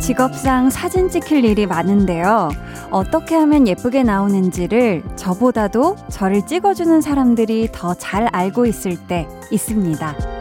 직업상 0.00 0.70
사진 0.70 1.10
찍힐 1.10 1.44
일이 1.44 1.66
많은데요. 1.66 2.48
어떻게 2.90 3.34
하면 3.34 3.68
예쁘게 3.68 4.02
나오는지를 4.04 5.02
저보다도 5.16 5.96
저를 6.08 6.46
찍어주는 6.46 7.02
사람들이 7.02 7.68
더 7.72 7.94
잘 7.94 8.26
알고 8.32 8.64
있을 8.64 8.96
때 9.06 9.28
있습니다. 9.50 10.37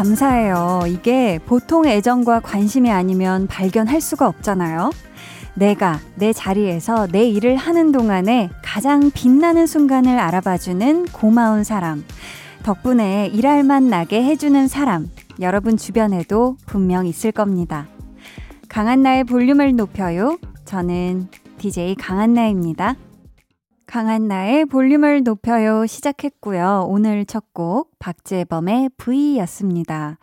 감사해요. 0.00 0.84
이게 0.88 1.38
보통 1.44 1.84
애정과 1.86 2.40
관심이 2.40 2.90
아니면 2.90 3.46
발견할 3.46 4.00
수가 4.00 4.28
없잖아요. 4.28 4.92
내가 5.52 6.00
내 6.14 6.32
자리에서 6.32 7.06
내 7.06 7.28
일을 7.28 7.56
하는 7.56 7.92
동안에 7.92 8.48
가장 8.62 9.10
빛나는 9.10 9.66
순간을 9.66 10.18
알아봐주는 10.18 11.08
고마운 11.12 11.64
사람. 11.64 12.02
덕분에 12.62 13.26
일할 13.26 13.62
맛 13.62 13.82
나게 13.82 14.24
해주는 14.24 14.68
사람. 14.68 15.06
여러분 15.38 15.76
주변에도 15.76 16.56
분명 16.64 17.06
있을 17.06 17.30
겁니다. 17.30 17.86
강한나의 18.70 19.24
볼륨을 19.24 19.76
높여요. 19.76 20.38
저는 20.64 21.28
DJ 21.58 21.96
강한나입니다. 21.96 22.96
강한 23.90 24.28
나의 24.28 24.66
볼륨을 24.66 25.24
높여요 25.24 25.84
시작했고요. 25.84 26.86
오늘 26.88 27.24
첫 27.26 27.46
곡 27.52 27.98
박재범의 27.98 28.90
V였습니다. 28.96 30.18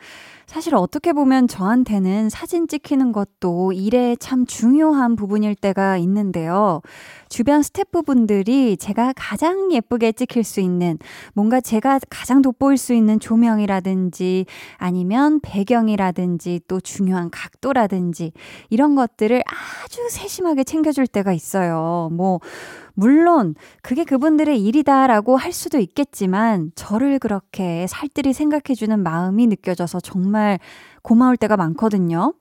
사실 0.47 0.75
어떻게 0.75 1.11
보면 1.11 1.49
저한테는 1.49 2.29
사진 2.29 2.69
찍히는 2.69 3.11
것도 3.11 3.73
일에 3.73 4.15
참 4.15 4.45
중요한 4.45 5.17
부분일 5.17 5.55
때가 5.55 5.97
있는데요. 5.97 6.81
주변 7.27 7.61
스태프분들이 7.61 8.77
제가 8.77 9.13
가장 9.17 9.73
예쁘게 9.73 10.13
찍힐 10.13 10.45
수 10.45 10.61
있는 10.61 10.97
뭔가 11.33 11.59
제가 11.59 11.99
가장 12.09 12.41
돋보일 12.41 12.77
수 12.77 12.93
있는 12.93 13.19
조명이라든지 13.19 14.45
아니면 14.77 15.41
배경이라든지 15.41 16.61
또 16.69 16.79
중요한 16.79 17.29
각도라든지 17.29 18.31
이런 18.69 18.95
것들을 18.95 19.43
아주 19.45 20.09
세심하게 20.09 20.63
챙겨줄 20.63 21.07
때가 21.07 21.33
있어요. 21.33 22.09
뭐, 22.13 22.39
물론 22.99 23.53
그게 23.83 24.03
그분들의 24.03 24.59
일이다라고 24.59 25.37
할 25.37 25.51
수도 25.51 25.77
있겠지만 25.77 26.71
저를 26.73 27.19
그렇게 27.19 27.85
살뜰히 27.87 28.33
생각해주는 28.33 28.99
마음이 29.03 29.45
느껴져서 29.45 29.99
정말 29.99 30.36
고마울 31.03 31.37
때가 31.37 31.55
많거든요. 31.57 32.33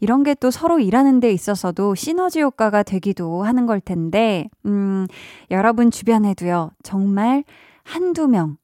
이런 0.00 0.22
게 0.24 0.34
또 0.34 0.50
서로 0.50 0.78
일하는 0.78 1.20
데 1.20 1.32
있어서도 1.32 1.94
시너지 1.94 2.40
효과가 2.40 2.82
되기도 2.82 3.42
하는 3.42 3.66
걸 3.66 3.80
텐데, 3.80 4.48
음, 4.66 5.06
여러분 5.50 5.90
주변에도요, 5.90 6.70
정말 6.82 7.44
한두 7.84 8.26
명, 8.28 8.56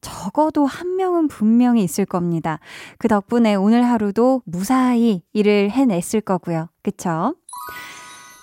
적어도 0.00 0.66
한 0.66 0.96
명은 0.96 1.26
분명히 1.28 1.82
있을 1.82 2.04
겁니다. 2.04 2.60
그 2.98 3.08
덕분에 3.08 3.54
오늘 3.56 3.84
하루도 3.84 4.42
무사히 4.44 5.22
일을 5.32 5.70
해냈을 5.70 6.20
거고요. 6.20 6.68
그쵸? 6.82 7.34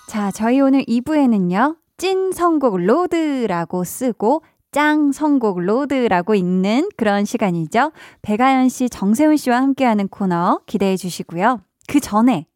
자, 0.08 0.30
저희 0.30 0.60
오늘 0.60 0.82
2부에는요, 0.84 1.76
찐 1.96 2.32
선곡 2.32 2.78
road라고 2.78 3.84
쓰고 3.84 4.42
짱 4.74 5.12
선곡 5.12 5.60
road라고 5.60 6.34
읽는 6.34 6.88
그런 6.96 7.24
시간이죠. 7.24 7.92
배가연 8.22 8.68
씨, 8.68 8.88
정세훈 8.90 9.36
씨와 9.36 9.58
함께하는 9.58 10.08
코너 10.08 10.62
기대해 10.66 10.96
주시고요. 10.96 11.60
그 11.86 12.00
전에 12.00 12.48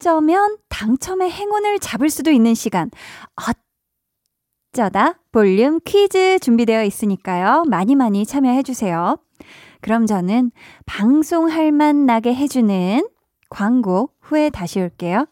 어쩌면 0.00 0.56
당첨의 0.70 1.30
행운을 1.30 1.80
잡을 1.80 2.08
수도 2.08 2.30
있는 2.30 2.54
시간. 2.54 2.90
어쩌다 4.72 5.20
볼륨 5.32 5.80
퀴즈 5.84 6.38
준비되어 6.38 6.84
있으니까요. 6.84 7.64
많이 7.68 7.94
많이 7.94 8.24
참여해 8.24 8.62
주세요. 8.62 9.18
그럼 9.82 10.06
저는 10.06 10.50
방송할 10.86 11.72
만 11.72 12.06
나게 12.06 12.34
해주는 12.34 13.06
광고 13.50 14.08
후에 14.22 14.48
다시 14.48 14.80
올게요. 14.80 15.26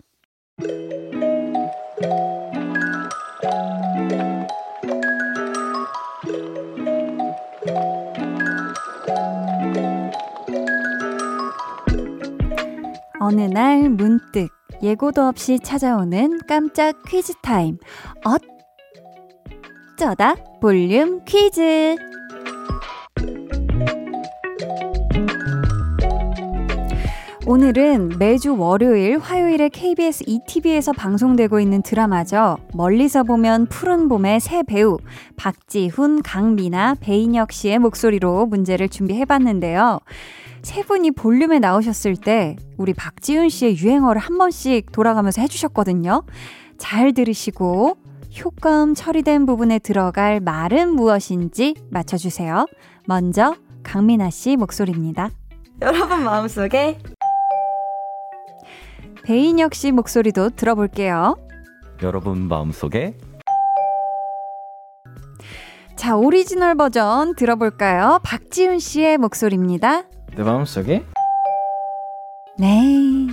어느 13.26 13.40
날 13.40 13.88
문득 13.88 14.50
예고도 14.82 15.22
없이 15.22 15.58
찾아오는 15.58 16.40
깜짝 16.46 17.02
퀴즈 17.08 17.32
타임. 17.40 17.78
어쩌다 19.96 20.34
볼륨 20.60 21.24
퀴즈. 21.24 21.96
오늘은 27.46 28.18
매주 28.18 28.58
월요일, 28.58 29.18
화요일에 29.18 29.70
KBS 29.70 30.24
2TV에서 30.26 30.92
방송되고 30.92 31.60
있는 31.60 31.80
드라마죠. 31.80 32.58
멀리서 32.74 33.22
보면 33.22 33.66
푸른 33.66 34.08
봄의 34.08 34.40
세 34.40 34.62
배우, 34.62 34.98
박지훈, 35.36 36.20
강미나, 36.20 36.96
배인혁 37.00 37.52
씨의 37.52 37.78
목소리로 37.78 38.44
문제를 38.44 38.90
준비해봤는데요. 38.90 40.00
세 40.64 40.82
분이 40.82 41.10
볼륨에 41.10 41.58
나오셨을 41.58 42.16
때 42.16 42.56
우리 42.78 42.94
박지훈 42.94 43.50
씨의 43.50 43.76
유행어를 43.78 44.20
한 44.20 44.38
번씩 44.38 44.92
돌아가면서 44.92 45.42
해주셨거든요. 45.42 46.24
잘 46.78 47.12
들으시고 47.12 47.98
효과음 48.42 48.94
처리된 48.94 49.44
부분에 49.46 49.78
들어갈 49.78 50.40
말은 50.40 50.88
무엇인지 50.94 51.74
맞춰주세요. 51.90 52.66
먼저 53.06 53.54
강민아 53.82 54.30
씨 54.30 54.56
목소리입니다. 54.56 55.30
여러분 55.82 56.24
마음속에 56.24 56.98
배인혁 59.24 59.74
씨 59.74 59.92
목소리도 59.92 60.50
들어볼게요. 60.50 61.36
여러분 62.02 62.48
마음속에 62.48 63.16
자, 65.96 66.16
오리지널 66.16 66.74
버전 66.74 67.34
들어볼까요? 67.34 68.18
박지훈 68.24 68.78
씨의 68.78 69.16
목소리입니다. 69.18 70.04
내 70.36 70.42
마음속에? 70.42 71.04
네. 72.58 73.26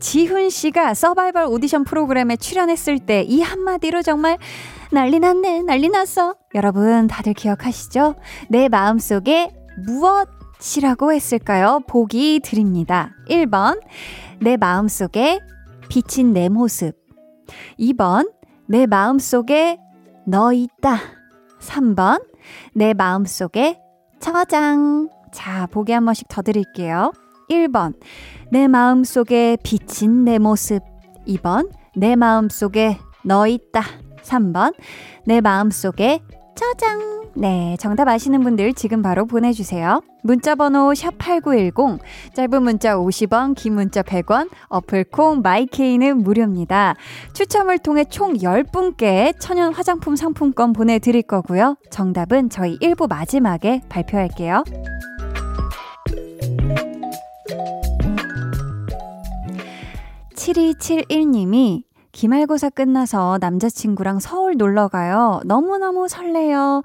지훈 0.00 0.50
씨가 0.50 0.94
서바이벌 0.94 1.46
오디션 1.46 1.84
프로그램에 1.84 2.36
출연했을 2.36 2.98
때 2.98 3.24
이 3.26 3.40
한마디로 3.40 4.02
정말 4.02 4.38
난리 4.92 5.18
났네, 5.18 5.62
난리 5.62 5.88
났어. 5.88 6.34
여러분 6.54 7.06
다들 7.06 7.32
기억하시죠? 7.32 8.16
내 8.48 8.68
마음속에 8.68 9.50
무엇이라고 9.86 11.12
했을까요? 11.12 11.80
보기 11.88 12.40
드립니다. 12.44 13.10
1번, 13.28 13.80
내 14.40 14.56
마음속에 14.56 15.40
비친 15.88 16.32
내 16.32 16.48
모습. 16.48 16.94
2번, 17.78 18.30
내 18.68 18.86
마음속에 18.86 19.78
너 20.26 20.52
있다. 20.52 20.98
3번, 21.60 22.22
내 22.74 22.94
마음속에 22.94 23.80
저장. 24.20 25.08
자, 25.34 25.66
보기 25.66 25.92
한 25.92 26.04
번씩 26.04 26.28
더 26.28 26.40
드릴게요. 26.42 27.12
1번, 27.50 27.94
내 28.50 28.68
마음 28.68 29.04
속에 29.04 29.58
비친 29.62 30.24
내 30.24 30.38
모습. 30.38 30.80
2번, 31.26 31.70
내 31.96 32.16
마음 32.16 32.48
속에 32.48 32.98
너 33.24 33.46
있다. 33.46 33.82
3번, 34.22 34.74
내 35.26 35.40
마음 35.40 35.70
속에 35.70 36.20
저장. 36.54 37.14
네, 37.36 37.76
정답 37.80 38.06
아시는 38.06 38.44
분들 38.44 38.74
지금 38.74 39.02
바로 39.02 39.26
보내주세요. 39.26 40.00
문자번호 40.22 40.92
샵8910, 40.92 41.98
짧은 42.32 42.62
문자 42.62 42.96
50원, 42.96 43.56
긴 43.56 43.74
문자 43.74 44.02
100원, 44.02 44.48
어플콩, 44.68 45.40
마이케이는 45.42 46.18
무료입니다. 46.18 46.94
추첨을 47.32 47.78
통해 47.78 48.04
총 48.04 48.34
10분께 48.34 49.34
천연 49.40 49.74
화장품 49.74 50.14
상품권 50.14 50.72
보내드릴 50.72 51.22
거고요. 51.22 51.76
정답은 51.90 52.50
저희 52.50 52.78
1부 52.78 53.08
마지막에 53.08 53.82
발표할게요. 53.88 54.62
7271님이 60.44 61.84
기말고사 62.12 62.68
끝나서 62.70 63.38
남자친구랑 63.40 64.20
서울 64.20 64.56
놀러 64.56 64.88
가요. 64.88 65.40
너무너무 65.46 66.06
설레요. 66.06 66.82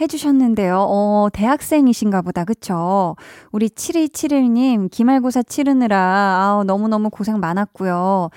해주셨는데요. 0.00 0.76
어, 0.78 1.28
대학생이신가 1.32 2.22
보다. 2.22 2.44
그쵸? 2.44 3.14
우리 3.52 3.68
7271님, 3.68 4.90
기말고사 4.90 5.44
치르느라, 5.44 5.98
아우, 6.42 6.64
너무너무 6.64 7.08
고생 7.08 7.38
많았고요. 7.38 8.30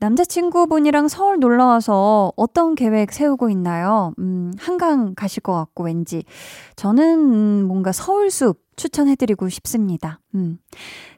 남자친구분이랑 0.00 1.08
서울 1.08 1.38
놀러 1.38 1.66
와서 1.66 2.32
어떤 2.36 2.74
계획 2.74 3.12
세우고 3.12 3.48
있나요? 3.48 4.12
음, 4.18 4.52
한강 4.58 5.14
가실 5.14 5.42
것 5.42 5.54
같고, 5.54 5.84
왠지. 5.84 6.24
저는 6.74 7.64
뭔가 7.64 7.92
서울숲 7.92 8.60
추천해드리고 8.76 9.48
싶습니다. 9.48 10.20
음. 10.34 10.58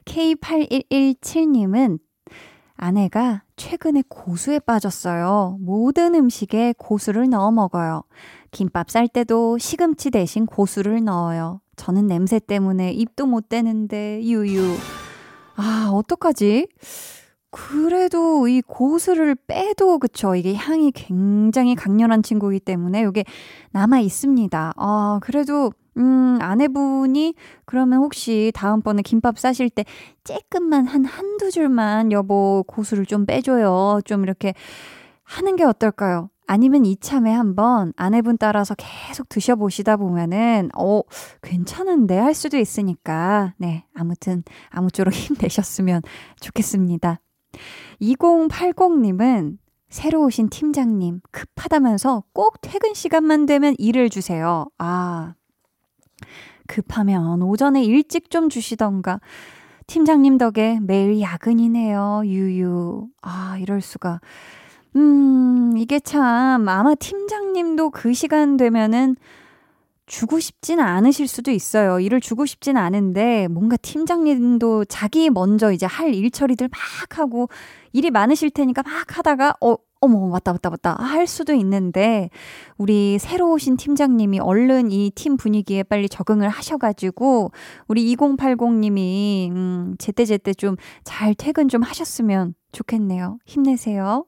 K8117님은 0.05 1.99
아내가 2.81 3.43
최근에 3.57 4.03
고수에 4.07 4.59
빠졌어요. 4.59 5.57
모든 5.59 6.15
음식에 6.15 6.73
고수를 6.77 7.29
넣어 7.29 7.51
먹어요. 7.51 8.03
김밥 8.51 8.89
쌀 8.89 9.07
때도 9.09 9.57
시금치 9.57 10.11
대신 10.11 10.45
고수를 10.45 11.03
넣어요. 11.03 11.59
저는 11.75 12.07
냄새 12.07 12.39
때문에 12.39 12.93
입도 12.93 13.25
못 13.25 13.49
대는데, 13.49 14.23
유유. 14.23 14.75
아, 15.55 15.89
어떡하지? 15.91 16.67
그래도 17.51 18.47
이 18.47 18.61
고수를 18.61 19.35
빼도, 19.35 19.99
그쵸. 19.99 20.35
이게 20.35 20.55
향이 20.55 20.91
굉장히 20.91 21.75
강렬한 21.75 22.23
친구이기 22.23 22.61
때문에 22.61 23.01
이게 23.01 23.25
남아 23.71 23.99
있습니다. 23.99 24.73
아, 24.77 25.19
그래도 25.21 25.71
음, 25.99 26.37
아내분이 26.41 27.35
그러면 27.65 27.99
혹시 27.99 28.51
다음번에 28.55 29.01
김밥 29.01 29.37
싸실 29.37 29.69
때 29.69 29.83
쬐끔만 30.23 30.87
한 30.87 31.05
한두 31.05 31.51
줄만 31.51 32.11
여보 32.11 32.63
고수를 32.67 33.05
좀 33.05 33.25
빼줘요. 33.25 33.99
좀 34.05 34.23
이렇게 34.23 34.53
하는 35.23 35.55
게 35.55 35.63
어떨까요? 35.63 36.29
아니면 36.47 36.83
이참에 36.83 37.31
한번 37.31 37.93
아내분 37.95 38.39
따라서 38.39 38.73
계속 38.75 39.29
드셔보시다 39.29 39.97
보면은, 39.97 40.69
어, 40.75 41.01
괜찮은데 41.43 42.17
할 42.17 42.33
수도 42.33 42.57
있으니까, 42.57 43.53
네. 43.57 43.85
아무튼, 43.93 44.43
아무쪼록 44.71 45.13
힘내셨으면 45.13 46.01
좋겠습니다. 46.41 47.19
2080님은 48.01 49.59
새로 49.89 50.23
오신 50.23 50.49
팀장님, 50.49 51.21
급하다면서 51.31 52.23
꼭 52.33 52.61
퇴근 52.61 52.95
시간만 52.95 53.45
되면 53.45 53.75
일을 53.77 54.09
주세요. 54.09 54.65
아, 54.79 55.35
급하면 56.67 57.41
오전에 57.41 57.83
일찍 57.83 58.29
좀 58.29 58.49
주시던가. 58.49 59.19
팀장님 59.87 60.37
덕에 60.37 60.79
매일 60.81 61.19
야근이네요. 61.19 62.21
유유. 62.25 63.07
아, 63.21 63.57
이럴 63.59 63.81
수가. 63.81 64.21
음, 64.95 65.75
이게 65.77 65.99
참, 65.99 66.67
아마 66.69 66.95
팀장님도 66.95 67.91
그 67.91 68.13
시간 68.13 68.57
되면은 68.57 69.15
주고 70.07 70.39
싶진 70.39 70.79
않으실 70.79 71.27
수도 71.27 71.51
있어요. 71.51 71.99
일을 71.99 72.19
주고 72.21 72.45
싶진 72.47 72.77
않은데, 72.77 73.47
뭔가 73.47 73.77
팀장님도 73.77 74.85
자기 74.85 75.29
먼저 75.29 75.71
이제 75.71 75.85
할 75.85 76.13
일 76.13 76.31
처리들 76.31 76.67
막 76.69 77.19
하고, 77.19 77.47
일이 77.93 78.09
많으실 78.09 78.49
테니까 78.49 78.81
막 78.83 79.17
하다가, 79.17 79.55
어, 79.61 79.75
어머, 80.01 80.27
맞다, 80.29 80.53
맞다, 80.53 80.69
맞다. 80.69 80.93
할 80.93 81.27
수도 81.27 81.53
있는데, 81.53 82.29
우리 82.77 83.19
새로 83.19 83.51
오신 83.51 83.75
팀장님이 83.77 84.39
얼른 84.39 84.91
이 84.91 85.11
팀 85.13 85.35
분위기에 85.35 85.83
빨리 85.83 86.07
적응을 86.07 86.47
하셔가지고, 86.47 87.51
우리 87.87 88.15
2080님이, 88.15 89.51
음, 89.51 89.95
제때제때 89.99 90.53
좀 90.53 90.77
잘 91.03 91.35
퇴근 91.35 91.67
좀 91.67 91.81
하셨으면 91.81 92.53
좋겠네요. 92.71 93.39
힘내세요. 93.45 94.25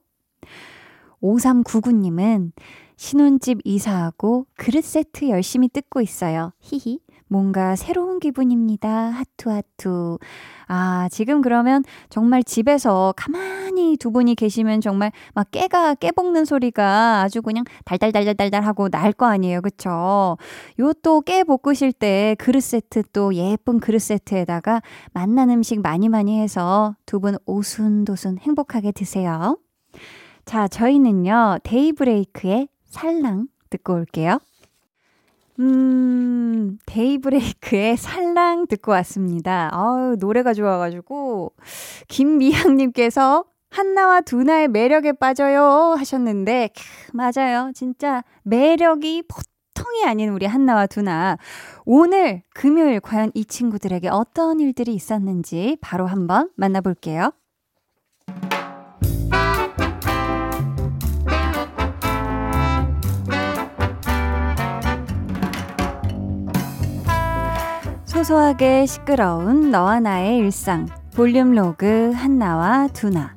5399님은 1.22 2.52
신혼집 2.98 3.60
이사하고 3.64 4.46
그릇 4.58 4.84
세트 4.84 5.30
열심히 5.30 5.70
뜯고 5.70 6.02
있어요. 6.02 6.52
히히. 6.60 7.00
뭔가 7.32 7.78
새로운 7.78 8.20
기분입니다. 8.20 8.90
하투 8.90 9.52
하투. 9.52 10.20
아, 10.68 11.08
지금 11.12 11.42
그러면 11.42 11.82
정말 12.10 12.44
집에서 12.44 13.14
가만히 13.16 13.96
두 13.98 14.12
분이 14.12 14.36
계시면 14.36 14.82
정말 14.82 15.14
막 15.34 15.50
깨가 15.50 15.96
깨볶는 15.96 16.44
소리가 16.44 17.22
아주 17.22 17.42
그냥 17.42 17.64
달달달달달달 17.86 18.64
하고 18.66 18.90
날 18.90 19.14
거 19.14 19.26
아니에요. 19.28 19.62
그쵸? 19.62 20.38
요 20.80 20.94
또 20.94 21.22
깨 21.22 21.44
볶으실 21.46 21.94
때 21.94 22.36
그릇 22.38 22.62
세트 22.62 23.04
또 23.14 23.34
예쁜 23.36 23.80
그릇 23.80 24.00
세트에다가 24.00 24.82
맛난 25.14 25.50
음식 25.52 25.82
많이 25.82 26.10
많이 26.10 26.40
해서 26.40 26.96
두 27.06 27.22
분 27.22 27.38
오순도순 27.46 28.40
행복하게 28.40 28.92
드세요. 28.92 29.58
자, 30.46 30.68
저희는요, 30.68 31.60
데이브레이크의 31.64 32.68
살랑 32.88 33.48
듣고 33.70 33.94
올게요. 33.94 34.40
음, 35.62 36.80
데이브레이크의 36.88 37.96
살랑 37.96 38.66
듣고 38.66 38.92
왔습니다. 38.94 39.70
아우, 39.72 40.16
노래가 40.20 40.56
좋아가지고, 40.56 41.54
김미향님께서 42.08 43.46
한나와 43.70 44.22
두나의 44.22 44.68
매력에 44.70 45.12
빠져요 45.14 45.96
하셨는데, 45.98 46.70
캬, 46.74 47.16
맞아요. 47.16 47.72
진짜 47.76 48.24
매력이 48.42 49.24
보통이 49.28 50.04
아닌 50.04 50.30
우리 50.30 50.48
한나와 50.48 50.88
두나. 50.88 51.38
오늘 51.86 52.42
금요일 52.56 53.00
과연 53.00 53.32
이 53.36 53.46
친구들에게 53.46 54.10
어떤 54.10 54.60
일들이 54.60 54.96
있었는지 54.96 55.78
바로 55.80 56.08
한번 56.08 56.50
만나볼게요. 56.56 57.34
소소하게 68.22 68.86
시끄러운 68.86 69.72
너와 69.72 70.00
나의 70.00 70.38
일상 70.38 70.88
볼륨 71.16 71.56
로그 71.56 72.12
한나와 72.12 72.88
두나 72.88 73.34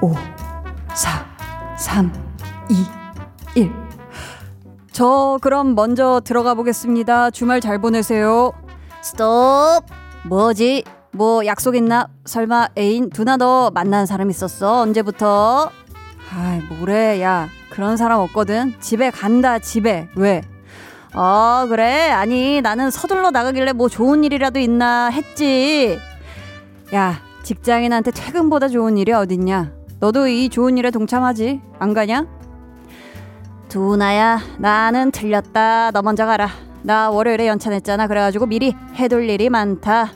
오, 0.00 0.14
사, 0.94 1.26
삼, 1.76 2.10
이, 2.70 2.86
일. 3.54 3.70
저 4.92 5.38
그럼 5.42 5.74
먼저 5.74 6.22
들어가 6.24 6.54
보겠습니다. 6.54 7.30
주말 7.30 7.60
잘 7.60 7.80
보내세요. 7.80 8.52
스톱. 9.02 9.84
뭐지? 10.24 10.84
뭐 11.12 11.44
약속 11.44 11.74
있나? 11.76 12.08
설마 12.24 12.68
애인 12.78 13.10
두나 13.10 13.36
너 13.36 13.70
만난 13.74 14.06
사람 14.06 14.30
있었어? 14.30 14.82
언제부터? 14.82 15.70
아이 16.32 16.60
뭐래. 16.68 17.20
야 17.20 17.48
그런 17.70 17.96
사람 17.96 18.20
없거든. 18.20 18.74
집에 18.80 19.10
간다 19.10 19.58
집에. 19.58 20.08
왜? 20.14 20.42
어 21.14 21.66
그래. 21.68 22.10
아니 22.10 22.60
나는 22.60 22.90
서둘러 22.90 23.30
나가길래 23.32 23.72
뭐 23.72 23.88
좋은 23.88 24.22
일이라도 24.22 24.60
있나 24.60 25.08
했지. 25.08 25.98
야 26.94 27.20
직장인한테 27.42 28.12
퇴근보다 28.12 28.68
좋은 28.68 28.96
일이 28.96 29.12
어딨냐? 29.12 29.72
너도 29.98 30.28
이 30.28 30.48
좋은 30.48 30.78
일에 30.78 30.90
동참하지? 30.90 31.60
안 31.78 31.92
가냐? 31.94 32.26
두나야 33.68 34.40
나는 34.58 35.10
틀렸다. 35.10 35.90
너 35.90 36.02
먼저 36.02 36.24
가라. 36.26 36.48
나 36.82 37.10
월요일에 37.10 37.48
연차 37.48 37.68
냈잖아. 37.70 38.06
그래가지고 38.06 38.46
미리 38.46 38.74
해둘 38.94 39.28
일이 39.28 39.50
많다 39.50 40.12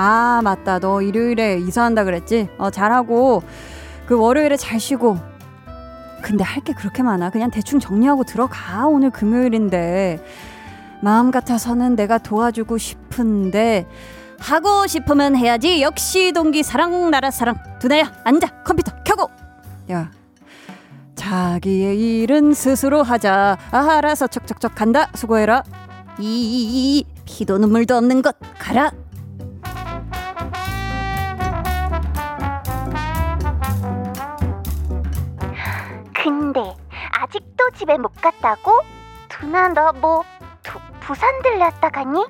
아, 0.00 0.40
맞다. 0.44 0.78
너 0.78 1.02
일요일에 1.02 1.58
이사한다 1.58 2.04
그랬지? 2.04 2.48
어, 2.56 2.70
잘하고, 2.70 3.42
그 4.06 4.16
월요일에 4.16 4.56
잘 4.56 4.78
쉬고. 4.78 5.18
근데 6.22 6.44
할 6.44 6.62
게 6.62 6.72
그렇게 6.72 7.02
많아. 7.02 7.30
그냥 7.30 7.50
대충 7.50 7.80
정리하고 7.80 8.22
들어가. 8.22 8.86
오늘 8.86 9.10
금요일인데. 9.10 10.24
마음 11.02 11.32
같아서는 11.32 11.96
내가 11.96 12.18
도와주고 12.18 12.78
싶은데, 12.78 13.86
하고 14.38 14.86
싶으면 14.86 15.34
해야지. 15.34 15.82
역시 15.82 16.30
동기 16.32 16.62
사랑, 16.62 17.10
나라 17.10 17.32
사랑. 17.32 17.56
두나야, 17.80 18.12
앉아. 18.22 18.62
컴퓨터 18.62 18.92
켜고. 19.02 19.28
야. 19.90 20.12
자기의 21.16 22.20
일은 22.20 22.54
스스로 22.54 23.02
하자. 23.02 23.58
아, 23.72 23.78
알아서 23.96 24.28
척척척 24.28 24.76
간다. 24.76 25.08
수고해라. 25.16 25.64
이, 26.20 26.22
이, 26.22 26.98
이, 26.98 27.04
피도 27.24 27.58
눈물도 27.58 27.96
없는 27.96 28.22
것. 28.22 28.36
가라. 28.60 28.92
집에 37.74 37.96
못 37.98 38.12
갔다고? 38.20 38.72
두나 39.28 39.68
너 39.68 39.92
뭐 40.00 40.24
부산 41.00 41.40
들렸다 41.42 41.88
가니? 41.90 42.26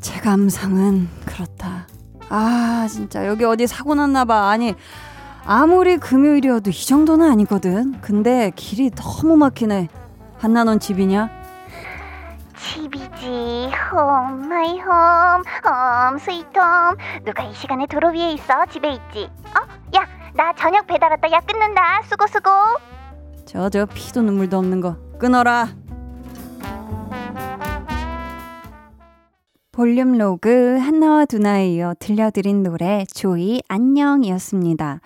제 0.00 0.20
감상은 0.20 1.08
그렇다. 1.26 1.86
아 2.28 2.86
진짜 2.88 3.26
여기 3.26 3.44
어디 3.44 3.66
사고 3.66 3.94
났나 3.94 4.24
봐. 4.24 4.48
아니 4.50 4.74
아무리 5.46 5.96
금요일이어도 5.96 6.70
이 6.70 6.86
정도는 6.86 7.30
아니거든. 7.30 8.00
근데 8.00 8.50
길이 8.54 8.90
너무 8.90 9.36
막히네. 9.36 9.88
한나 10.38 10.64
넌 10.64 10.78
집이냐? 10.78 11.28
집이지. 12.56 13.70
home, 13.92 14.48
my 14.48 14.78
home, 14.80 14.90
home, 14.92 16.18
sweet 16.18 16.58
home. 16.58 16.96
누가 17.24 17.42
이 17.42 17.52
시간에 17.54 17.86
도로 17.86 18.08
위에 18.10 18.32
있어? 18.32 18.64
집에 18.66 18.90
있지. 18.92 19.30
어? 19.48 19.96
야, 19.96 20.06
나 20.34 20.52
저녁 20.54 20.86
배달 20.86 21.10
왔다. 21.10 21.30
야, 21.30 21.40
끊는다. 21.40 22.02
수고, 22.08 22.26
수고. 22.26 22.50
저 23.54 23.70
저 23.70 23.86
피도 23.86 24.22
눈물도 24.22 24.58
없는 24.58 24.80
거 24.80 24.96
끊어라. 25.16 25.68
볼륨 29.70 30.18
로그 30.18 30.76
한나와 30.78 31.24
두나에 31.24 31.74
이어 31.74 31.94
들려드린 32.00 32.64
노래 32.64 33.04
조이 33.14 33.62
안녕이었습니다. 33.68 35.00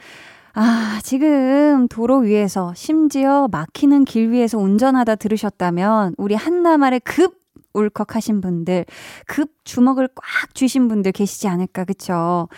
아, 0.55 1.01
지금 1.03 1.89
도로 1.89 2.21
위에서 2.21 2.73
심지어 2.75 3.49
막히는 3.53 4.07
길 4.07 4.31
위에서 4.31 4.57
운전하다 4.57 5.17
들으셨다면 5.17 6.15
우리 6.17 6.35
한나말에 6.35 7.01
급 7.01 7.37
울컥하신 7.75 8.41
분들, 8.41 8.87
급 9.27 9.51
주먹을 9.65 10.09
꽉 10.15 10.55
쥐신 10.55 10.89
분들 10.89 11.13
계시지 11.13 11.49
않을까, 11.49 11.85
그쵸? 11.85 12.49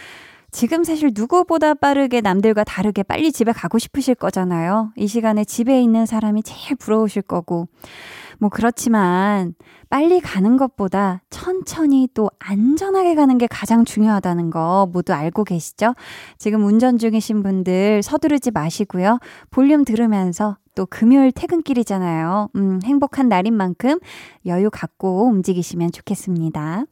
지금 0.51 0.83
사실 0.85 1.13
누구보다 1.15 1.75
빠르게 1.75 2.21
남들과 2.21 2.65
다르게 2.65 3.03
빨리 3.03 3.33
집에 3.33 3.53
가고 3.53 3.79
싶으실 3.79 4.15
거잖아요. 4.15 4.93
이 4.97 5.07
시간에 5.07 5.45
집에 5.45 5.81
있는 5.81 6.07
사람이 6.07 6.43
제일 6.43 6.77
부러우실 6.77 7.23
거고. 7.23 7.69
뭐 8.39 8.49
그렇지만 8.49 9.55
빨리 9.91 10.21
가는 10.21 10.57
것보다 10.57 11.21
천천히 11.29 12.09
또 12.15 12.31
안전하게 12.39 13.15
가는 13.15 13.37
게 13.37 13.47
가장 13.47 13.85
중요하다는 13.85 14.51
거 14.51 14.89
모두 14.91 15.13
알고 15.13 15.45
계시죠? 15.45 15.95
지금 16.39 16.65
운전 16.65 16.97
중이신 16.97 17.43
분들 17.43 18.03
서두르지 18.03 18.51
마시고요. 18.51 19.19
볼륨 19.51 19.85
들으면서 19.85 20.57
또 20.75 20.87
금요일 20.87 21.33
퇴근길이잖아요. 21.33 22.49
음, 22.57 22.81
행복한 22.83 23.29
날인 23.29 23.55
만큼 23.55 23.99
여유 24.47 24.71
갖고 24.71 25.27
움직이시면 25.27 25.93
좋겠습니다. 25.93 26.85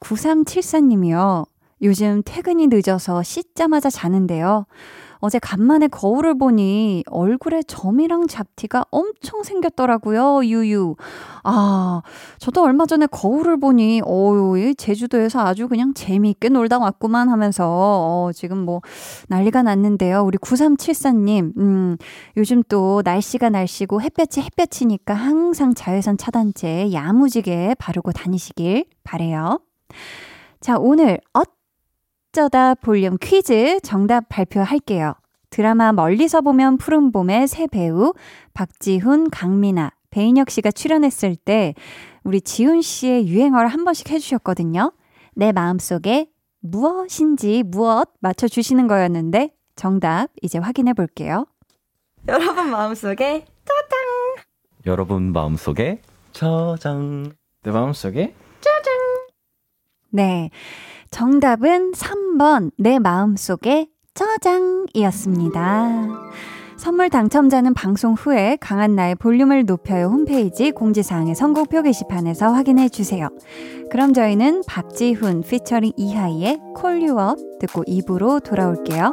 9374님이요. 0.00 1.46
요즘 1.82 2.22
퇴근이 2.24 2.68
늦어서 2.68 3.22
씻자마자 3.22 3.90
자는데요. 3.90 4.66
어제 5.18 5.38
간만에 5.38 5.88
거울을 5.88 6.36
보니 6.38 7.04
얼굴에 7.08 7.62
점이랑 7.62 8.26
잡티가 8.26 8.84
엄청 8.90 9.42
생겼더라고요. 9.42 10.44
유유. 10.44 10.96
아, 11.42 12.02
저도 12.38 12.62
얼마 12.62 12.86
전에 12.86 13.06
거울을 13.06 13.58
보니 13.58 14.02
어유, 14.06 14.74
제주도에서 14.76 15.40
아주 15.40 15.68
그냥 15.68 15.94
재미있게 15.94 16.48
놀다 16.48 16.78
왔구만 16.78 17.28
하면서 17.28 17.66
어, 17.66 18.30
지금 18.34 18.58
뭐 18.58 18.82
난리가 19.28 19.62
났는데요. 19.62 20.22
우리 20.22 20.38
9374님. 20.38 21.56
음, 21.58 21.96
요즘 22.36 22.62
또 22.68 23.02
날씨가 23.04 23.50
날씨고 23.50 24.02
햇볕이 24.02 24.42
햇볕이니까 24.42 25.14
항상 25.14 25.74
자외선 25.74 26.16
차단제 26.18 26.92
야무지게 26.92 27.76
바르고 27.78 28.12
다니시길 28.12 28.84
바래요. 29.02 29.60
자, 30.60 30.78
오늘 30.78 31.20
어 31.32 31.42
쩌다 32.36 32.74
볼륨 32.74 33.16
퀴즈 33.16 33.80
정답 33.80 34.28
발표할게요. 34.28 35.14
드라마 35.48 35.92
멀리서 35.92 36.42
보면 36.42 36.76
푸른 36.76 37.10
봄의 37.10 37.48
새 37.48 37.66
배우 37.66 38.12
박지훈, 38.52 39.30
강민아, 39.30 39.90
배인혁 40.10 40.50
씨가 40.50 40.70
출연했을 40.70 41.34
때 41.34 41.72
우리 42.24 42.42
지훈 42.42 42.82
씨의 42.82 43.26
유행어를 43.28 43.68
한 43.68 43.84
번씩 43.84 44.10
해주셨거든요. 44.10 44.92
내 45.34 45.50
마음속에 45.52 46.28
무엇인지 46.60 47.62
무엇 47.62 48.10
맞춰주시는 48.20 48.86
거였는데 48.86 49.54
정답 49.74 50.28
이제 50.42 50.58
확인해 50.58 50.92
볼게요. 50.92 51.46
여러분 52.28 52.68
마음속에 52.68 53.46
여러분 54.84 55.32
마음속에 55.32 56.02
저장. 56.32 57.32
내 57.62 57.70
마음속에 57.70 58.34
네. 60.10 60.50
정답은 61.10 61.92
3번 61.92 62.70
내 62.78 62.98
마음속에 62.98 63.88
저장이었습니다. 64.14 66.08
선물 66.76 67.08
당첨자는 67.10 67.74
방송 67.74 68.14
후에 68.14 68.56
강한나의 68.60 69.14
볼륨을 69.16 69.64
높여요 69.64 70.06
홈페이지 70.06 70.70
공지사항의 70.70 71.34
선곡표 71.34 71.82
게시판에서 71.82 72.52
확인해 72.52 72.88
주세요. 72.88 73.28
그럼 73.90 74.12
저희는 74.12 74.62
박지훈 74.66 75.42
피처링 75.42 75.92
이하이의 75.96 76.60
Up 76.76 77.58
듣고 77.60 77.82
입으로 77.86 78.40
돌아올게요. 78.40 79.12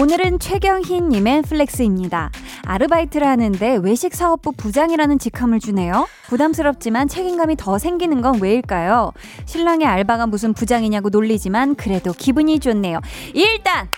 오늘은 0.00 0.38
최경희 0.38 1.00
님의 1.00 1.42
flex입니다. 1.42 2.30
아르바이트를 2.66 3.26
하는데 3.26 3.80
외식 3.82 4.14
사업부 4.14 4.52
부장이라는 4.52 5.18
직함을 5.18 5.58
주네요. 5.58 6.06
부담스럽지만 6.28 7.08
책임감이 7.08 7.56
더 7.56 7.78
생기는 7.78 8.20
건 8.20 8.40
왜일까요? 8.40 9.12
신랑의 9.46 9.88
알바가 9.88 10.28
무슨 10.28 10.54
부장이냐고 10.54 11.08
놀리지만 11.08 11.74
그래도 11.74 12.12
기분이 12.12 12.60
좋네요. 12.60 13.00
일단 13.34 13.88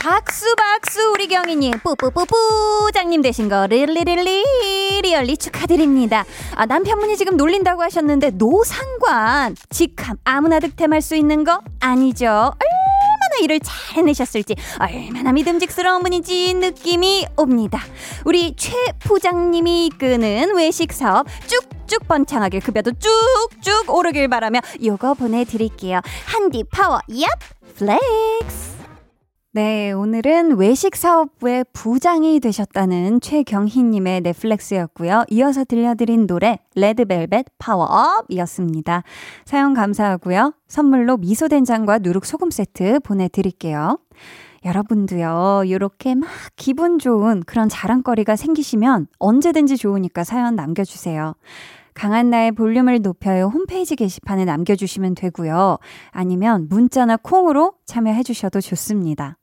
박수 0.00 0.46
박수 0.56 1.12
우리 1.12 1.28
경희님 1.28 1.72
뿌뿌뿌 1.84 2.24
부장님 2.86 3.20
되신 3.20 3.50
거 3.50 3.66
릴리릴리 3.66 5.02
really 5.02 5.36
축하드립니다. 5.36 6.24
아 6.54 6.64
남편분이 6.64 7.18
지금 7.18 7.36
놀린다고 7.36 7.82
하셨는데 7.82 8.30
노상관 8.30 9.56
직함 9.68 10.16
아무나 10.24 10.58
득템할 10.58 11.02
수 11.02 11.14
있는 11.14 11.44
거 11.44 11.60
아니죠? 11.80 12.54
얼마나 13.34 13.36
일을 13.42 13.60
잘 13.60 13.96
해내셨을지 13.96 14.54
얼마나 14.78 15.32
믿음직스러운 15.32 16.02
분인지 16.02 16.54
느낌이 16.54 17.26
옵니다. 17.36 17.80
우리 18.24 18.54
최 18.56 18.72
부장님이 19.00 19.86
이끄는 19.86 20.54
외식 20.56 20.92
사업 20.92 21.26
쭉쭉 21.46 22.06
번창하길 22.06 22.60
급여도 22.60 22.92
쭉쭉 22.92 23.90
오르길 23.90 24.28
바라며 24.28 24.60
요거 24.82 25.14
보내드릴게요. 25.14 26.00
한디 26.26 26.64
파워 26.70 27.00
얍 27.08 27.26
flex. 27.76 28.83
네, 29.56 29.92
오늘은 29.92 30.56
외식 30.56 30.96
사업부의 30.96 31.66
부장이 31.72 32.40
되셨다는 32.40 33.20
최경희님의 33.20 34.22
넷flex였고요. 34.22 35.26
이어서 35.30 35.62
들려드린 35.62 36.26
노래 36.26 36.58
레드벨벳 36.74 37.46
파워업이었습니다. 37.58 39.04
사연 39.44 39.74
감사하고요. 39.74 40.54
선물로 40.66 41.18
미소된장과 41.18 41.98
누룩소금 41.98 42.50
세트 42.50 42.98
보내드릴게요. 43.04 44.00
여러분도요, 44.64 45.62
이렇게 45.66 46.16
막 46.16 46.28
기분 46.56 46.98
좋은 46.98 47.44
그런 47.46 47.68
자랑거리가 47.68 48.34
생기시면 48.34 49.06
언제든지 49.20 49.76
좋으니까 49.76 50.24
사연 50.24 50.56
남겨주세요. 50.56 51.36
강한나의 51.94 52.50
볼륨을 52.50 53.02
높여요 53.02 53.46
홈페이지 53.54 53.94
게시판에 53.94 54.46
남겨주시면 54.46 55.14
되고요. 55.14 55.78
아니면 56.10 56.66
문자나 56.68 57.18
콩으로 57.18 57.74
참여해주셔도 57.86 58.60
좋습니다. 58.60 59.38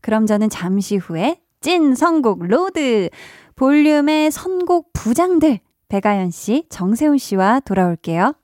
그럼 0.00 0.26
저는 0.26 0.50
잠시 0.50 0.96
후에 0.96 1.40
찐 1.60 1.94
선곡 1.94 2.46
road 2.46 3.10
볼륨의 3.56 4.30
선곡 4.30 4.92
부장들 4.92 5.60
배가연 5.88 6.30
씨, 6.30 6.64
정세훈 6.68 7.18
씨와 7.18 7.60
돌아올게요. 7.60 8.34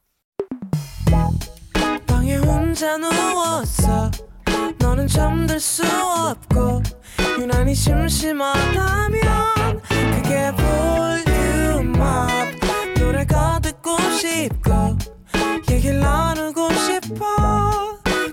얘기를 15.84 16.00
나누고 16.00 16.72
싶어. 16.72 17.24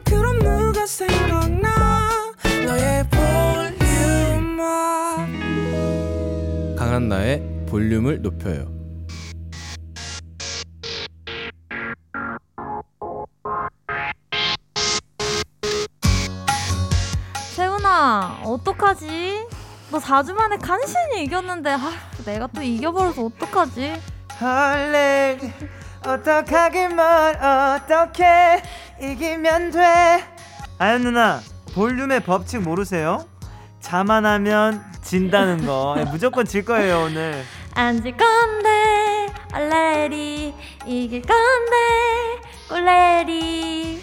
그럼 0.06 0.40
누가 0.40 0.86
생나 0.86 1.71
의 7.20 7.66
볼륨을 7.68 8.22
높여요. 8.22 8.72
세훈아, 17.56 18.42
어떡하지? 18.46 19.48
너 19.92 19.98
4주 20.00 20.34
만에 20.34 20.58
간신히 20.58 21.24
이겼는데, 21.26 21.72
아, 21.72 21.92
내가 22.26 22.48
또 22.48 22.62
이겨버려서 22.62 23.26
어떡하지? 23.26 23.94
헐레 24.40 25.38
어떡하기만 26.04 27.36
어떻게 27.36 28.64
이기면 29.00 29.72
돼 29.72 30.24
아연 30.80 31.04
누나 31.04 31.42
볼륨의 31.76 32.22
법칙 32.22 32.62
모르세요? 32.62 33.26
자만하면 33.82 34.84
진다는 35.02 35.66
거 35.66 35.96
예, 36.00 36.06
무조건 36.06 36.46
질 36.46 36.64
거예요 36.64 37.06
오늘 37.06 37.44
안 37.74 37.91
질 37.91 38.18
건데, 38.18 39.28
얼레리, 39.54 40.54
이길 40.86 41.22
건데, 41.22 42.42
꼴레리. 42.68 44.02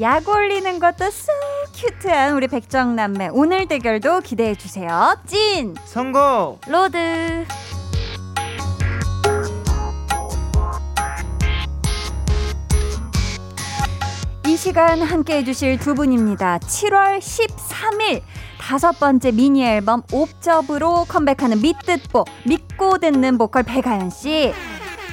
약 0.00 0.26
올리는 0.26 0.78
것도 0.78 1.10
쏙 1.10 1.34
cute한 1.74 2.32
우리 2.34 2.48
백정남매 2.48 3.28
오늘 3.32 3.66
대결도 3.68 4.20
기대해 4.20 4.54
주세요. 4.54 5.14
찐! 5.26 5.74
선곡 5.84 6.58
road. 6.66 7.44
이 14.46 14.56
시간 14.56 15.02
함께 15.02 15.36
해주실 15.38 15.78
두 15.78 15.94
분입니다. 15.94 16.58
7월 16.58 17.18
13일 17.18 18.22
다섯 18.62 18.92
번째 18.98 19.32
미니 19.32 19.64
앨범 19.66 20.02
Observe로 20.12 21.04
컴백하는 21.08 21.60
믿듣보 21.60 22.24
믿고 22.46 22.98
듣는 22.98 23.36
보컬 23.38 23.64
백아연 23.64 24.10
씨. 24.10 24.54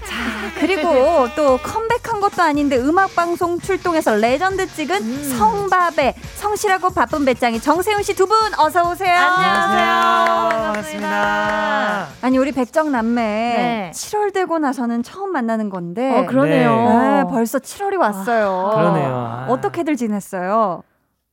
자 0.05 0.15
그리고 0.59 1.27
또 1.35 1.57
컴백한 1.57 2.19
것도 2.21 2.41
아닌데 2.41 2.77
음악 2.77 3.15
방송 3.15 3.59
출동해서 3.59 4.15
레전드 4.15 4.65
찍은 4.67 5.37
성바베 5.37 6.15
성실하고 6.35 6.89
바쁜 6.91 7.25
베짱이 7.25 7.59
정세운 7.59 8.01
씨 8.03 8.13
두 8.15 8.25
분 8.27 8.35
어서 8.57 8.89
오세요. 8.91 9.13
안녕하세요. 9.15 10.49
반갑습니다 10.63 12.07
아니 12.21 12.37
우리 12.37 12.51
백정 12.51 12.91
남매 12.91 13.21
네. 13.21 13.91
7월 13.93 14.33
되고 14.33 14.57
나서는 14.59 15.03
처음 15.03 15.31
만나는 15.31 15.69
건데. 15.69 16.17
어, 16.17 16.25
그러네요. 16.25 16.71
네, 16.71 17.23
벌써 17.29 17.59
7월이 17.59 17.97
왔어요. 17.99 18.71
그러네요. 18.75 19.09
아. 19.13 19.45
어떻게들 19.49 19.95
지냈어요? 19.95 20.83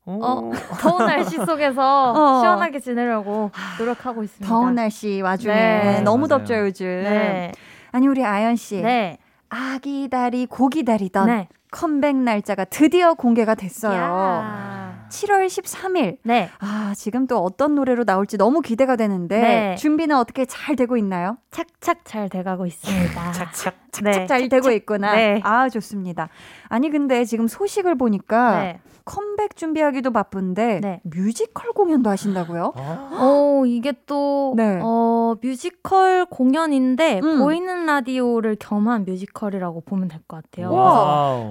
어, 0.07 0.51
더운 0.81 1.07
날씨 1.07 1.37
속에서 1.37 2.13
어. 2.15 2.41
시원하게 2.41 2.79
지내려고 2.81 3.51
노력하고 3.79 4.23
있습니다. 4.23 4.49
더운 4.49 4.75
날씨 4.77 5.21
와중에 5.21 5.55
네. 5.55 6.01
너무 6.03 6.27
맞아요. 6.29 6.39
덥죠 6.39 6.55
요즘. 6.61 6.87
네. 6.87 7.53
아니 7.93 8.07
우리 8.07 8.25
아연 8.25 8.57
씨 8.57 8.81
네. 8.81 9.19
아기 9.49 10.09
다리 10.09 10.47
고기 10.47 10.85
다리던 10.85 11.27
네. 11.27 11.49
컴백 11.71 12.17
날짜가 12.17 12.65
드디어 12.65 13.15
공개가 13.15 13.55
됐어요. 13.55 14.01
야. 14.01 14.76
7월 15.17 15.47
13일. 15.47 16.19
네. 16.25 16.51
아 16.59 16.93
지금 16.95 17.27
또 17.27 17.39
어떤 17.39 17.75
노래로 17.75 18.05
나올지 18.05 18.37
너무 18.37 18.61
기대가 18.61 18.97
되는데 18.97 19.41
네. 19.41 19.75
준비는 19.77 20.15
어떻게 20.17 20.45
잘 20.45 20.77
되고 20.77 20.97
있나요? 20.99 21.39
착착 21.51 22.05
잘 22.05 22.29
돼가고 22.29 22.67
있습니다. 22.67 23.33
착착 23.33 23.75
네. 24.03 24.27
잘 24.27 24.49
되고 24.51 24.71
있구나. 24.71 25.15
네. 25.15 25.41
아 25.43 25.69
좋습니다. 25.71 26.29
아니 26.69 26.91
근데 26.91 27.25
지금 27.25 27.49
소식을 27.49 27.95
보니까 27.97 28.61
네. 28.61 28.81
컴백 29.07 29.55
준비하기도 29.57 30.13
바쁜데 30.13 30.81
네. 30.81 31.01
뮤지컬 31.05 31.71
공연도 31.73 32.11
하신다고요? 32.11 32.73
어, 32.77 33.63
이게 33.65 33.93
또, 34.05 34.53
네. 34.57 34.81
어, 34.83 35.37
뮤지컬 35.41 36.27
공연인데, 36.27 37.21
음. 37.23 37.39
보이는 37.39 37.87
라디오를 37.87 38.57
겸한 38.59 39.05
뮤지컬이라고 39.05 39.83
보면 39.83 40.09
될 40.09 40.21
것 40.27 40.43
같아요. 40.43 40.71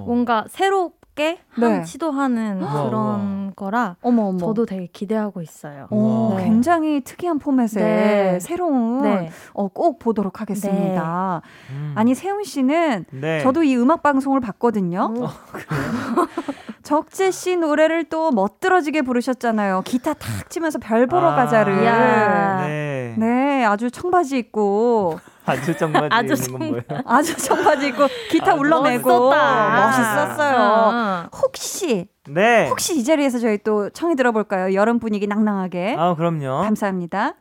뭔가 0.06 0.44
새 0.50 0.68
롭게 1.16 1.38
한 1.48 1.78
네. 1.80 1.84
시도하는 1.84 2.62
우와, 2.62 2.84
그런 2.84 3.52
거라, 3.56 3.96
어머 4.02 4.24
어머. 4.24 4.38
저도 4.38 4.66
되게 4.66 4.86
기대하고 4.86 5.40
있어요. 5.40 5.86
오, 5.90 6.34
네. 6.36 6.44
굉장히 6.44 7.00
특이한 7.00 7.38
포맷의 7.38 7.82
네. 7.82 8.38
새로운 8.40 9.02
네. 9.02 9.30
어, 9.54 9.68
꼭 9.68 9.98
보도록 9.98 10.42
하겠습니다. 10.42 11.40
음. 11.70 11.92
아니 11.96 12.14
세훈 12.14 12.44
씨는 12.44 13.06
네. 13.10 13.40
저도 13.40 13.64
이 13.64 13.76
음악 13.76 14.02
방송을 14.02 14.40
봤거든요. 14.40 15.12
오. 15.16 15.26
적재 16.84 17.32
씨 17.32 17.56
노래를 17.56 18.04
또 18.04 18.30
멋들어지게 18.30 19.02
부르셨잖아요. 19.02 19.82
기타 19.84 20.12
탁 20.14 20.48
치면서 20.50 20.78
별 20.78 21.06
보러 21.06 21.30
아, 21.30 21.34
가자를. 21.34 21.80
네. 22.66 23.14
네, 23.18 23.64
아주 23.64 23.90
청바지 23.90 24.38
입고 24.38 25.18
아주 25.46 25.76
정말 25.76 26.08
아주 26.12 26.34
있는 26.34 26.58
건 26.58 26.68
뭐예요? 26.68 26.82
아주 27.06 27.36
청바지 27.36 27.88
입고 27.88 28.08
기타 28.30 28.52
아, 28.52 28.54
울러내고 28.54 29.08
멋있었다. 29.30 29.86
멋있었어요. 29.86 30.56
어. 30.60 31.28
혹시 31.42 32.08
네. 32.28 32.68
혹시 32.68 32.98
이 32.98 33.04
자리에서 33.04 33.38
저희 33.38 33.58
또 33.58 33.88
청해 33.90 34.16
들어볼까요? 34.16 34.74
여름 34.74 34.98
분위기 34.98 35.26
낭낭하게. 35.26 35.96
아 35.98 36.14
그럼요. 36.14 36.62
감사합니다. 36.62 37.34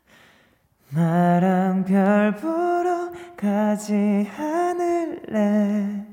나랑 0.92 1.84
별 1.86 2.36
보러 2.36 3.10
가지 3.36 3.94
않을래 4.38 6.06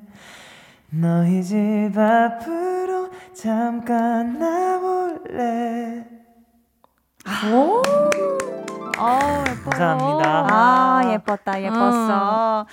너희 0.91 1.43
집 1.43 1.57
앞으로 1.97 3.11
잠깐 3.35 4.39
나올래 4.39 6.05
오. 7.53 7.83
아, 8.99 9.41
예뻐요. 9.41 9.71
감사합니다. 9.71 10.47
아, 10.51 11.03
예뻤다, 11.13 11.63
예뻤어. 11.63 12.67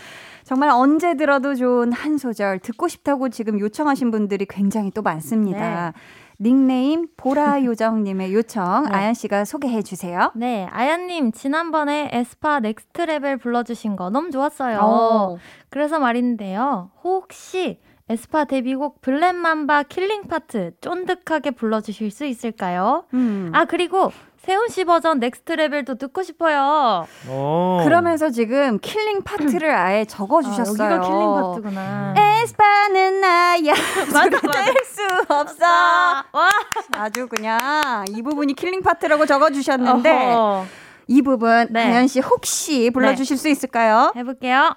정말 0.43 0.69
언제 0.69 1.15
들어도 1.15 1.53
좋은 1.53 1.91
한 1.93 2.17
소절 2.17 2.59
듣고 2.59 2.87
싶다고 2.87 3.29
지금 3.29 3.59
요청하신 3.59 4.09
분들이 4.09 4.45
굉장히 4.47 4.89
또 4.91 5.01
많습니다. 5.03 5.93
닉네임 6.41 7.07
보라요정님의 7.17 8.33
요청 8.33 8.85
네. 8.89 8.95
아연 8.95 9.13
씨가 9.13 9.45
소개해 9.45 9.81
주세요. 9.83 10.31
네, 10.35 10.67
아연님, 10.71 11.31
지난번에 11.33 12.09
에스파 12.13 12.61
Next 12.61 13.01
Level 13.01 13.37
불러주신 13.37 13.95
거 13.95 14.09
너무 14.09 14.31
좋았어요. 14.31 14.79
어. 14.81 15.37
그래서 15.69 15.99
말인데요. 15.99 16.91
혹시 17.03 17.79
에스파 18.07 18.45
데뷔곡 18.45 19.01
Black 19.01 19.42
Mamba 19.42 19.83
killing 19.83 20.23
part 20.23 20.71
쫀득하게 20.81 21.51
불러주실 21.51 22.09
수 22.09 22.25
있을까요? 22.25 23.03
음. 23.13 23.51
아, 23.53 23.65
그리고 23.65 24.11
세운 24.49 24.67
씨 24.69 24.83
버전 24.83 25.19
Next 25.19 25.51
Level도 25.53 25.99
듣고 25.99 26.23
싶어요. 26.23 27.05
오. 27.29 27.81
그러면서 27.83 28.31
지금 28.31 28.79
killing 28.79 29.21
part를 29.21 29.69
아예 29.69 30.05
적어 30.05 30.41
주셨어요. 30.41 30.89
아, 30.89 30.95
여기가 30.95 31.07
killing 31.07 31.33
part구나. 31.35 32.15
에스파는 32.17 33.21
나야. 33.21 33.73
맞아, 34.11 34.39
될 34.39 34.81
수 34.81 35.01
없어. 35.27 35.65
와. 35.65 36.49
아주 36.93 37.27
그냥 37.27 38.05
이 38.09 38.23
부분이 38.23 38.55
killing 38.55 38.81
part라고 38.81 39.27
적어 39.27 39.51
주셨는데 39.51 40.33
어허. 40.33 40.65
이 41.05 41.21
부분 41.21 41.67
네. 41.69 41.83
아연 41.83 42.07
씨 42.07 42.19
혹시 42.19 42.89
불러 42.89 43.13
주실 43.13 43.37
수 43.37 43.49
있을까요? 43.49 44.13
해볼게요. 44.15 44.75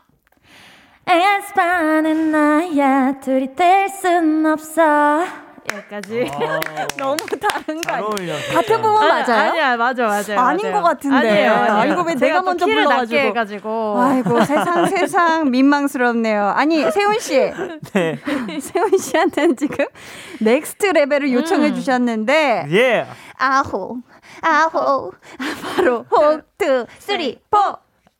에스파는 1.06 2.30
나야 2.30 3.20
둘이 3.20 3.54
될순 3.54 4.44
없어. 4.44 5.41
여기까지. 5.70 6.30
너무 6.98 7.16
다른 7.40 7.80
거? 7.80 8.06
어울려. 8.06 8.34
같은 8.52 8.82
부분 8.82 9.08
맞아요? 9.08 9.50
아니야, 9.50 9.76
맞아, 9.76 10.06
맞아요. 10.06 10.40
아닌 10.40 10.66
맞아요. 10.70 10.72
것 10.72 10.82
같은데. 10.88 11.16
아니에요, 11.16 11.52
아, 11.52 11.80
아니에요. 11.80 11.92
이거 11.92 12.02
왜 12.02 12.14
제가 12.14 12.26
내가 12.26 12.38
또 12.40 12.44
먼저 12.44 12.66
키를 12.66 12.82
불러가지고. 12.84 13.16
낮게 13.16 13.28
해가지고. 13.28 14.00
아이고 14.00 14.44
세상 14.44 14.86
세상 14.90 15.50
민망스럽네요. 15.50 16.48
아니 16.48 16.90
세운 16.90 17.18
씨, 17.20 17.38
네. 17.94 18.18
세운 18.60 18.98
씨한테는 18.98 19.56
지금 19.56 19.86
Next 20.40 20.86
Level을 20.86 21.32
요청해 21.32 21.68
음. 21.68 21.74
주셨는데 21.74 22.66
예. 22.70 23.06
아호 23.38 23.98
아호 24.42 25.12
바로 25.76 26.04
one 26.10 26.48
two 26.48 26.86
three 26.98 27.40
four. 27.50 27.58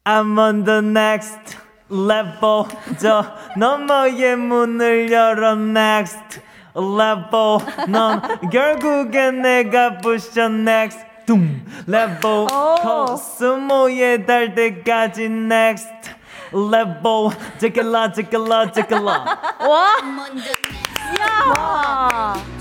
I'm 0.04 0.38
on 0.38 0.64
the 0.64 0.78
next 0.78 1.56
level. 1.90 2.64
저 2.98 3.24
너머의 3.56 4.36
문을 4.36 5.12
열어 5.12 5.52
next 5.52 6.40
level. 6.76 7.58
널 7.88 8.20
결국엔 8.50 9.42
내가 9.42 9.98
부셔 9.98 10.46
next. 10.46 10.98
둠 11.26 11.64
level. 11.88 12.46
KOSMO에 12.82 14.26
닿을 14.26 14.54
때까지 14.54 15.24
next 15.26 15.88
level. 16.52 17.30
제껴라 17.58 18.12
제껴라 18.12 18.72
제껴라. 18.72 19.38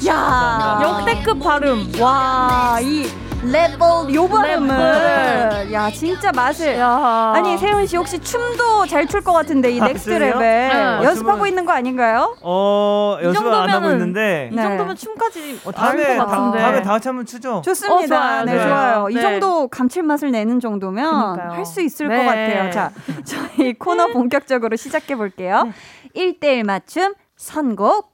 야 0.07 0.79
역대급 0.83 1.39
발음. 1.41 1.91
와, 1.99 2.77
이 2.81 3.07
레벨 3.43 4.13
요 4.13 4.27
발음을. 4.27 5.73
야 5.73 5.89
진짜 5.89 6.31
맛을. 6.31 6.77
야. 6.77 7.33
아니 7.35 7.57
세운 7.57 7.87
씨 7.87 7.97
혹시 7.97 8.19
춤도 8.19 8.85
잘 8.85 9.07
출 9.07 9.21
것 9.21 9.33
같은데 9.33 9.71
이 9.71 9.81
아, 9.81 9.85
Next? 9.85 10.09
Level 10.11 10.37
네. 10.39 10.99
연습하고 11.03 11.43
춤은- 11.43 11.47
있는 11.49 11.65
거 11.65 11.71
아닌가요? 11.73 12.35
어이 12.41 13.23
연습을 13.25 13.53
안 13.53 13.69
하고 13.69 13.89
있는데 13.91 14.49
이 14.51 14.55
네. 14.55 14.61
정도면 14.61 14.95
춤까지 14.95 15.61
어, 15.65 15.71
다음에 15.71 16.17
다, 16.17 16.25
같은데. 16.25 16.59
다음에 16.59 16.81
다 16.83 16.91
같이 16.91 17.07
한번 17.07 17.25
추죠. 17.25 17.61
좋습니다. 17.65 17.95
어, 17.95 18.07
좋아요, 18.07 18.45
네, 18.45 18.51
좋아요. 18.53 18.67
좋아요. 18.69 19.09
이 19.09 19.15
네. 19.15 19.21
정도 19.21 19.67
감칠맛을 19.67 20.31
내는 20.31 20.59
정도면. 20.59 21.39
할 21.39 21.65
수 21.65 21.81
있을 21.81 22.07
네. 22.09 22.17
것 22.17 22.23
같아요. 22.25 22.69
자, 22.71 22.91
저희 23.23 23.73
코너 23.73 24.07
본격적으로 24.07 24.75
시작해 24.75 25.15
볼게요. 25.15 25.71
일 26.13 26.39
1대1 26.39 26.63
맞춤 26.63 27.13
선곡. 27.37 28.09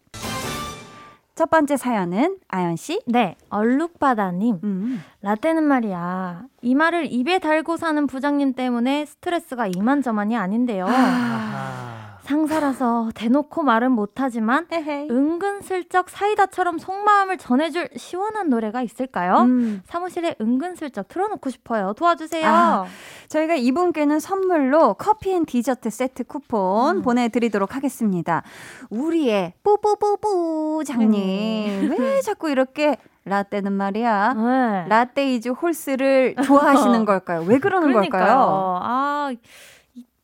첫 1.38 1.52
번째 1.52 1.78
사연은 1.78 2.38
아연 2.48 2.78
씨. 2.78 3.00
네, 3.06 3.36
얼룩바다님. 3.52 4.60
음. 4.64 5.04
라떼는 5.22 5.64
말이야. 5.64 6.46
이 6.64 6.74
말을 6.74 7.14
입에 7.14 7.38
달고 7.38 7.78
사는 7.78 8.08
부장님 8.08 8.54
때문에 8.54 9.06
스트레스가 9.06 9.68
이만저만이 9.68 10.36
아닌데요. 10.36 10.88
아하. 10.88 11.97
상사라서 12.28 13.10
대놓고 13.16 13.64
말은 13.64 13.94
못하지만. 13.94 14.68
은근슬쩍 15.10 16.10
사이다처럼 16.10 16.78
속마음을 16.78 17.38
전해줄 17.38 17.88
시원한 17.96 18.50
노래가 18.50 18.82
있을까요? 18.82 19.38
음. 19.44 19.82
사무실에 19.86 20.36
은근슬쩍 20.42 21.08
틀어놓고 21.08 21.50
싶어요. 21.50 21.94
도와주세요. 21.94 22.46
아, 22.46 22.86
저희가 23.30 23.56
이분께는 23.56 24.20
선물로 24.20 24.96
커피 24.96 25.32
and 25.32 25.46
디저트 25.46 25.90
세트 25.90 26.26
쿠폰 26.26 26.98
음. 26.98 27.02
보내드리도록 27.02 27.76
하겠습니다. 27.78 28.44
우리의 28.90 29.54
뿌뿌뿌뿌 29.64 30.84
장님. 30.86 31.92
왜 31.98 32.20
자꾸 32.22 32.50
이렇게 32.50 32.98
라떼는 33.24 33.72
말이야. 33.72 34.34
네. 34.34 34.86
Latte 34.90 35.33
is 35.33 35.50
horse를 35.50 36.36
좋아하시는 36.44 37.04
걸까요? 37.06 37.44
왜 37.48 37.60
그러는 37.60 37.88
그러니까요. 37.90 38.22
걸까요? 38.26 38.80
아, 38.84 39.32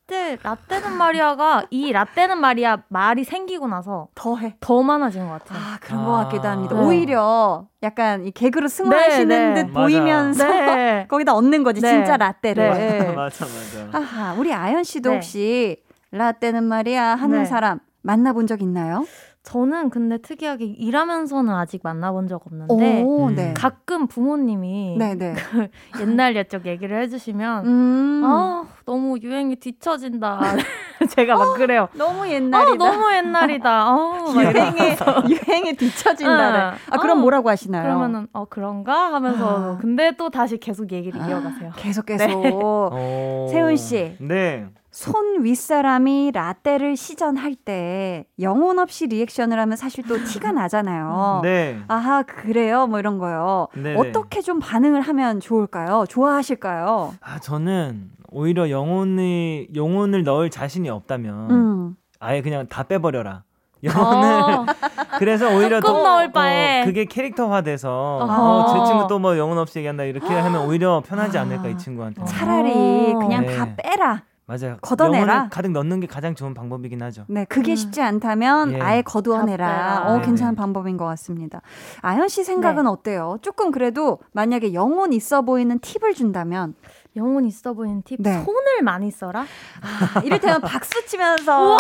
이때 0.05 0.37
라떼는 0.43 0.97
말이야가 0.97 1.63
이 1.69 1.91
라떼는 1.93 2.37
말이야 2.37 2.77
말이 2.89 3.23
생기고 3.23 3.67
나서 3.67 4.09
더해. 4.15 4.55
더 4.59 4.83
많아진 4.83 5.25
것 5.27 5.43
같아요. 5.43 5.59
아, 5.59 5.77
그런 5.79 6.01
아. 6.01 6.05
것 6.05 6.11
같기도 6.11 6.47
합니다. 6.47 6.75
네. 6.75 6.81
오히려 6.85 7.67
약간 7.81 8.25
이 8.25 8.31
개그로 8.31 8.67
승화하시는 8.67 9.27
네, 9.27 9.53
네. 9.53 9.65
듯 9.65 9.71
맞아. 9.71 9.79
보이면서 9.81 10.45
네. 10.47 11.07
거기다 11.09 11.33
얻는 11.33 11.63
거지, 11.63 11.79
네. 11.81 11.89
진짜 11.89 12.17
라떼를. 12.17 12.73
네. 12.73 13.13
맞아 13.13 13.45
맞아. 13.45 13.97
아하, 13.97 14.33
우리 14.33 14.53
아연 14.53 14.83
씨도 14.83 15.09
네. 15.09 15.15
혹시 15.15 15.83
라떼는 16.11 16.65
말이야 16.65 17.15
하는 17.15 17.39
네. 17.39 17.45
사람 17.45 17.79
만나본 18.01 18.47
적 18.47 18.61
있나요? 18.61 19.05
저는 19.43 19.89
근데 19.89 20.17
특이하게 20.17 20.65
일하면서는 20.65 21.53
아직 21.53 21.81
만나본 21.83 22.29
적 22.29 22.47
없는데 22.47 23.03
오, 23.03 23.27
음. 23.27 23.35
네. 23.35 23.53
가끔 23.53 24.07
부모님이 24.07 24.95
네네. 24.97 25.35
옛날 25.99 26.37
옛적 26.37 26.65
얘기를 26.65 27.01
해주시면 27.01 27.65
음. 27.65 28.21
아 28.23 28.65
너무 28.85 29.17
유행이 29.21 29.57
뒤처진다. 29.57 30.39
제가 31.11 31.35
막 31.35 31.57
그래요. 31.57 31.89
너무 31.93 32.23
아 32.23 32.29
옛날이다. 32.29 32.77
너무 32.77 33.13
옛날이다. 33.13 33.89
어, 33.91 34.31
막 34.33 34.43
유행에 34.43 34.97
유행에 35.29 35.73
뒤처진다를. 35.73 36.59
응. 36.71 36.77
아 36.89 36.97
그럼 36.99 37.17
어, 37.17 37.21
뭐라고 37.21 37.49
하시나요? 37.49 37.83
그러면은 37.83 38.27
어 38.31 38.45
그런가 38.45 39.13
하면서 39.13 39.73
아. 39.73 39.77
근데 39.77 40.13
또 40.15 40.29
다시 40.29 40.57
계속 40.57 40.93
얘기를 40.93 41.19
이어가세요. 41.19 41.71
계속 41.75 42.05
계속. 42.05 42.29
어... 42.63 43.47
세훈 43.51 43.75
씨. 43.75 44.15
네. 44.19 44.67
손 44.93 45.43
윗사람이 45.43 46.31
라떼를 46.35 46.95
시전할 46.95 47.55
때 47.55 48.25
영혼 48.39 48.77
없이 48.77 49.07
리액션을 49.07 49.59
하면 49.59 49.75
사실 49.75 50.03
또 50.07 50.23
티가 50.23 50.51
나잖아요. 50.53 51.39
네. 51.41 51.79
아하 51.87 52.21
그래요 52.21 52.85
뭐 52.85 52.99
이런 52.99 53.17
거요. 53.17 53.67
네네. 53.73 53.95
어떻게 53.97 54.41
좀 54.41 54.59
반응을 54.59 55.01
하면 55.01 55.39
좋을까요? 55.39 56.05
좋아하실까요? 56.07 57.15
아 57.21 57.39
저는 57.39 58.11
오히려 58.31 58.69
영혼이 58.69 59.69
영혼을 59.75 60.23
넣을 60.23 60.51
자신이 60.51 60.89
없다면 60.89 61.51
음. 61.51 61.95
아예 62.19 62.43
그냥 62.43 62.67
다 62.67 62.83
빼버려라. 62.83 63.43
영혼을 63.83 64.29
어, 64.53 64.65
그래서 65.17 65.49
오히려 65.57 65.81
더, 65.81 65.91
넣을 66.03 66.31
바에. 66.31 66.83
어, 66.83 66.85
그게 66.85 67.05
캐릭터화돼서. 67.05 67.89
어, 68.21 68.65
제 68.71 68.85
친구 68.91 69.07
또 69.07 69.17
뭐 69.19 69.37
영혼 69.39 69.57
없이 69.57 69.79
얘기한다 69.79 70.03
이렇게 70.03 70.27
하면 70.33 70.67
오히려 70.67 71.01
편하지 71.05 71.37
않을까 71.39 71.67
이 71.67 71.77
친구한테. 71.79 72.23
차라리 72.25 72.71
어. 73.13 73.19
그냥 73.19 73.45
네. 73.47 73.57
다 73.57 73.67
빼라. 73.75 74.21
맞아요. 74.45 74.77
걷어내라. 74.81 75.21
영혼을 75.33 75.49
가득 75.49 75.71
넣는 75.71 75.99
게 76.01 76.07
가장 76.07 76.35
좋은 76.35 76.53
방법이긴 76.53 77.01
하죠. 77.03 77.25
네, 77.29 77.45
그게 77.45 77.71
음. 77.71 77.75
쉽지 77.75 78.01
않다면 78.01 78.73
예. 78.73 78.79
아예 78.81 79.01
다 79.01 79.09
거두어내라. 79.09 80.03
어, 80.05 80.13
네네. 80.13 80.25
괜찮은 80.25 80.55
방법인 80.55 80.97
것 80.97 81.05
같습니다. 81.05 81.61
아연 82.01 82.27
씨 82.27 82.43
생각은 82.43 82.83
네. 82.83 82.89
어때요? 82.89 83.37
조금 83.41 83.71
그래도 83.71 84.19
만약에 84.33 84.73
영혼 84.73 85.13
있어 85.13 85.41
보이는 85.43 85.79
팁을 85.79 86.13
준다면 86.13 86.75
영혼 87.15 87.45
있어 87.45 87.73
보이는 87.73 88.01
팁. 88.03 88.17
네. 88.21 88.43
손을 88.43 88.81
많이 88.83 89.11
써라. 89.11 89.45
아, 89.81 90.19
이를테면 90.21 90.61
박수 90.61 91.05
치면서 91.05 91.77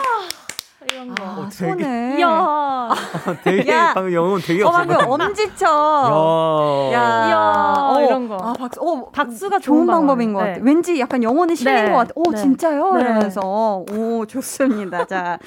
이런 0.91 1.13
거. 1.15 1.23
아, 1.23 1.29
어, 1.39 1.49
되게- 1.49 1.83
손을 1.83 2.19
이야. 2.19 2.89
되게 3.43 3.71
야. 3.71 3.91
방금 3.93 4.13
영혼 4.13 4.41
되게 4.41 4.63
어, 4.63 4.67
없어 4.67 4.77
방금 4.79 4.97
보여. 4.97 5.07
엄지쳐. 5.25 6.91
야. 6.93 7.27
이야, 7.27 7.75
어, 7.89 8.01
이런 8.01 8.27
거. 8.27 8.35
아, 8.37 8.53
박수. 8.53 8.81
어, 8.81 9.09
박수가 9.11 9.59
좋은 9.59 9.85
방법인 9.87 10.33
것 10.33 10.39
방법이에요. 10.39 10.55
같아. 10.59 10.65
왠지 10.65 10.99
약간 10.99 11.23
영혼이 11.23 11.55
실린 11.55 11.75
네. 11.85 11.91
것 11.91 11.97
같아. 11.97 12.11
오, 12.15 12.31
네. 12.31 12.37
진짜요? 12.37 12.93
네. 12.93 13.01
이러면서. 13.01 13.85
오, 13.91 14.25
좋습니다. 14.25 15.05
자, 15.05 15.39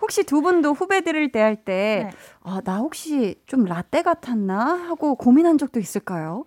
혹시 0.00 0.24
두 0.24 0.42
분도 0.42 0.72
후배들을 0.72 1.32
대할 1.32 1.56
때, 1.56 2.10
네. 2.10 2.16
아, 2.42 2.60
나 2.64 2.76
혹시 2.78 3.40
좀 3.46 3.64
라떼 3.64 4.02
같았나? 4.02 4.88
하고 4.88 5.14
고민한 5.16 5.58
적도 5.58 5.80
있을까요? 5.80 6.44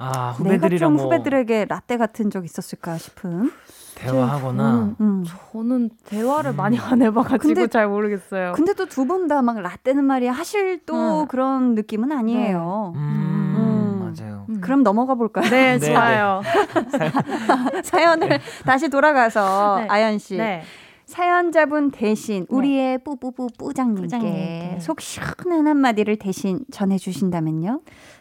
아 0.00 0.36
내가 0.38 0.54
후배들이랑 0.54 0.90
좀뭐 0.96 1.04
후배들에게 1.04 1.66
라떼 1.68 1.96
같은 1.96 2.30
적 2.30 2.44
있었을까 2.44 2.98
싶은. 2.98 3.50
대화하거나 3.98 4.94
음. 5.00 5.24
저는 5.52 5.90
대화를 6.06 6.54
많이 6.54 6.78
안 6.78 7.02
해봐가지고 7.02 7.38
근데- 7.54 7.66
잘 7.66 7.88
모르겠어요. 7.88 8.52
근데 8.54 8.72
또 8.74 8.86
두 8.86 9.04
분 9.06 9.28
다 9.28 9.42
막 9.42 9.60
라떼는 9.60 10.04
말이야 10.04 10.32
하실 10.32 10.80
또 10.86 11.22
음. 11.22 11.26
그런 11.28 11.74
느낌은 11.74 12.12
아니에요. 12.12 12.92
음, 12.96 13.54
음. 13.56 14.14
맞아요. 14.16 14.46
음. 14.48 14.60
그럼 14.60 14.82
넘어가 14.82 15.14
볼까요? 15.14 15.48
네, 15.50 15.78
네, 15.78 15.92
좋아요. 15.92 16.40
사연을 17.84 18.40
다시 18.64 18.88
돌아가서 18.88 19.80
네. 19.80 19.86
아연 19.88 20.18
씨. 20.18 20.36
네. 20.36 20.62
사연자분 21.06 21.90
대신 21.90 22.44
우리의 22.50 22.98
뿌뿌뿌 22.98 23.48
뿌장님께. 23.58 24.76
속 24.80 25.00
시원한 25.00 25.66
한마디를 25.66 26.16
대신 26.16 26.60
전해주신다면요? 26.70 27.80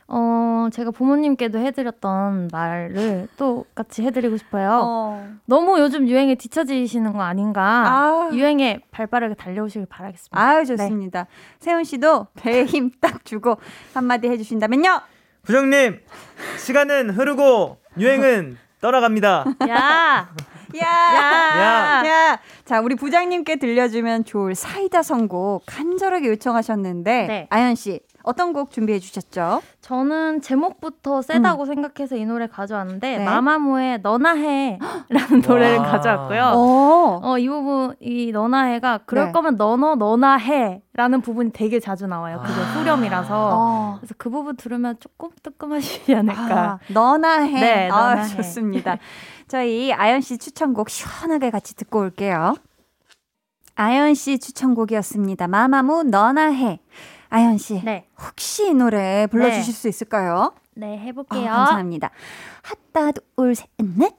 어, 0.10 0.68
제가 0.72 0.92
부모님께도 0.92 1.60
해드렸던 1.60 2.50
말을 2.52 3.28
똑같이 3.38 4.04
해드리고 4.04 4.38
싶어요. 4.38 5.26
너무 5.46 5.80
요즘 5.80 6.08
유행에 6.08 6.36
뒤처지시는 6.36 7.14
거 7.14 7.22
아닌가. 7.22 7.62
아, 7.64 8.30
유행에 8.32 8.80
발 8.92 9.08
빠르게 9.08 9.36
달려오시길 9.36 9.88
바라겠습니다. 9.90 10.40
아유 10.42 10.66
좋습니다. 10.66 11.28
세훈 11.60 11.84
씨도 11.84 12.28
배에 12.36 12.64
힘 12.66 12.92
딱 13.02 13.26
주고 13.26 13.58
한마디 13.94 14.28
해주신다면요? 14.30 15.02
부장님 15.44 16.00
시간은 16.58 17.12
흐르고 17.12 17.78
유행은 17.98 18.58
떠나갑니다. 18.82 19.46
야! 19.70 20.30
야, 20.76 20.84
야! 20.84 22.04
야, 22.06 22.40
자 22.66 22.82
우리 22.82 22.96
부장님께 22.96 23.56
들려주면 23.58 24.26
좋을 24.26 24.56
사이다 24.56 25.02
선곡 25.04 25.64
간절하게 25.66 26.28
요청하셨는데 26.30 27.28
네. 27.28 27.48
아연 27.50 27.76
씨 27.76 28.02
어떤 28.28 28.52
곡 28.52 28.72
준비해 28.72 29.00
주셨죠? 29.00 29.62
저는 29.80 30.42
제목부터 30.42 31.22
세다고 31.22 31.66
생각해서 31.66 32.18
이 32.18 32.26
노래 32.26 32.46
가져왔는데 32.48 33.20
네. 33.20 33.24
마마무의 33.24 34.02
너나 34.02 34.34
해라는 34.34 35.42
노래를 35.48 35.78
와. 35.78 35.84
가져왔고요. 35.92 36.42
어, 36.56 37.20
어, 37.24 37.38
이 37.38 37.48
부분, 37.48 37.96
이 38.02 38.32
너나 38.34 38.64
해가 38.64 39.00
그럴 39.06 39.28
네. 39.28 39.32
거면 39.32 39.56
너너 39.56 39.96
너나 39.96 40.36
해라는 40.38 41.22
부분이 41.22 41.52
되게 41.54 41.80
자주 41.80 42.06
나와요. 42.06 42.42
그게 42.46 42.60
아. 42.60 42.74
후렴이라서. 42.74 43.50
어. 43.54 43.96
그래서 44.00 44.14
그 44.18 44.30
부분 44.30 44.58
들으면 44.58 44.98
조금 45.00 45.30
뜨끔하시지 45.42 46.14
않을까. 46.14 46.60
아, 46.60 46.80
너나 46.90 47.44
해. 47.44 47.60
네, 47.60 47.90
아, 47.90 48.10
너나 48.10 48.22
해. 48.24 48.36
좋습니다. 48.36 48.98
저희 49.48 49.94
아연 49.94 50.20
씨 50.20 50.38
추천곡 50.38 50.90
시원하게 50.90 51.50
같이 51.50 51.76
듣고 51.76 52.00
올게요. 52.00 52.56
아연 53.76 54.16
씨 54.16 54.38
추천곡이었습니다. 54.40 55.48
마마무 55.48 56.04
너나 56.04 56.52
해. 56.52 56.80
아연 57.30 57.58
씨, 57.58 57.82
네. 57.84 58.08
혹시 58.22 58.70
이 58.70 58.74
노래 58.74 59.28
불러주실 59.28 59.74
수 59.74 59.88
있을까요? 59.88 60.54
네, 60.76 60.98
아, 60.98 61.02
해볼게요. 61.02 61.50
감사합니다. 61.50 62.12
핫다 62.94 63.12
둘, 63.36 63.56
셋, 63.56 63.68
넷. 63.78 64.16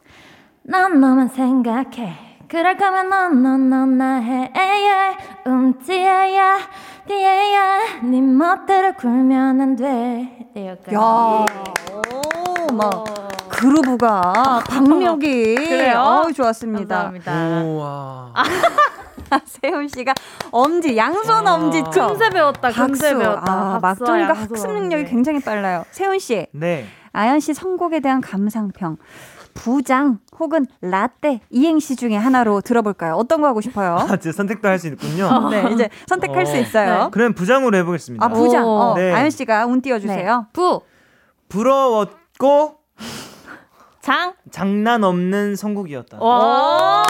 난 0.63 1.01
너만 1.01 1.29
생각해. 1.29 2.27
그럴 2.49 2.77
거면 2.77 3.09
넌넌 3.11 3.69
너나 3.69 4.17
해. 4.21 4.53
에예. 4.57 5.17
음지에야, 5.47 6.59
뒤에야. 7.07 8.01
네 8.05 8.21
멋대로 8.21 8.95
굴면 8.95 9.61
안 9.61 9.77
돼. 9.77 10.49
네, 10.55 10.69
여기까지. 10.71 10.95
야, 10.95 11.01
오, 11.01 12.75
막 12.75 13.05
그루브가 13.49 14.63
박력이. 14.67 15.55
그래요? 15.69 16.01
어우, 16.01 16.33
좋았습니다. 16.33 17.11
감사합니다. 17.13 17.63
우와. 17.65 18.33
세훈 19.47 19.89
씨가 19.89 20.15
엄지, 20.51 20.97
양손 20.97 21.47
아. 21.47 21.55
엄지척. 21.55 22.09
금세 22.09 22.31
배웠다. 22.31 22.71
금세 22.71 23.11
박수. 23.15 23.19
배웠다. 23.19 23.53
아, 23.53 23.79
막둥이가 23.81 24.33
학습 24.33 24.73
능력이 24.73 25.03
엄지. 25.03 25.11
굉장히 25.11 25.41
빨라요. 25.41 25.85
세훈 25.91 26.19
씨, 26.19 26.47
네. 26.53 26.87
아연 27.13 27.41
씨 27.41 27.55
선곡에 27.55 28.01
대한 28.01 28.21
감상평. 28.21 28.97
부장 29.55 30.21
혹은 30.39 30.67
라떼 30.81 31.41
이행시 31.51 31.97
중에 31.97 32.15
하나로 32.17 32.61
들어볼까요? 32.61 33.15
어떤 33.15 33.41
거 33.41 33.49
하고 33.49 33.61
싶어요? 33.61 33.97
아, 34.09 34.17
제 34.17 34.31
선택도 34.31 34.69
할 34.69 34.79
수 34.79 34.87
있군요. 34.87 35.29
네, 35.51 35.69
이제 35.73 35.89
선택할 36.07 36.43
어. 36.43 36.47
수 36.47 36.57
있어요. 36.57 37.09
그럼 37.11 37.33
부장으로 37.33 37.77
해보겠습니다. 37.79 38.25
아, 38.25 38.29
부장. 38.29 38.65
오. 38.65 38.69
어, 38.69 38.95
네. 38.95 39.13
아연 39.13 39.31
씨가 39.31 39.67
운 39.67 39.81
띄워주세요. 39.83 40.47
부, 40.53 40.81
부러웠고 41.49 42.77
장, 44.01 44.35
장난 44.53 45.03
없는 45.03 45.57
선곡이었다. 45.57 46.19
와. 46.21 47.03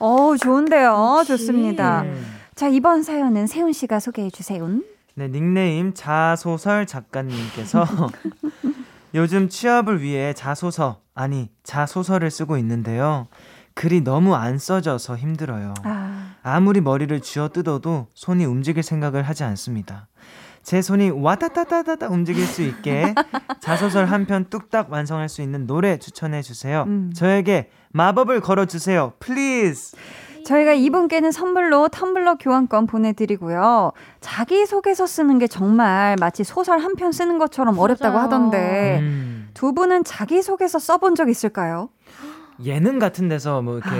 어, 0.00 0.36
좋은데요. 0.36 1.22
좋습니다. 1.26 2.02
음. 2.02 2.24
자, 2.54 2.68
이번 2.68 3.02
사연은 3.02 3.46
세훈 3.46 3.72
씨가 3.72 4.00
소개해 4.00 4.30
주세요. 4.30 4.66
네, 5.14 5.28
닉네임 5.28 5.92
자소설 5.94 6.86
작가님께서 6.86 7.84
요즘 9.14 9.48
취업을 9.48 10.00
위해 10.02 10.32
자소서, 10.32 11.00
아니, 11.14 11.50
자소서를 11.64 12.30
쓰고 12.30 12.56
있는데요. 12.58 13.26
글이 13.74 14.02
너무 14.02 14.34
안 14.34 14.58
써져서 14.58 15.16
힘들어요. 15.16 15.74
아, 15.84 16.34
아무리 16.42 16.80
머리를 16.80 17.20
쥐어 17.20 17.48
뜯어도 17.48 18.08
손이 18.14 18.44
움직일 18.44 18.82
생각을 18.82 19.22
하지 19.22 19.44
않습니다. 19.44 20.08
제 20.62 20.82
손이 20.82 21.10
와다다다다다 21.10 22.08
움직일 22.08 22.44
수 22.46 22.62
있게 22.62 23.14
자소설 23.60 24.04
한 24.06 24.26
편 24.26 24.44
뚝딱 24.50 24.92
완성할 24.92 25.28
수 25.30 25.40
있는 25.40 25.66
노래 25.66 25.98
추천해 25.98 26.42
주세요. 26.42 26.84
음. 26.86 27.10
저에게 27.14 27.70
마법을 27.92 28.40
걸어 28.40 28.64
주세요. 28.66 29.12
please. 29.18 29.96
저희가 30.46 30.72
이분께는 30.72 31.32
선물로 31.32 31.88
텀블러 31.88 32.36
교환권 32.40 32.86
보내드리고요. 32.86 33.92
자기소개서 34.20 35.06
쓰는 35.06 35.38
게 35.38 35.46
정말 35.46 36.16
마치 36.18 36.44
소설 36.44 36.78
한 36.80 36.94
편 36.96 37.12
쓰는 37.12 37.38
것처럼 37.38 37.78
어렵다고 37.78 38.14
맞아요. 38.14 38.24
하던데 38.26 38.98
음. 39.00 39.50
두 39.54 39.74
분은 39.74 40.04
자기소개서 40.04 40.78
써본 40.78 41.14
적 41.14 41.28
있을까요? 41.28 41.90
예능 42.64 42.98
같은 42.98 43.28
데서 43.28 43.62
뭐 43.62 43.78
이렇게 43.78 43.90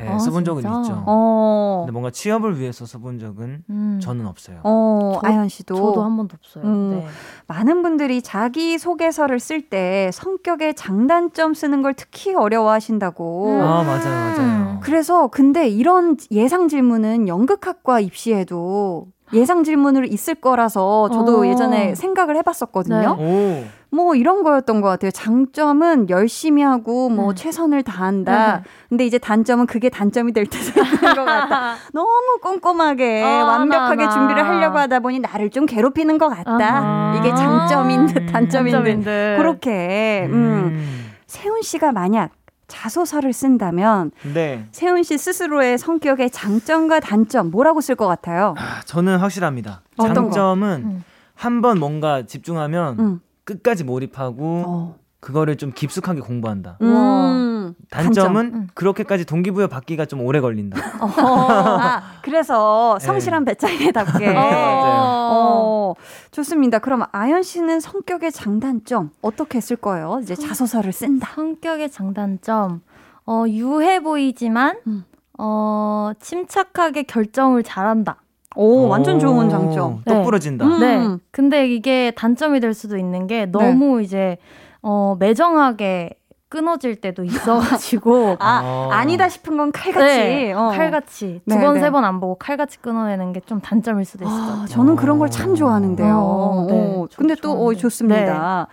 예, 0.00 0.08
아, 0.08 0.18
써본 0.18 0.44
적은 0.44 0.62
진짜? 0.62 0.80
있죠. 0.80 1.02
어, 1.06 1.80
근데 1.80 1.92
뭔가 1.92 2.10
취업을 2.10 2.58
위해서 2.58 2.86
써본 2.86 3.18
적은 3.18 3.62
음. 3.68 4.00
저는 4.02 4.26
없어요. 4.26 4.60
어, 4.64 5.18
저- 5.22 5.28
아연 5.28 5.48
씨도. 5.48 5.74
저도 5.74 6.02
한 6.02 6.16
번도 6.16 6.36
없어요. 6.38 6.64
음. 6.64 6.90
네. 7.00 7.06
많은 7.46 7.82
분들이 7.82 8.22
자기 8.22 8.78
소개서를 8.78 9.38
쓸 9.40 9.68
때 9.68 10.10
성격의 10.12 10.74
장단점 10.74 11.54
쓰는 11.54 11.82
걸 11.82 11.94
특히 11.94 12.34
어려워하신다고. 12.34 13.48
음. 13.50 13.60
아 13.60 13.82
맞아요, 13.82 14.34
맞아요. 14.36 14.80
그래서 14.82 15.28
근데 15.28 15.68
이런 15.68 16.16
예상 16.30 16.68
질문은 16.68 17.28
연극학과 17.28 18.00
입시에도 18.00 19.06
예상 19.32 19.64
질문으로 19.64 20.06
있을 20.06 20.36
거라서 20.36 21.08
저도 21.10 21.40
어. 21.40 21.46
예전에 21.46 21.94
생각을 21.96 22.36
해봤었거든요. 22.36 23.16
네. 23.16 23.68
오, 23.92 23.96
뭐 23.96 24.14
이런 24.14 24.42
거였던 24.42 24.80
것 24.80 24.88
같아요. 24.88 25.10
장점은 25.10 26.10
열심히 26.10 26.62
하고 26.62 27.08
뭐 27.08 27.30
음. 27.30 27.34
최선을 27.34 27.82
다한다. 27.82 28.56
네. 28.58 28.62
근데 28.88 29.06
이제 29.06 29.18
단점은 29.18 29.66
그게 29.66 29.88
단점이 29.88 30.32
될 30.32 30.46
때도 30.46 30.80
있는 30.80 31.00
것 31.14 31.24
같다. 31.24 31.74
너무 31.94 32.38
꼼꼼하게 32.42 33.22
어, 33.22 33.26
완벽하게 33.26 34.02
하나하나. 34.04 34.10
준비를 34.10 34.46
하려고 34.46 34.78
하다 34.78 35.00
보니 35.00 35.20
나를 35.20 35.50
좀 35.50 35.66
괴롭히는 35.66 36.18
것 36.18 36.28
같다. 36.28 36.52
아하. 36.78 37.16
이게 37.18 37.34
장점인 37.34 38.06
듯 38.06 38.16
음. 38.18 38.26
단점인 38.26 38.72
듯 38.72 38.76
단점인 38.76 39.00
듯. 39.02 39.34
그렇게. 39.38 40.26
음. 40.30 40.34
음. 40.34 41.06
세훈 41.26 41.62
씨가 41.62 41.92
만약 41.92 42.30
자소서를 42.68 43.32
쓴다면 43.32 44.10
네. 44.34 44.66
세훈 44.72 45.02
씨 45.04 45.16
스스로의 45.18 45.78
성격의 45.78 46.30
장점과 46.30 47.00
단점 47.00 47.50
뭐라고 47.50 47.80
쓸 47.80 47.94
것 47.94 48.06
같아요? 48.08 48.54
아, 48.58 48.80
저는 48.84 49.18
확실합니다. 49.18 49.82
장점은 50.00 50.82
음. 50.84 51.04
한번 51.34 51.78
뭔가 51.78 52.24
집중하면 52.26 52.98
음. 52.98 53.20
끝까지 53.46 53.84
몰입하고 53.84 54.64
어. 54.66 54.98
그거를 55.20 55.56
좀 55.56 55.72
깊숙하게 55.72 56.20
공부한다. 56.20 56.76
음. 56.82 57.74
단점은 57.90 58.54
음. 58.54 58.68
그렇게까지 58.74 59.24
동기부여 59.24 59.68
받기가 59.68 60.06
좀 60.06 60.20
오래 60.20 60.40
걸린다. 60.40 60.78
어. 61.00 61.08
아, 61.18 62.02
그래서 62.22 62.98
네. 63.00 63.06
성실한 63.06 63.44
배짱이답게. 63.44 64.30
맞아요. 64.34 65.30
어, 65.32 65.94
좋습니다. 66.30 66.78
그럼 66.78 67.04
아연 67.12 67.42
씨는 67.42 67.80
성격의 67.80 68.32
장단점 68.32 69.10
어떻게 69.22 69.60
쓸 69.60 69.76
거예요? 69.76 70.20
이제 70.22 70.34
자소서를 70.34 70.92
쓴다. 70.92 71.32
성격의 71.34 71.90
장단점. 71.90 72.82
어, 73.26 73.44
유해 73.48 74.00
보이지만 74.00 74.78
음. 74.86 75.04
어, 75.38 76.12
침착하게 76.20 77.04
결정을 77.04 77.62
잘한다. 77.62 78.22
오, 78.56 78.88
완전 78.88 79.16
오, 79.16 79.18
좋은 79.20 79.48
장점. 79.50 80.02
네. 80.04 80.14
똑 80.14 80.24
부러진다. 80.24 80.64
음. 80.64 80.80
네. 80.80 81.16
근데 81.30 81.68
이게 81.68 82.10
단점이 82.16 82.60
될 82.60 82.74
수도 82.74 82.96
있는 82.96 83.26
게 83.26 83.46
너무 83.46 84.02
이제 84.02 84.38
어, 84.82 85.16
매정하게 85.18 86.10
끊어질 86.48 86.96
때도 86.96 87.24
있어가지고 87.24 88.36
아, 88.40 88.60
어. 88.64 88.88
아니다 88.92 89.28
싶은 89.28 89.56
건 89.56 89.72
칼같이. 89.72 90.06
네, 90.06 90.52
어. 90.52 90.68
칼같이 90.68 91.40
네, 91.44 91.54
두번 91.56 91.74
네. 91.74 91.80
세번 91.80 92.04
안 92.04 92.20
보고 92.20 92.36
칼같이 92.36 92.78
끊어내는 92.80 93.32
게 93.32 93.40
좀 93.46 93.60
단점일 93.60 94.04
수도 94.04 94.24
있어요. 94.24 94.62
아, 94.62 94.66
저는 94.68 94.96
그런 94.96 95.18
걸 95.18 95.28
참 95.28 95.54
좋아하는데요. 95.56 96.14
어, 96.16 96.66
네. 96.68 96.74
어, 96.74 97.06
저도 97.10 97.16
근데 97.16 97.34
또 97.42 97.50
어, 97.50 97.54
좋아하는데. 97.56 97.80
좋습니다. 97.80 98.66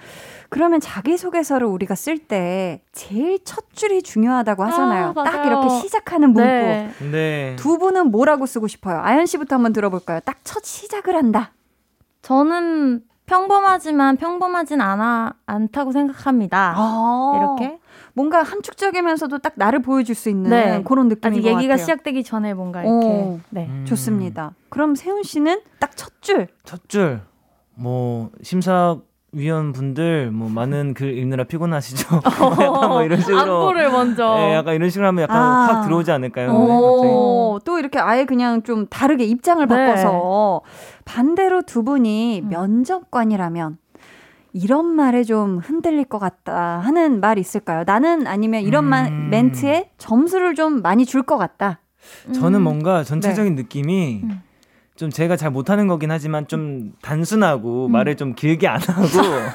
그러면 0.54 0.80
자기소개서를 0.80 1.66
우리가 1.68 1.96
쓸 1.96 2.18
때 2.20 2.82
제일 2.92 3.44
첫 3.44 3.66
줄이 3.74 4.04
중요하다고 4.04 4.64
하잖아요. 4.66 5.14
아, 5.18 5.24
딱. 5.24 5.46
이렇게 5.46 5.68
시작하는 5.82 6.30
문구. 6.32 6.48
네. 6.48 6.92
네. 7.12 7.56
두 7.58 7.78
분은 7.80 8.12
뭐라고 8.12 8.46
쓰고 8.46 8.68
싶어요? 8.68 9.00
아연 9.02 9.26
씨부터 9.26 9.56
한번 9.56 9.74
들어볼까요? 9.74 10.20
딱 10.20 10.38
첫 10.44 10.64
시작을 10.64 11.16
한다. 11.16 11.54
저는 12.22 13.02
평범하지만 13.26 14.18
평범하진 14.18 14.82
않아 14.82 15.34
않다고 15.46 15.92
생각합니다. 15.92 16.74
아, 16.78 17.34
이렇게 17.38 17.80
뭔가 18.14 18.44
함축적이면서도 18.44 19.40
딱 19.40 19.54
나를 19.56 19.82
보여줄 19.82 20.14
수 20.14 20.30
있는 20.30 20.50
네. 20.52 20.84
그런 20.86 21.08
느낌인 21.08 21.32
아직 21.34 21.42
것 21.42 21.48
얘기가 21.50 21.74
같아요. 21.74 21.78
시작되기 21.84 22.24
전에 22.24 22.54
뭔가 22.54 22.84
이렇게 22.84 23.08
오. 23.08 23.40
네. 23.50 23.66
음. 23.68 23.86
좋습니다. 23.88 24.54
그럼 24.70 24.94
세훈 24.96 25.24
씨는 25.24 25.62
딱 25.80 25.96
첫 25.96 26.22
줄. 26.22 26.48
첫 26.64 26.88
줄. 26.90 27.22
뭐 27.76 28.30
심사 28.44 28.98
위원 29.34 29.74
분들 29.74 30.32
뭐 30.32 30.48
많은 30.50 30.94
글 30.94 31.18
읽느라 31.18 31.44
피곤하시죠? 31.44 32.22
약간 32.62 32.90
뭐 32.90 33.04
이런 33.04 33.20
식으로. 33.20 33.40
안보를 33.40 33.92
먼저 33.92 34.36
네, 34.36 34.54
약간 34.54 34.76
이런 34.76 34.90
식으로 34.90 35.08
하면 35.08 35.24
약간 35.24 35.38
아. 35.38 35.68
확 35.68 35.84
들어오지 35.86 36.12
않을까요? 36.12 36.52
오, 36.52 37.60
또 37.66 37.80
이렇게 37.80 38.00
아예 38.00 38.26
그냥 38.26 38.62
좀 38.64 38.86
다르게 38.88 39.26
입장을 39.26 39.66
네. 39.68 39.76
바꿔서 39.76 40.62
반대로 41.06 41.64
두 41.64 41.84
분이 41.84 42.42
음. 42.44 42.50
면접관이라면 42.50 43.78
이런 44.54 44.86
말에 44.86 45.24
좀 45.24 45.58
흔들릴 45.58 46.06
것 46.06 46.20
같다 46.20 46.80
하는 46.80 47.20
말 47.20 47.40
있을까요? 47.40 47.84
나는 47.88 48.28
아니면 48.28 48.62
이런 48.62 48.86
마- 48.86 49.08
음. 49.08 49.30
멘트에 49.32 49.90
점수를 49.98 50.54
좀 50.54 50.82
많이 50.84 51.06
줄 51.06 51.24
것 51.24 51.38
같다. 51.38 51.80
저는 52.36 52.60
음. 52.60 52.64
뭔가 52.64 53.04
전체적인 53.04 53.56
느낌이 53.56 54.22
음. 54.26 54.42
좀 54.96 55.10
제가 55.10 55.38
잘 55.38 55.50
못하는 55.50 55.88
거긴 55.88 56.12
하지만 56.12 56.48
좀 56.48 56.94
단순하고 57.02 57.88
음. 57.88 57.92
말을 57.92 58.16
좀 58.16 58.36
길게 58.36 58.68
안 58.68 58.80
하고 58.80 59.02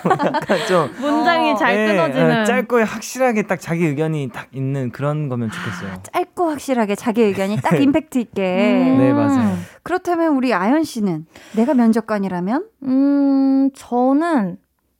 약간 0.10 0.58
좀 0.66 0.90
문장이 1.00 1.56
잘 1.56 1.76
네, 1.76 1.86
끊어지는 1.94 2.40
어, 2.40 2.44
짧고 2.44 2.80
확실하게 2.80 3.42
딱 3.42 3.60
자기 3.60 3.86
의견이 3.86 4.30
딱 4.32 4.48
있는 4.52 4.90
그런 4.90 5.28
거면 5.28 5.50
좋겠어요. 5.50 6.02
짧고 6.12 6.50
확실하게 6.50 6.96
자기 6.96 7.22
의견이 7.22 7.56
딱 7.62 7.74
임팩트 7.80 8.18
있게. 8.18 8.42
음. 8.42 8.98
네, 8.98 9.12
맞아요. 9.12 9.56
그렇다면 9.84 10.34
우리 10.34 10.52
아연 10.52 10.82
씨는 10.82 11.26
내가 11.54 11.72
면접관이라면 11.74 12.66
음, 12.82 13.70
저는 13.74 14.56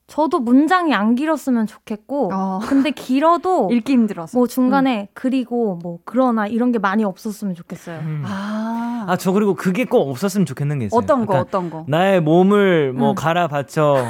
저도 0.06 0.40
문장이 0.40 0.94
안 0.94 1.14
길었으면 1.14 1.66
좋겠고 1.66 2.30
어, 2.32 2.60
근데 2.66 2.90
길어도 2.92 3.68
읽기 3.72 3.92
힘들어서. 3.92 4.38
뭐 4.38 4.46
중간에 4.46 5.08
그리고 5.12 5.78
뭐 5.82 5.98
그러나 6.06 6.46
이런 6.46 6.72
게 6.72 6.78
많이 6.78 7.04
없었으면 7.04 7.54
좋겠어요. 7.54 7.98
음. 7.98 8.22
아, 8.24 8.87
아, 9.06 9.16
저 9.16 9.32
그리고 9.32 9.54
그게 9.54 9.84
꼭 9.84 10.10
없었으면 10.10 10.46
좋겠는 10.46 10.78
게 10.78 10.86
있어요. 10.86 10.98
어떤 10.98 11.26
거 11.26 11.38
어떤 11.38 11.70
거? 11.70 11.84
나의 11.88 12.20
몸을 12.20 12.92
뭐 12.92 13.10
음. 13.10 13.14
갈아 13.14 13.46
바쳐 13.48 14.04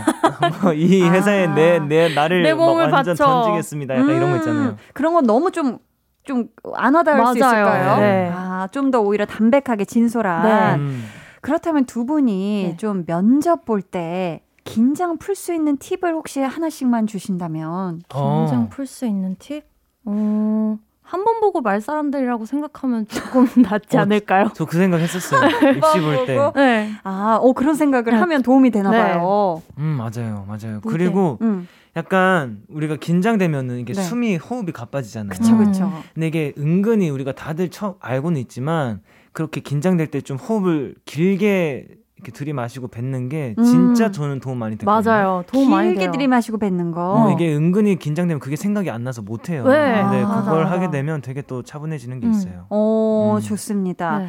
뭐 0.63 0.95
이 0.95 1.03
아. 1.09 1.13
회사에 1.13 1.47
내내 1.49 2.15
나를 2.15 2.43
내 2.43 2.55
막 2.55 2.67
몸을 2.67 2.89
완전 2.91 3.15
바쳐. 3.15 3.25
던지겠습니다. 3.25 3.95
약간 3.95 4.09
이런 4.11 4.21
거 4.31 4.33
음, 4.33 4.37
있잖아요. 4.37 4.77
그런 4.95 5.15
건 5.15 5.25
너무 5.27 5.51
좀 5.51 5.79
좀 6.25 6.67
안 6.67 6.95
와닿을 6.95 7.19
수 7.27 7.39
맞아요. 7.39 7.65
있을까요? 7.65 8.01
네. 8.01 8.31
아, 8.35 8.69
좀 8.71 8.91
더 8.91 9.01
오히려 9.01 9.25
담백하게 9.27 9.85
진솔한. 9.85 10.79
음. 10.81 11.05
그렇다면 11.41 11.85
두 11.87 12.05
분이 12.05 12.69
네. 12.73 12.77
좀 12.77 13.05
면접 13.07 13.65
볼 13.65 13.81
때 13.83 14.43
긴장 14.65 15.17
풀 15.17 15.35
수 15.35 15.55
있는 15.55 15.79
팁을 15.79 16.13
혹시 16.15 16.41
하나씩만 16.41 17.07
주신다면 17.07 18.03
어. 18.13 18.39
긴장 18.47 18.69
풀 18.69 18.87
수 18.87 19.07
있는 19.07 19.37
팁? 19.39 19.65
어, 20.05 20.77
한 21.11 21.25
번 21.25 21.41
보고 21.41 21.63
말 21.63 21.81
사람들이라고 21.81 22.45
생각하면 22.45 23.07
조금 23.09 23.47
낫지 23.63 23.97
어, 23.97 24.01
않을까요? 24.01 24.51
저 24.55 24.67
그 24.67 24.77
생각 24.77 25.01
했었어요. 25.01 25.41
입시 25.77 26.01
볼 26.01 26.27
때. 26.27 26.37
네. 26.55 26.91
아, 27.03 27.39
어 27.41 27.53
그런 27.55 27.75
생각을 27.75 28.13
네. 28.13 28.19
하면 28.19 28.43
도움이 28.43 28.71
되나 28.71 28.91
네. 28.91 28.99
봐요. 28.99 29.63
음, 29.79 29.97
맞아요. 29.99 30.45
맞아요. 30.47 30.81
무대. 30.83 30.91
그리고 30.91 31.39
음. 31.41 31.67
약간 31.97 32.61
우리가 32.69 32.97
긴장되면은 32.97 33.79
이게 33.79 33.95
네. 33.95 34.03
숨이 34.03 34.37
호흡이 34.37 34.73
가빠지잖아요. 34.73 35.31
그쵸 35.31 35.55
음. 35.55 35.65
그쵸. 35.65 35.91
근데 36.15 36.27
이게 36.29 36.53
은근히 36.59 37.09
우리가 37.09 37.33
다들 37.33 37.71
처 37.71 37.97
알고는 38.01 38.39
있지만 38.43 39.01
그렇게 39.33 39.61
긴장될 39.63 40.09
때 40.09 40.21
좀 40.21 40.37
호흡을 40.37 40.95
길게 41.07 41.87
이렇게 42.19 42.33
들이마시고 42.33 42.89
뱉는 42.89 43.29
게 43.29 43.55
음. 43.59 43.65
진짜 43.65 44.11
저는 44.11 44.41
도움 44.41 44.59
많이 44.59 44.77
됐거든요. 44.77 45.11
맞아요. 45.11 45.45
도움 45.47 45.71
많이 45.71 45.91
길게 45.91 46.01
돼요. 46.01 46.13
들이마시고 46.13 46.59
뱉는 46.59 46.91
거. 46.91 47.15
어, 47.15 47.33
이게 47.33 47.55
은근히 47.55 47.97
긴장되면 47.97 48.41
그게 48.41 48.57
생각이 48.57 48.91
안 48.91 49.05
나서 49.05 49.23
못 49.23 49.49
해요. 49.49 49.65
네. 49.65 50.03
근데 50.03 50.25
아, 50.25 50.43
그걸 50.43 50.65
맞아, 50.65 50.75
하게. 50.75 50.91
되면 50.91 51.23
되게 51.23 51.43
또 51.43 51.63
차분해지는 51.63 52.19
게 52.21 52.27
음. 52.27 52.33
있어요. 52.33 52.67
오, 52.71 53.37
음. 53.37 53.41
좋습니다. 53.41 54.19
네. 54.19 54.29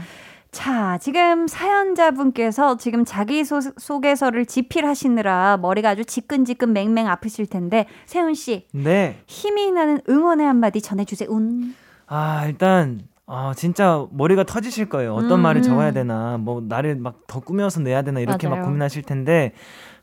자, 0.52 0.98
지금 1.00 1.48
사연자분께서 1.48 2.78
지금 2.78 3.06
자기 3.06 3.44
소, 3.44 3.60
소개서를 3.62 4.46
집필하시느라 4.46 5.58
머리가 5.58 5.90
아주 5.90 6.06
지끈지끈 6.06 6.74
맹맹 6.74 7.08
아프실 7.08 7.46
텐데, 7.48 7.86
세훈 8.06 8.34
씨, 8.34 8.66
네. 8.72 9.20
힘이 9.28 9.72
나는 9.72 10.00
응원의 10.10 10.46
한마디 10.46 10.82
전해 10.82 11.06
주세요. 11.06 11.30
운. 11.32 11.76
아, 12.08 12.46
일단 12.48 13.02
아, 13.32 13.54
진짜 13.56 14.08
머리가 14.12 14.44
터지실 14.44 14.90
거예요. 14.90 15.14
어떤 15.14 15.34
음. 15.34 15.42
말을 15.42 15.62
적어야 15.62 15.92
되나, 15.92 16.38
뭐 16.38 16.62
나를 16.68 16.96
막 16.96 17.16
더 17.28 17.40
꾸며서 17.42 17.80
내야 17.82 18.02
되나 18.02 18.20
이렇게 18.20 18.48
막 18.48 18.56
맞아요. 18.56 18.66
고민하실 18.66 19.04
텐데 19.04 19.54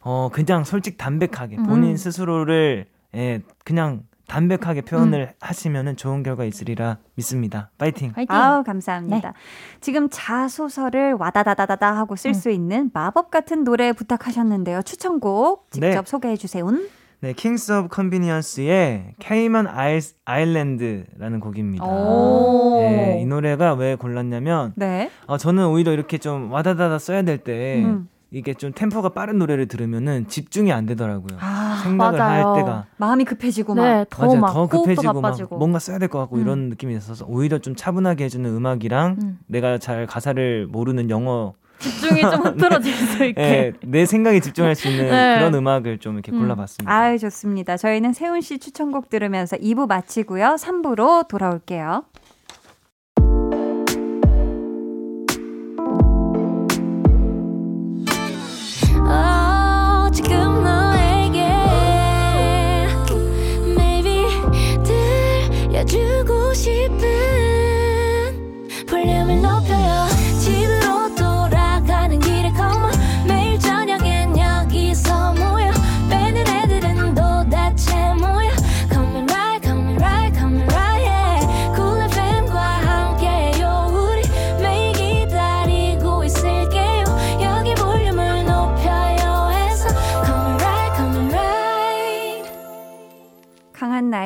어, 0.01 0.29
그냥 0.33 0.62
솔직 0.62 0.97
담백하게 0.97 1.57
음. 1.59 1.65
본인 1.65 1.97
스스로를 1.97 2.87
예, 3.17 3.43
그냥 3.65 4.03
담백하게 4.29 4.83
표현을 4.83 5.21
음. 5.21 5.35
하시면은 5.41 5.97
좋은 5.97 6.23
결과 6.23 6.45
있으리라 6.45 6.99
믿습니다. 7.15 7.71
파이팅. 7.79 8.12
화이팅. 8.15 8.35
아우, 8.35 8.62
감사합니다. 8.62 9.29
네. 9.29 9.35
지금 9.81 10.09
자소서를 10.11 11.15
와다다다다다 11.15 11.97
하고 11.97 12.15
쓸 12.17 12.31
음. 12.31 12.35
수 12.35 12.51
있는 12.51 12.91
마법 12.93 13.31
같은 13.31 13.65
노래 13.65 13.93
부탁하셨는데요. 13.93 14.83
추천곡 14.83 15.71
직접 15.73 15.89
네. 15.89 16.03
소개해 16.05 16.37
주세요. 16.37 16.67
운. 17.27 17.29
네, 17.29 17.33
Kings 17.33 17.73
of 17.73 17.88
Convenience의 17.88 19.14
Cayman 19.19 19.66
I, 19.66 19.99
Island라는 20.25 21.40
곡입니다. 21.41 21.85
오. 21.85 22.79
네, 22.81 23.21
이 23.23 23.27
노래가 23.27 23.75
왜 23.75 23.95
골랐냐면 23.97 24.73
네. 24.77 25.11
어, 25.27 25.37
저는 25.37 25.67
오히려 25.67 25.93
이렇게 25.93 26.19
좀 26.19 26.53
와다다다 26.53 26.99
써야 26.99 27.23
될때 27.23 27.83
음. 27.85 28.09
이게 28.31 28.55
좀 28.55 28.73
템포가 28.73 29.11
빠른 29.11 29.39
노래를 29.39 29.67
들으면은 29.67 30.27
집중이 30.29 30.73
안 30.73 30.85
되더라고요. 30.87 31.39
아, 31.41 31.81
생각을 31.85 32.19
맞아요. 32.19 32.49
할 32.49 32.57
때가 32.61 32.87
마음이 32.99 33.25
급해지고 33.25 33.75
막. 33.75 33.85
네, 33.85 34.05
더 34.11 34.27
맞아요. 34.27 34.41
막 34.41 34.53
더 34.53 34.67
급해지고 34.69 35.21
막. 35.21 35.37
뭔가 35.51 35.79
써야 35.79 35.99
될 35.99 36.09
것 36.09 36.19
같고 36.21 36.37
음. 36.37 36.41
이런 36.43 36.59
느낌이 36.69 36.95
있어서 36.97 37.25
오히려 37.29 37.59
좀 37.59 37.75
차분하게 37.75 38.25
해주는 38.25 38.49
음악이랑 38.49 39.17
음. 39.23 39.39
내가 39.47 39.79
잘 39.79 40.07
가사를 40.07 40.67
모르는 40.67 41.09
영어 41.11 41.55
집중이 41.79 42.21
좀 42.23 42.31
흐트러질 42.47 42.93
수 42.93 43.25
있게. 43.25 43.43
에, 43.43 43.73
내 43.83 44.07
생각에 44.07 44.41
집중할 44.41 44.75
수 44.75 44.89
있는 44.89 45.11
네. 45.11 45.37
그런 45.37 45.55
음악을 45.55 45.99
좀 45.99 46.15
이렇게 46.15 46.33
음. 46.33 46.41
골라봤습니다. 46.41 46.93
아유, 46.93 47.19
좋습니다. 47.19 47.77
저희는 47.77 48.12
세훈 48.12 48.41
씨 48.41 48.59
추천곡 48.59 49.09
들으면서 49.09 49.57
2부 49.57 49.87
마치고요. 49.89 50.57
3부로 50.59 51.29
돌아올게요. 51.29 52.05
들려주고 65.87 66.55
싶은 66.55 67.26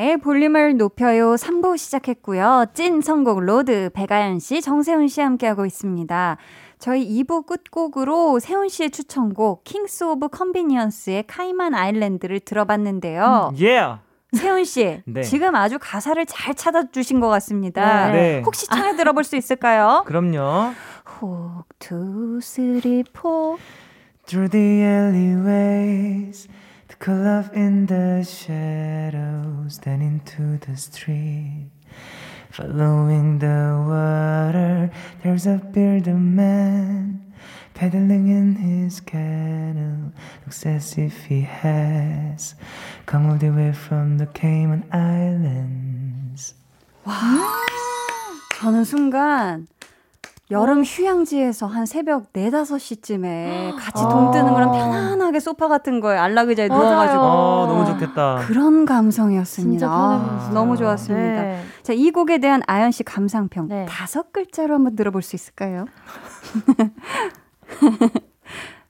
나의 0.01 0.17
볼륨을 0.17 0.79
높여요 0.79 1.35
3부 1.35 1.77
시작했고요. 1.77 2.65
찐 2.73 3.03
선곡 3.03 3.41
road 3.40 3.90
백아연 3.93 4.38
씨, 4.39 4.63
정세운 4.62 5.09
씨 5.09 5.21
함께하고 5.21 5.67
있습니다. 5.67 6.39
저희 6.79 7.07
2부 7.23 7.45
끝곡으로 7.45 8.39
세운 8.38 8.71
씨의 8.71 8.93
추천곡 8.93 9.65
Kings 9.64 10.05
of 10.05 10.29
Convenience의 10.29 11.25
Cayman 11.27 11.75
Islands를 11.75 12.40
들어봤는데요. 12.41 13.53
예. 13.61 13.97
세운 14.33 14.64
씨, 14.65 15.03
네. 15.05 15.23
지금 15.23 15.55
아주 15.55 15.77
가사를 15.79 16.25
잘 16.25 16.55
찾아주신 16.55 17.21
것 17.21 17.29
같습니다. 17.29 18.11
네. 18.11 18.41
혹시 18.41 18.67
청해 18.69 18.97
들어볼 18.97 19.23
수 19.23 19.37
있을까요? 19.37 20.05
그럼요. 20.07 20.73
혹, 21.21 21.65
two, 21.79 22.40
three, 22.40 23.05
four. 23.12 23.59
Through 24.25 24.51
the 24.51 24.83
alleyways, 24.83 26.49
the 27.00 27.00
cool 27.00 27.15
love 27.15 27.50
in 27.54 27.86
the 27.86 28.24
shadows, 28.24 29.80
then 29.80 30.02
into 30.02 30.58
the 30.65 30.78
street. 30.78 31.70
Following 32.52 33.39
the 33.39 33.76
water, 33.84 34.91
there's 35.24 35.46
a 35.46 35.58
bearded 35.74 36.15
man 36.15 37.34
pedaling 37.74 38.30
in 38.30 38.56
his 38.56 39.02
canoe. 39.02 40.12
Looks 40.46 40.65
as 40.65 40.98
if 40.98 41.26
he 41.26 41.41
has 41.41 42.56
come 43.06 43.30
all 43.30 43.38
the 43.38 43.50
way 43.50 43.74
from 43.74 44.18
the 44.18 44.28
Cayman 44.28 44.86
Islands. 44.91 46.56
저는 48.56 48.86
순간 48.86 49.68
여름 50.51 50.83
휴양지에서 50.83 51.67
한 51.67 51.87
새벽 51.87 52.33
4, 52.35 52.41
5시쯤에 52.41 53.77
같이 53.79 54.03
동 54.03 54.31
뜨는 54.33 54.53
거랑 54.53 54.73
편안하게 54.73 55.39
소파 55.39 55.69
같은 55.69 56.01
거에 56.01 56.19
안락의자에. 56.19 56.69
누워가지고 56.69 57.21
어, 57.23 57.67
너무 57.69 57.87
좋겠다. 57.87 58.41
그런 58.47 58.85
감성이었습니다. 58.85 59.79
진짜 59.79 59.89
아. 59.91 60.51
너무 60.53 60.77
좋았습니다. 60.77 61.43
네. 61.43 61.63
자, 61.83 61.93
이 61.93 62.11
곡에 62.11 62.39
대한 62.39 62.63
아연 62.67 62.91
씨 62.91 63.05
감상평 63.05 63.69
네. 63.69 63.87
다섯 63.89 64.33
글자로 64.33 64.75
한번 64.75 64.97
들어볼 64.97 65.23
수 65.23 65.37
있을까요? 65.37 65.87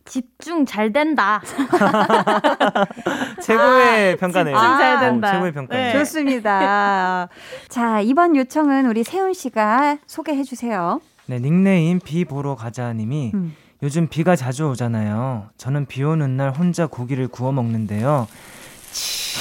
집중 0.07 0.67
잘 0.67 0.93
된다. 0.93 1.41
최고의 3.43 4.17
평가네요. 4.17 4.57
집중 4.57 4.77
잘 4.79 4.97
어, 4.97 5.01
된다. 5.01 5.33
최고의 5.33 5.53
평가네요. 5.53 5.93
네. 5.93 5.99
좋습니다. 5.99 7.29
자, 7.69 8.01
이번 8.01 8.35
요청은 8.35 8.87
우리 8.87 9.05
세훈 9.05 9.35
씨가 9.35 9.99
소개해 10.07 10.43
주세요. 10.43 11.01
네, 11.31 11.39
닉네임 11.39 12.01
비 12.01 12.25
보러 12.25 12.57
가자님이 12.57 13.31
음. 13.35 13.55
요즘 13.85 14.09
비가 14.09 14.35
자주 14.35 14.69
오잖아요. 14.69 15.51
저는 15.57 15.87
비 15.87 16.03
오는 16.03 16.37
날 16.37 16.51
혼자 16.51 16.89
고기를 16.89 17.29
구워 17.29 17.53
먹는데요. 17.53 18.27
치, 18.91 19.39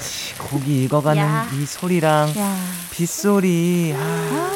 치, 0.00 0.36
고기 0.36 0.84
익어가는 0.84 1.22
야. 1.22 1.46
이 1.54 1.64
소리랑 1.64 2.28
야. 2.36 2.56
빗소리, 2.92 3.94
아, 3.96 4.50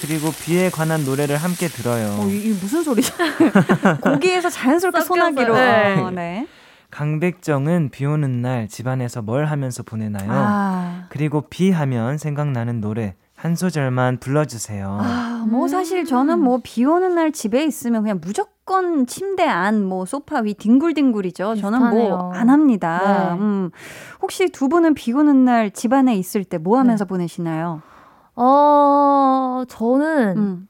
그리고 0.00 0.32
비에 0.32 0.70
관한 0.70 1.04
노래를 1.04 1.36
함께 1.36 1.68
들어요. 1.68 2.22
어, 2.22 2.26
이, 2.26 2.48
이 2.48 2.48
무슨 2.52 2.82
소리죠? 2.82 3.12
고기에서 4.00 4.48
자연스럽게 4.48 5.02
소나기로. 5.02 5.54
네. 5.54 6.00
어, 6.00 6.10
네. 6.10 6.48
강백정은 6.90 7.90
비 7.90 8.06
오는 8.06 8.40
날 8.40 8.68
집안에서 8.68 9.20
뭘 9.20 9.44
하면서 9.44 9.82
보내나요? 9.82 10.30
아. 10.30 11.06
그리고 11.10 11.42
비 11.50 11.70
하면 11.70 12.16
생각나는 12.16 12.80
노래 12.80 13.16
한 13.42 13.56
소절만 13.56 14.18
불러주세요. 14.18 14.98
아, 15.00 15.44
뭐 15.48 15.66
사실 15.66 16.04
저는 16.04 16.38
뭐 16.38 16.60
비 16.62 16.84
오는 16.84 17.12
날 17.16 17.32
집에 17.32 17.64
있으면 17.64 18.02
그냥 18.02 18.20
무조건 18.22 19.04
침대 19.06 19.42
안, 19.44 19.84
뭐 19.84 20.04
소파 20.04 20.38
위 20.42 20.54
뒹굴뒹굴이죠. 20.54 21.56
저는 21.56 21.90
뭐. 21.90 22.32
안 22.32 22.48
합니다. 22.50 23.34
네. 23.34 23.40
음. 23.40 23.70
혹시 24.20 24.48
두 24.50 24.68
분은 24.68 24.94
비 24.94 25.12
오는 25.12 25.44
날 25.44 25.72
집안에 25.72 26.14
있을 26.14 26.44
때 26.44 26.58
뭐 26.58 26.78
하면서 26.78 27.04
보내시나요? 27.04 27.82
어, 28.36 29.64
저는 29.68 30.36
음. 30.36 30.68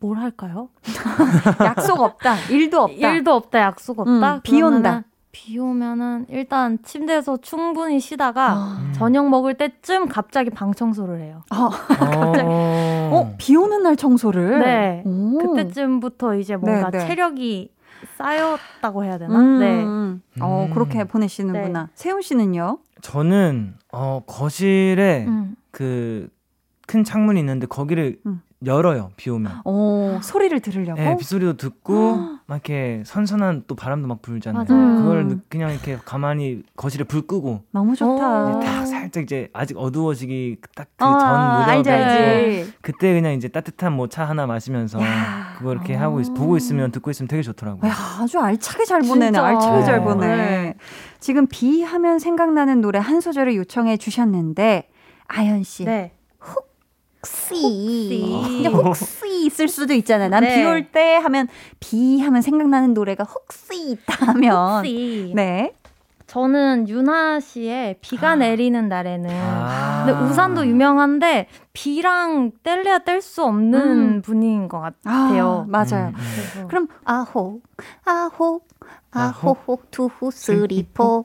뭘 0.00 0.18
할까요? 0.18 0.70
약속 1.64 2.00
없다. 2.00 2.34
일도 2.50 2.82
없다. 2.82 2.94
일도 3.12 3.32
없다, 3.32 3.60
약속 3.60 4.00
없다. 4.00 4.34
음, 4.34 4.40
비 4.42 4.60
온다. 4.60 5.04
비 5.34 5.58
오면은 5.58 6.26
일단 6.28 6.78
침대에서 6.84 7.38
충분히 7.38 7.98
쉬다가 7.98 8.52
아. 8.52 8.92
저녁 8.94 9.28
먹을 9.28 9.54
때쯤 9.54 10.06
갑자기 10.06 10.48
방 10.48 10.72
청소를 10.72 11.20
해요. 11.20 11.42
어, 11.52 11.70
어, 12.04 13.10
어, 13.12 13.34
비 13.36 13.56
오는 13.56 13.82
날 13.82 13.96
청소를. 13.96 14.60
네. 14.60 15.02
오. 15.04 15.38
그때쯤부터 15.38 16.36
이제 16.36 16.54
뭔가 16.54 16.88
네, 16.90 16.98
네. 16.98 17.06
체력이 17.08 17.72
쌓였다고 18.16 19.04
해야 19.04 19.18
되나? 19.18 19.36
음, 19.36 19.58
네. 19.58 19.82
음. 19.82 20.22
어, 20.40 20.66
음. 20.68 20.72
그렇게 20.72 21.02
보내시는구나. 21.02 21.88
세훈 21.94 22.22
씨는요? 22.22 22.78
저는 23.00 23.74
어, 23.92 24.22
거실에 24.24 25.24
음. 25.26 25.56
그큰 25.72 27.02
창문이 27.04 27.40
있는데 27.40 27.66
거기를 27.66 28.20
음. 28.24 28.40
열어요. 28.66 29.10
비 29.16 29.30
오면. 29.30 29.62
오, 29.64 30.18
소리를 30.22 30.58
들으려고? 30.60 31.00
네, 31.00 31.16
빗소리도 31.16 31.56
듣고 31.56 32.16
막 32.46 32.56
이렇게 32.56 33.02
선선한 33.06 33.64
또 33.66 33.74
바람도 33.74 34.06
막 34.08 34.22
불잖아요. 34.22 34.64
맞아요. 34.68 34.96
그걸 34.96 35.18
음. 35.20 35.28
느- 35.28 35.38
그냥 35.48 35.70
이렇게 35.72 35.96
가만히 36.04 36.62
거실에 36.76 37.04
불 37.04 37.26
끄고 37.26 37.62
너무 37.72 37.94
좋다. 37.96 38.50
이제 38.50 38.60
딱 38.66 38.86
살짝 38.86 39.22
이제 39.24 39.48
아직 39.52 39.76
어두워지기 39.78 40.58
딱그 40.76 40.90
아, 41.04 41.64
전. 41.66 41.84
무렵에 41.84 42.66
그때 42.82 43.12
그냥 43.14 43.32
이제 43.34 43.48
따뜻한 43.48 43.92
뭐 43.92 44.08
차 44.08 44.24
하나 44.24 44.46
마시면서 44.46 44.98
그거 45.58 45.72
이렇게 45.72 45.94
하고 45.94 46.20
있, 46.20 46.26
보고 46.34 46.56
있으면 46.56 46.92
듣고 46.92 47.10
있으면 47.10 47.26
되게 47.28 47.42
좋더라고요. 47.42 47.90
야, 47.90 47.94
아주 48.20 48.38
알차게 48.38 48.84
잘 48.84 49.00
보내네. 49.00 49.26
진짜. 49.32 49.44
알차게 49.46 49.84
잘 49.84 49.98
네. 49.98 50.04
보내. 50.04 50.26
네. 50.26 50.74
지금 51.20 51.46
비 51.46 51.82
하면 51.82 52.18
생각나는 52.18 52.80
노래 52.80 52.98
한 52.98 53.20
소절을 53.20 53.56
요청해 53.56 53.96
주셨는데 53.96 54.88
아연 55.26 55.62
씨. 55.62 55.84
네. 55.84 56.12
혹시 57.24 58.62
근데 58.62 58.68
혹시 58.68 59.46
있을 59.46 59.68
수도 59.68 59.94
있잖아요. 59.94 60.28
난 60.28 60.42
네. 60.42 60.56
비올 60.56 60.90
때 60.90 61.16
하면 61.16 61.48
비 61.80 62.20
하면 62.20 62.42
생각나는 62.42 62.94
노래가 62.94 63.24
혹시 63.24 63.90
있다 63.90 64.26
하면 64.26 64.78
혹시. 64.78 65.32
네. 65.34 65.72
저는 66.26 66.88
유나 66.88 67.38
씨의 67.38 67.96
비가 68.00 68.34
내리는 68.34 68.88
날에는 68.88 69.30
아. 69.30 70.04
근데 70.06 70.20
우산도 70.24 70.66
유명한데 70.66 71.48
비랑 71.74 72.52
뗄래야 72.62 73.00
뗄 73.00 73.20
수 73.20 73.44
없는 73.44 73.80
음. 73.80 74.22
분인 74.22 74.68
것 74.68 74.80
같아요. 74.80 75.66
아, 75.68 75.70
맞아요. 75.70 76.12
그래서 76.14 76.66
그럼 76.68 76.88
아홉 77.04 77.62
아홉 78.04 78.66
아홉 79.12 79.90
투후 79.90 80.30
쓰리포 80.30 81.24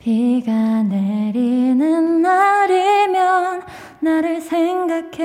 비가 0.00 0.82
내리는 0.82 2.22
날이면 2.22 3.62
나를 4.00 4.40
생각해줘요. 4.40 5.20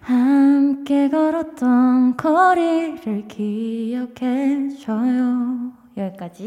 함께 0.00 1.08
걸었던 1.08 2.18
거리를 2.18 3.26
기억해줘요. 3.26 4.20
여기까지. 6.06 6.46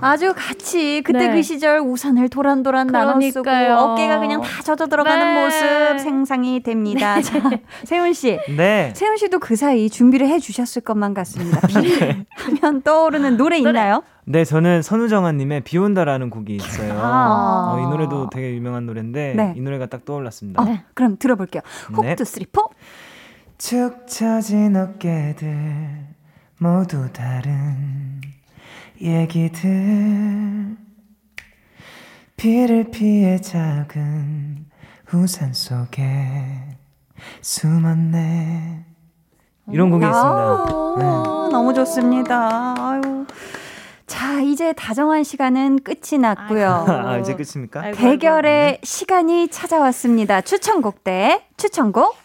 아주 0.00 0.32
같이 0.36 1.02
그때 1.04 1.28
네. 1.28 1.34
그 1.34 1.42
시절 1.42 1.80
우산을 1.80 2.28
도란도란 2.28 2.86
나눠 2.88 3.20
쓰고. 3.20 3.40
어깨가 3.40 4.20
그냥 4.20 4.40
다 4.42 4.62
젖어 4.62 4.86
들어가는 4.86 5.34
네. 5.34 5.44
모습 5.44 5.98
상상이 6.00 6.60
됩니다. 6.62 7.20
자, 7.20 7.40
세운 7.84 8.12
씨. 8.12 8.38
네. 8.56 8.92
세운 8.94 9.16
씨도 9.16 9.38
그 9.40 9.56
사이 9.56 9.90
준비를 9.90 10.28
해 10.28 10.38
주셨을 10.38 10.82
것만 10.82 11.14
같습니다. 11.14 11.66
비 11.66 11.74
하면 12.60 12.82
떠오르는 12.82 13.36
노래 13.36 13.58
있나요? 13.58 14.02
네, 14.24 14.44
저는 14.44 14.82
선우정아님의 14.82 15.62
비 15.62 15.78
온다라는 15.78 16.30
곡이 16.30 16.54
있어요. 16.56 16.92
아. 17.00 17.72
어, 17.74 17.80
이 17.80 17.86
노래도 17.88 18.28
되게 18.30 18.54
유명한 18.54 18.86
노래인데 18.86 19.34
네. 19.34 19.54
이 19.56 19.60
노래가 19.60 19.86
딱 19.86 20.04
떠올랐습니다. 20.04 20.62
어, 20.62 20.78
그럼 20.94 21.16
들어볼게요. 21.18 21.62
네. 22.02 22.10
혹 22.10 22.17
two 22.17 22.24
three 22.24 22.46
four. 22.46 22.70
축 23.56 24.06
처진 24.06 24.76
어깨들 24.76 26.07
모두 26.58 27.12
다른 27.12 28.20
얘기들 29.00 30.76
비를 32.36 32.90
피해 32.90 33.40
작은 33.40 34.66
우산 35.12 35.52
속에 35.54 36.76
숨었네 37.40 38.84
이런 39.70 39.90
곡이 39.90 40.04
있습니다. 40.04 40.28
아, 40.28 41.48
너무 41.52 41.72
좋습니다. 41.74 42.74
아유. 42.78 43.26
자, 44.06 44.40
이제 44.40 44.72
다정한 44.72 45.22
시간은 45.22 45.80
끝이 45.84 46.18
났고요. 46.20 46.86
아, 46.88 47.18
이제 47.18 47.36
끝입니까? 47.36 47.92
대결의 47.92 48.80
시간이 48.82 49.48
찾아왔습니다. 49.48 50.40
추천곡 50.40 51.04
대 51.04 51.46
추천곡. 51.56 52.16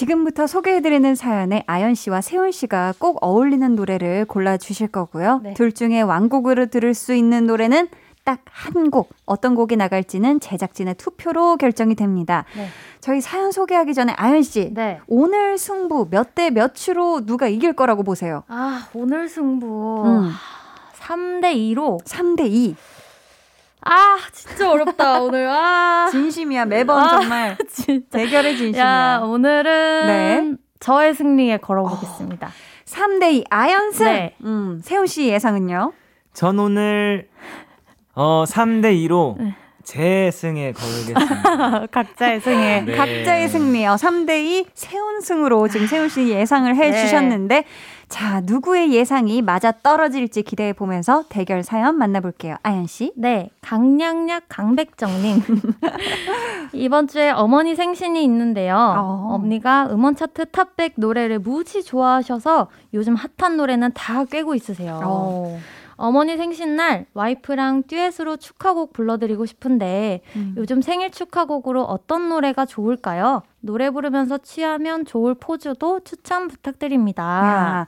지금부터 0.00 0.46
소개해드리는 0.46 1.14
사연에 1.14 1.64
아연 1.66 1.94
씨와 1.94 2.20
세훈 2.20 2.52
씨가 2.52 2.92
꼭 2.98 3.16
어울리는 3.22 3.74
노래를 3.74 4.26
골라주실 4.26 4.88
거고요. 4.88 5.40
네. 5.42 5.54
둘 5.54 5.72
중에 5.72 6.02
완곡으로 6.02 6.66
들을 6.66 6.92
수 6.92 7.14
있는 7.14 7.46
노래는 7.46 7.88
딱 8.24 8.40
한 8.50 8.90
곡. 8.90 9.08
어떤 9.24 9.54
곡이 9.54 9.76
나갈지는 9.76 10.40
제작진의 10.40 10.96
투표로 10.96 11.56
결정이 11.56 11.94
됩니다. 11.94 12.44
네. 12.56 12.66
저희 13.00 13.20
사연 13.22 13.52
소개하기 13.52 13.94
전에 13.94 14.12
아연 14.16 14.42
씨. 14.42 14.74
오늘 15.06 15.56
승부 15.56 16.08
몇 16.10 16.34
대 16.34 16.50
몇으로 16.50 17.24
누가 17.24 17.46
이길 17.48 17.72
거라고 17.72 18.02
보세요? 18.02 18.42
아, 18.48 18.88
오늘 18.92 19.28
승부. 19.30 20.02
음. 20.04 20.30
3대 20.98 21.54
2로. 21.54 22.04
3대 22.04 22.50
2. 22.50 22.76
아, 23.88 24.18
진짜 24.32 24.70
어렵다, 24.70 25.20
오늘. 25.20 25.48
아. 25.48 26.08
진심이야, 26.10 26.64
매번 26.64 26.98
아, 26.98 27.08
정말. 27.20 27.56
대결의 28.10 28.56
진심이야. 28.56 28.84
야, 28.84 29.20
오늘은 29.22 30.06
네. 30.06 30.54
저의 30.80 31.14
승리에 31.14 31.58
걸어보겠습니다. 31.58 32.50
3대 32.84 33.32
2 33.32 33.44
아연승. 33.50 34.06
네. 34.06 34.34
음, 34.44 34.80
세훈 34.82 35.06
씨 35.06 35.28
예상은요? 35.28 35.92
전 36.32 36.58
오늘 36.58 37.28
어 38.14 38.44
3대 38.46 38.92
2로 39.08 39.36
네. 39.38 39.54
제 39.84 40.30
승에 40.32 40.72
걸겠습니다. 40.72 41.86
각자의 41.92 42.40
승에. 42.40 42.80
네. 42.82 42.96
각자의 42.96 43.48
승리. 43.48 43.86
어, 43.86 43.94
3대 43.94 44.44
2 44.44 44.66
세훈승으로 44.74 45.68
지금 45.68 45.86
세훈 45.86 46.08
씨 46.08 46.28
예상을 46.28 46.74
해 46.74 46.90
네. 46.90 47.00
주셨는데 47.02 47.64
자, 48.08 48.40
누구의 48.44 48.92
예상이 48.92 49.42
맞아 49.42 49.72
떨어질지 49.72 50.42
기대해 50.42 50.72
보면서 50.72 51.24
대결 51.28 51.62
사연 51.64 51.96
만나볼게요. 51.96 52.56
아연 52.62 52.86
씨. 52.86 53.12
네, 53.16 53.50
강량약 53.62 54.44
강백정님. 54.48 55.42
이번 56.72 57.08
주에 57.08 57.30
어머니 57.30 57.74
생신이 57.74 58.22
있는데요. 58.24 58.76
언니가 59.28 59.88
음원 59.90 60.14
차트 60.14 60.46
탑백 60.50 60.94
노래를 60.96 61.40
무지 61.40 61.82
좋아하셔서 61.82 62.68
요즘 62.94 63.16
핫한 63.16 63.56
노래는 63.56 63.90
다 63.94 64.24
꿰고 64.24 64.54
있으세요. 64.54 65.00
어. 65.02 65.58
어머니 65.96 66.36
생신날 66.36 67.06
와이프랑 67.14 67.84
듀엣으로 67.84 68.36
축하곡 68.36 68.92
불러드리고 68.92 69.46
싶은데 69.46 70.20
음. 70.36 70.54
요즘 70.56 70.82
생일 70.82 71.10
축하곡으로 71.10 71.82
어떤 71.82 72.28
노래가 72.28 72.66
좋을까요? 72.66 73.42
노래 73.60 73.90
부르면서 73.90 74.38
취하면 74.38 75.04
좋을 75.04 75.34
포즈도 75.34 76.00
추천 76.00 76.48
부탁드립니다. 76.48 77.22
야, 77.22 77.86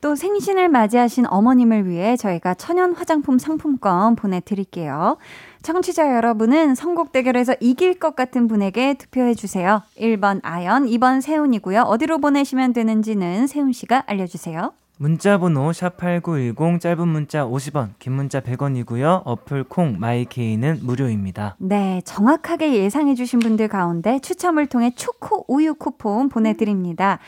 또 0.00 0.14
생신을 0.14 0.68
맞이하신 0.68 1.26
어머님을 1.26 1.88
위해 1.88 2.16
저희가 2.16 2.54
천연 2.54 2.94
화장품 2.94 3.38
상품권 3.38 4.14
보내드릴게요. 4.14 5.16
청취자 5.62 6.14
여러분은 6.14 6.76
선곡 6.76 7.10
대결에서 7.10 7.54
이길 7.60 7.98
것 7.98 8.14
같은 8.14 8.46
분에게 8.46 8.94
투표해 8.94 9.34
주세요. 9.34 9.82
1번 9.98 10.40
아연, 10.44 10.86
2번 10.86 11.20
세운이고요. 11.20 11.80
어디로 11.82 12.18
보내시면 12.18 12.72
되는지는 12.72 13.48
세운 13.48 13.72
씨가 13.72 14.04
알려주세요. 14.06 14.72
문자 14.98 15.36
번호 15.36 15.72
샵8910 15.72 16.80
짧은 16.80 17.06
문자 17.06 17.44
50원, 17.44 17.90
긴 17.98 18.14
문자 18.14 18.40
100원이고요. 18.40 19.22
어플 19.26 19.64
콩 19.64 19.96
마이 20.00 20.30
K는 20.30 20.80
무료입니다. 20.82 21.56
네, 21.58 22.00
정확하게 22.06 22.74
예상해 22.74 23.14
주신 23.14 23.38
분들 23.40 23.68
가운데 23.68 24.18
추첨을 24.20 24.66
통해 24.66 24.92
초코 24.96 25.44
우유 25.48 25.74
쿠폰 25.74 26.30
보내드립니다. 26.30 27.18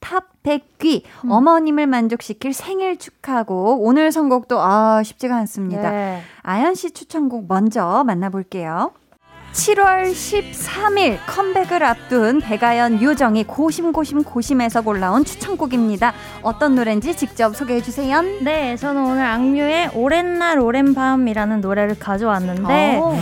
top 0.00 0.24
100 0.42 0.73
귀 0.73 1.04
어머님을 1.28 1.86
만족시킬 1.86 2.52
생일 2.52 2.98
축하곡 2.98 3.84
오늘 3.84 4.10
선곡도 4.10 4.60
아 4.60 5.04
쉽지가 5.04 5.36
않습니다. 5.36 5.92
네. 5.92 6.20
아연 6.42 6.74
씨 6.74 6.90
추천곡 6.90 7.46
먼저 7.46 8.02
만나볼게요. 8.04 8.90
7월 9.52 10.10
13일 10.12 11.18
컴백을 11.26 11.82
앞둔 11.84 12.40
백아연 12.40 13.02
요정이 13.02 13.44
고심고심 13.44 14.24
고심해서 14.24 14.80
골라온 14.80 15.24
추천곡입니다. 15.24 16.14
어떤 16.42 16.74
노래인지 16.74 17.14
직접 17.16 17.54
소개해 17.54 17.82
주세요. 17.82 18.22
네, 18.40 18.76
저는 18.76 19.04
오늘 19.04 19.24
악뮤의 19.24 19.90
오랜 19.94 20.38
날 20.38 20.58
오랜 20.58 20.94
밤이라는 20.94 21.60
노래를 21.60 21.98
가져왔는데 21.98 22.98
어. 23.02 23.18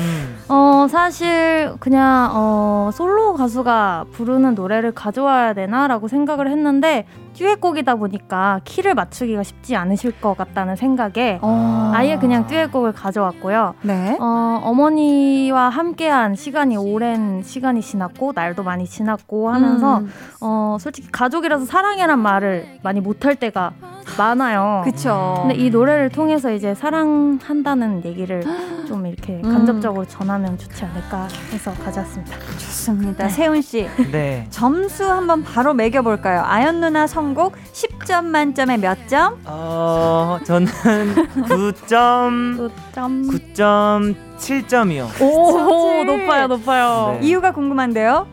어, 0.49 0.87
사실 0.89 1.73
그냥 1.81 2.31
어, 2.33 2.91
솔로 2.93 3.35
가수가 3.35 4.07
부르는 4.13 4.55
노래를 4.55 4.93
가져와야 4.93 5.53
되나라고 5.55 6.07
생각을 6.07 6.49
했는데 6.49 7.07
듀엣곡이다 7.35 7.97
보니까 7.97 8.61
키를 8.65 8.95
맞추기가 8.95 9.43
쉽지 9.43 9.77
않으실 9.77 10.21
것 10.21 10.37
같다는 10.37 10.77
생각에 10.77 11.39
어. 11.43 11.93
아예 11.95 12.17
그냥 12.17 12.47
듀엣곡을 12.47 12.93
가져왔고요. 12.93 13.75
네. 13.83 14.17
어, 14.21 14.61
어머니와 14.63 15.69
함께한 15.69 16.35
시간이 16.35 16.77
오랜 16.77 17.43
시간이 17.43 17.81
지났고 17.81 18.33
날도 18.35 18.63
많이 18.63 18.87
지났고 18.87 19.51
하면서 19.51 19.99
음. 19.99 20.13
어, 20.41 20.77
솔직히 20.81 21.11
가족이라서 21.11 21.65
사랑해란 21.65 22.19
말을 22.19 22.79
많이 22.83 23.01
못할 23.01 23.37
때가 23.37 23.73
많아요. 24.21 24.83
그쵸. 24.85 25.39
근데 25.41 25.55
이 25.55 25.71
노래를 25.71 26.11
통해서 26.11 26.53
이제 26.53 26.75
사랑한다는 26.75 28.05
얘기를 28.05 28.45
좀 28.87 29.07
이렇게 29.07 29.41
음. 29.43 29.45
간접적으로 29.51 30.05
전하면 30.05 30.59
좋지 30.59 30.85
않을까 30.85 31.27
해서 31.53 31.73
가져왔습니다. 31.73 32.37
좋습니다. 32.59 33.25
네. 33.25 33.31
세훈 33.31 33.63
씨. 33.63 33.89
네. 34.13 34.47
점수 34.51 35.11
한번 35.11 35.43
바로 35.43 35.73
매겨 35.73 36.03
볼까요? 36.03 36.43
아연 36.45 36.81
누나 36.81 37.07
선곡 37.07 37.55
10점 37.73 38.27
만점에 38.27 38.77
몇 38.77 39.09
점? 39.09 39.39
어, 39.47 40.39
저는 40.45 40.67
9점 40.67 42.71
9점. 42.95 43.51
9.7점이요. 43.55 45.21
오, 45.23 45.93
칠. 45.93 46.07
높아요, 46.07 46.47
높아요. 46.47 47.19
네. 47.21 47.27
이유가 47.27 47.53
궁금한데요? 47.53 48.27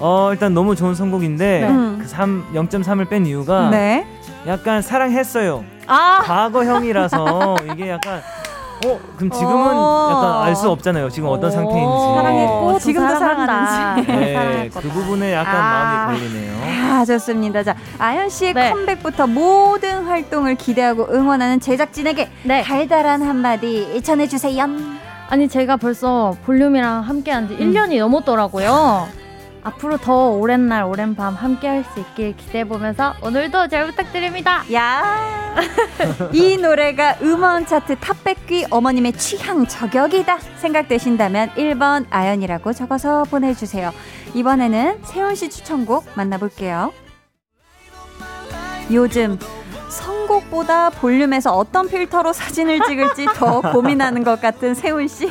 어, 0.00 0.30
일단 0.32 0.54
너무 0.54 0.74
좋은 0.74 0.94
선곡인데 0.94 1.60
네. 1.60 1.68
음. 1.68 1.98
그 2.00 2.08
3, 2.08 2.44
0.3을 2.54 3.08
뺀 3.08 3.26
이유가 3.26 3.70
네. 3.70 4.06
약간 4.46 4.82
사랑했어요. 4.82 5.64
아, 5.86 6.20
과거형이라서 6.24 7.56
이게 7.72 7.90
약간 7.90 8.20
어 8.86 8.98
그럼 9.16 9.30
지금은 9.30 9.72
어. 9.74 10.08
약간 10.10 10.42
알 10.48 10.56
수 10.56 10.68
없잖아요. 10.70 11.08
지금 11.08 11.28
어떤 11.28 11.48
오, 11.48 11.52
상태인지. 11.52 12.14
사랑했고 12.14 12.72
또 12.72 12.78
지금도 12.78 13.14
사랑한다. 13.16 13.94
네, 14.02 14.68
그. 14.74 14.80
부분에 14.88 15.32
약간 15.32 15.56
아. 15.56 16.06
마음이 16.06 16.18
걸리네요. 16.20 16.54
아, 16.92 17.04
좋습니다. 17.04 17.62
자, 17.62 17.74
아연 17.98 18.28
씨의 18.28 18.54
네. 18.54 18.70
컴백부터 18.70 19.26
모든 19.26 20.04
활동을 20.04 20.54
기대하고 20.56 21.08
응원하는 21.10 21.60
제작진에게 21.60 22.30
네. 22.44 22.62
달달한 22.62 23.22
한마디 23.22 24.00
전해주세요. 24.02 24.66
아니 25.30 25.48
제가 25.48 25.76
벌써 25.78 26.36
볼륨이랑 26.44 27.00
함께한 27.00 27.48
지 27.48 27.56
1년이 27.56 27.98
넘었더라고요. 27.98 29.08
앞으로 29.64 29.96
더 29.96 30.28
오랜 30.30 30.68
날 30.68 30.84
오랜 30.84 31.14
밤 31.14 31.34
함께 31.34 31.66
할 31.68 31.84
수 31.84 32.00
있길 32.00 32.36
기대해 32.36 32.64
보면서 32.64 33.14
오늘도 33.22 33.68
잘 33.68 33.86
부탁드립니다. 33.86 34.62
야, 34.72 35.54
이 36.32 36.56
노래가 36.56 37.16
음원 37.22 37.66
차트 37.66 37.96
탑백귀 37.96 38.66
어머님의 38.70 39.12
취향 39.14 39.66
저격이다 39.66 40.38
생각되신다면 40.56 41.50
1번 41.50 42.06
아연이라고 42.10 42.72
적어서 42.72 43.24
보내주세요. 43.24 43.92
이번에는 44.34 45.00
세훈 45.04 45.34
씨 45.34 45.48
추천곡 45.50 46.06
만나볼게요. 46.14 46.92
요즘 48.92 49.38
선곡보다 49.88 50.90
볼륨에서 50.90 51.52
어떤 51.56 51.88
필터로 51.88 52.32
사진을 52.32 52.80
찍을지 52.86 53.26
더 53.34 53.60
고민하는 53.72 54.24
것 54.24 54.40
같은 54.40 54.74
세훈 54.74 55.06
씨. 55.08 55.26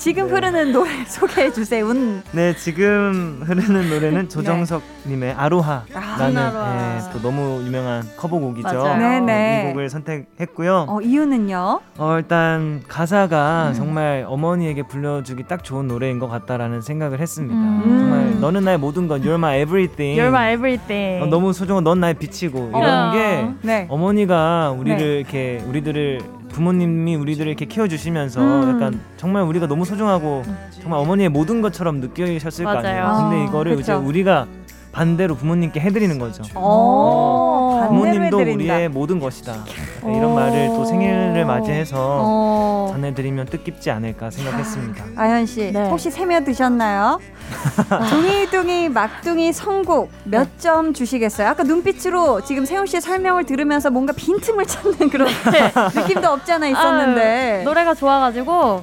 지금 0.00 0.28
네. 0.28 0.32
흐르는 0.32 0.72
노래 0.72 0.90
소개해 1.04 1.52
주세요. 1.52 1.86
네, 2.32 2.56
지금 2.56 3.42
흐르는 3.44 3.90
노래는 3.90 4.30
조정석님의 4.32 5.34
아로하라는 5.34 6.38
아로하. 6.38 6.96
예, 6.96 7.12
또 7.12 7.20
너무 7.20 7.62
유명한 7.66 8.02
커버곡이죠. 8.16 8.66
맞아요. 8.66 8.98
네네. 8.98 9.60
이 9.60 9.68
곡을 9.68 9.90
선택했고요. 9.90 10.86
어, 10.88 11.00
이유는요? 11.02 11.80
어, 11.98 12.16
일단 12.16 12.82
가사가 12.88 13.68
음. 13.68 13.74
정말 13.74 14.24
어머니에게 14.26 14.84
불러주기 14.84 15.42
딱 15.46 15.62
좋은 15.62 15.86
노래인 15.86 16.18
것 16.18 16.28
같다라는 16.28 16.80
생각을 16.80 17.20
했습니다. 17.20 17.54
음. 17.54 17.82
정말 17.84 18.40
너는 18.40 18.64
나의 18.64 18.78
모든 18.78 19.06
것, 19.06 19.20
You're 19.20 19.34
my 19.34 19.60
everything. 19.60 20.18
You're 20.18 20.28
my 20.28 20.54
everything. 20.54 21.22
어, 21.22 21.26
너무 21.26 21.52
소중한 21.52 21.84
넌 21.84 22.00
나의 22.00 22.14
빛이고 22.14 22.70
이런 22.74 23.08
어. 23.10 23.12
게 23.12 23.48
네. 23.60 23.86
어머니가 23.90 24.70
우리를 24.70 24.96
네. 24.96 25.18
이렇게 25.18 25.62
우리들을 25.68 26.39
부모님이 26.52 27.16
우리들을 27.16 27.48
이렇게 27.48 27.64
키워주시면서 27.64 28.40
음. 28.40 28.74
약간 28.74 29.00
정말 29.16 29.42
우리가 29.44 29.66
너무 29.66 29.84
소중하고 29.84 30.44
정말 30.80 31.00
어머니의 31.00 31.28
모든 31.28 31.60
것처럼 31.62 32.00
느끼셨을 32.00 32.64
거 32.64 32.70
아니에요. 32.70 33.02
맞아요. 33.04 33.28
근데 33.28 33.42
아, 33.42 33.44
이거를 33.48 33.72
이제 33.74 33.94
그쵸. 33.94 34.06
우리가 34.06 34.46
반대로 34.92 35.36
부모님께 35.36 35.78
해드리는 35.80 36.18
거죠. 36.18 36.42
어, 36.54 37.78
반대로 37.80 37.88
부모님도 37.94 38.40
해드린다. 38.40 38.74
우리의 38.74 38.88
모든 38.88 39.20
것이다. 39.20 39.64
네, 40.04 40.16
이런 40.16 40.34
말을 40.34 40.68
또 40.68 40.84
생일을 40.84 41.44
맞이해서 41.44 41.96
어. 41.98 42.88
전해드리면 42.92 43.46
뜻깊지 43.46 43.90
않을까 43.90 44.30
생각했습니다. 44.30 45.04
아현 45.16 45.46
씨, 45.46 45.70
네. 45.72 45.88
혹시 45.88 46.10
세며 46.10 46.40
드셨나요? 46.44 47.20
둥이둥이 48.10 48.88
막둥이 48.88 49.52
선곡 49.52 50.10
몇 50.24 50.48
점 50.58 50.92
주시겠어요? 50.92 51.48
아까 51.48 51.62
눈빛으로 51.62 52.42
지금 52.42 52.64
세훈 52.66 52.84
씨의 52.86 53.00
설명을 53.00 53.46
들으면서 53.46 53.90
뭔가 53.90 54.12
빈틈을 54.12 54.66
찾는 54.66 55.08
그런 55.08 55.28
느낌도 55.94 56.28
없지 56.28 56.52
않아 56.52 56.66
있었는데. 56.68 57.56
아유, 57.60 57.64
노래가 57.64 57.94
좋아가지고 57.94 58.82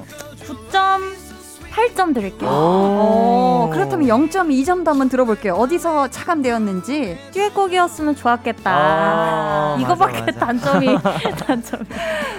9.8점 0.72 1.27
드릴게요. 2.14 2.50
어, 2.52 3.70
그렇다면 3.72 4.08
0.2점도 4.08 4.86
한번 4.88 5.10
들어볼게요. 5.10 5.54
어디서 5.54 6.10
차감되었는지. 6.10 7.18
듀엣곡이었으면 7.32 8.16
좋았겠다. 8.16 8.72
아, 8.72 9.78
이거밖에 9.80 10.20
맞아, 10.22 10.26
맞아. 10.32 10.40
단점이 10.46 10.98
단점이. 11.46 11.84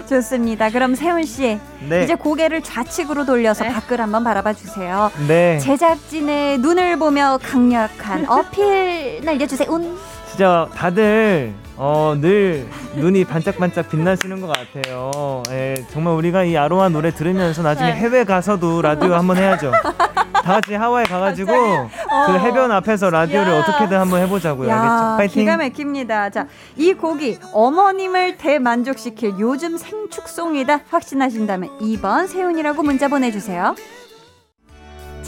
좋습니다. 0.08 0.70
그럼 0.70 0.94
세훈 0.94 1.24
씨, 1.24 1.58
네, 1.88 2.04
이제 2.04 2.14
고개를 2.14 2.62
좌측으로 2.62 3.24
돌려서 3.24 3.64
네. 3.64 3.72
밖을 3.72 4.00
한번 4.00 4.24
바라봐 4.24 4.54
주세요. 4.54 5.10
네, 5.26 5.58
제작진의 5.58 6.58
눈을 6.58 6.98
보며 6.98 7.38
강력한 7.42 8.26
어필 8.28 9.20
날려주세요. 9.24 9.70
운. 9.70 9.96
진짜 10.38 10.68
다들 10.72 11.52
어, 11.76 12.14
늘 12.16 12.68
눈이 12.94 13.24
반짝반짝 13.24 13.90
빛나시는 13.90 14.40
것 14.40 14.46
같아요. 14.46 15.42
예, 15.50 15.84
정말 15.90 16.14
우리가 16.14 16.44
이 16.44 16.56
아로하 16.56 16.88
노래 16.88 17.10
들으면서 17.10 17.62
나중에 17.62 17.90
네. 17.90 17.96
해외 17.96 18.22
가서도 18.22 18.80
라디오 18.80 19.14
한번 19.14 19.36
해야죠. 19.36 19.72
다 19.72 20.42
같이 20.42 20.74
하와이 20.74 21.06
가가지고 21.06 21.50
그 21.50 22.38
해변 22.38 22.70
앞에서 22.70 23.10
라디오를 23.10 23.52
야. 23.52 23.58
어떻게든 23.58 23.98
한번 23.98 24.22
해보자고요. 24.22 24.70
알겠죠? 24.70 24.94
야, 24.94 25.16
파이팅. 25.16 25.40
기가 25.40 25.56
막힙니다. 25.56 26.30
자, 26.30 26.46
이 26.76 26.94
곡이 26.94 27.40
어머님을 27.52 28.36
대만족시킬 28.36 29.40
요즘 29.40 29.76
생축송이다 29.76 30.82
확신하신다면 30.88 31.78
2번 31.80 32.28
세훈이라고 32.28 32.84
문자 32.84 33.08
보내주세요. 33.08 33.74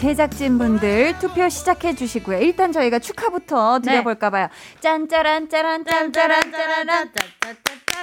제작진분들 0.01 1.19
투표 1.19 1.47
시작해 1.51 1.95
주시고요. 1.95 2.39
일단 2.39 2.73
저희가 2.73 3.01
축하부터 3.01 3.81
네. 3.81 3.91
드려볼까 3.91 4.31
봐요. 4.31 4.49
짠짜란 4.81 5.51
짜란 5.51 5.85
짠짜란 5.85 6.41
짜란 6.51 6.89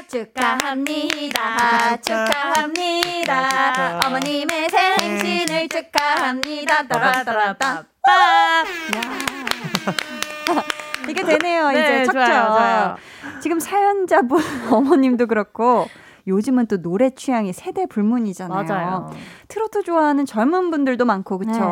축하합니다. 0.08 1.98
축하합니다. 1.98 4.00
어머님의 4.06 4.70
생신을 4.70 5.70
축하합니다. 5.70 6.88
따라따라따. 6.88 7.86
이게 11.10 11.24
되네요. 11.24 11.70
네, 11.70 11.80
이제 11.80 12.06
척척. 12.06 12.28
좋아요, 12.28 12.46
좋아요. 12.46 12.96
지금 13.42 13.60
사연자분 13.60 14.40
어머님도 14.70 15.26
그렇고 15.26 15.90
요즘은 16.28 16.68
또 16.68 16.82
노래 16.82 17.10
취향이 17.10 17.54
세대 17.54 17.86
불문이잖아요. 17.86 18.64
맞아요. 18.68 19.10
트로트 19.48 19.84
좋아하는 19.84 20.26
젊은 20.26 20.70
분들도 20.70 21.06
많고 21.06 21.38
그렇죠. 21.38 21.60
네. 21.60 21.66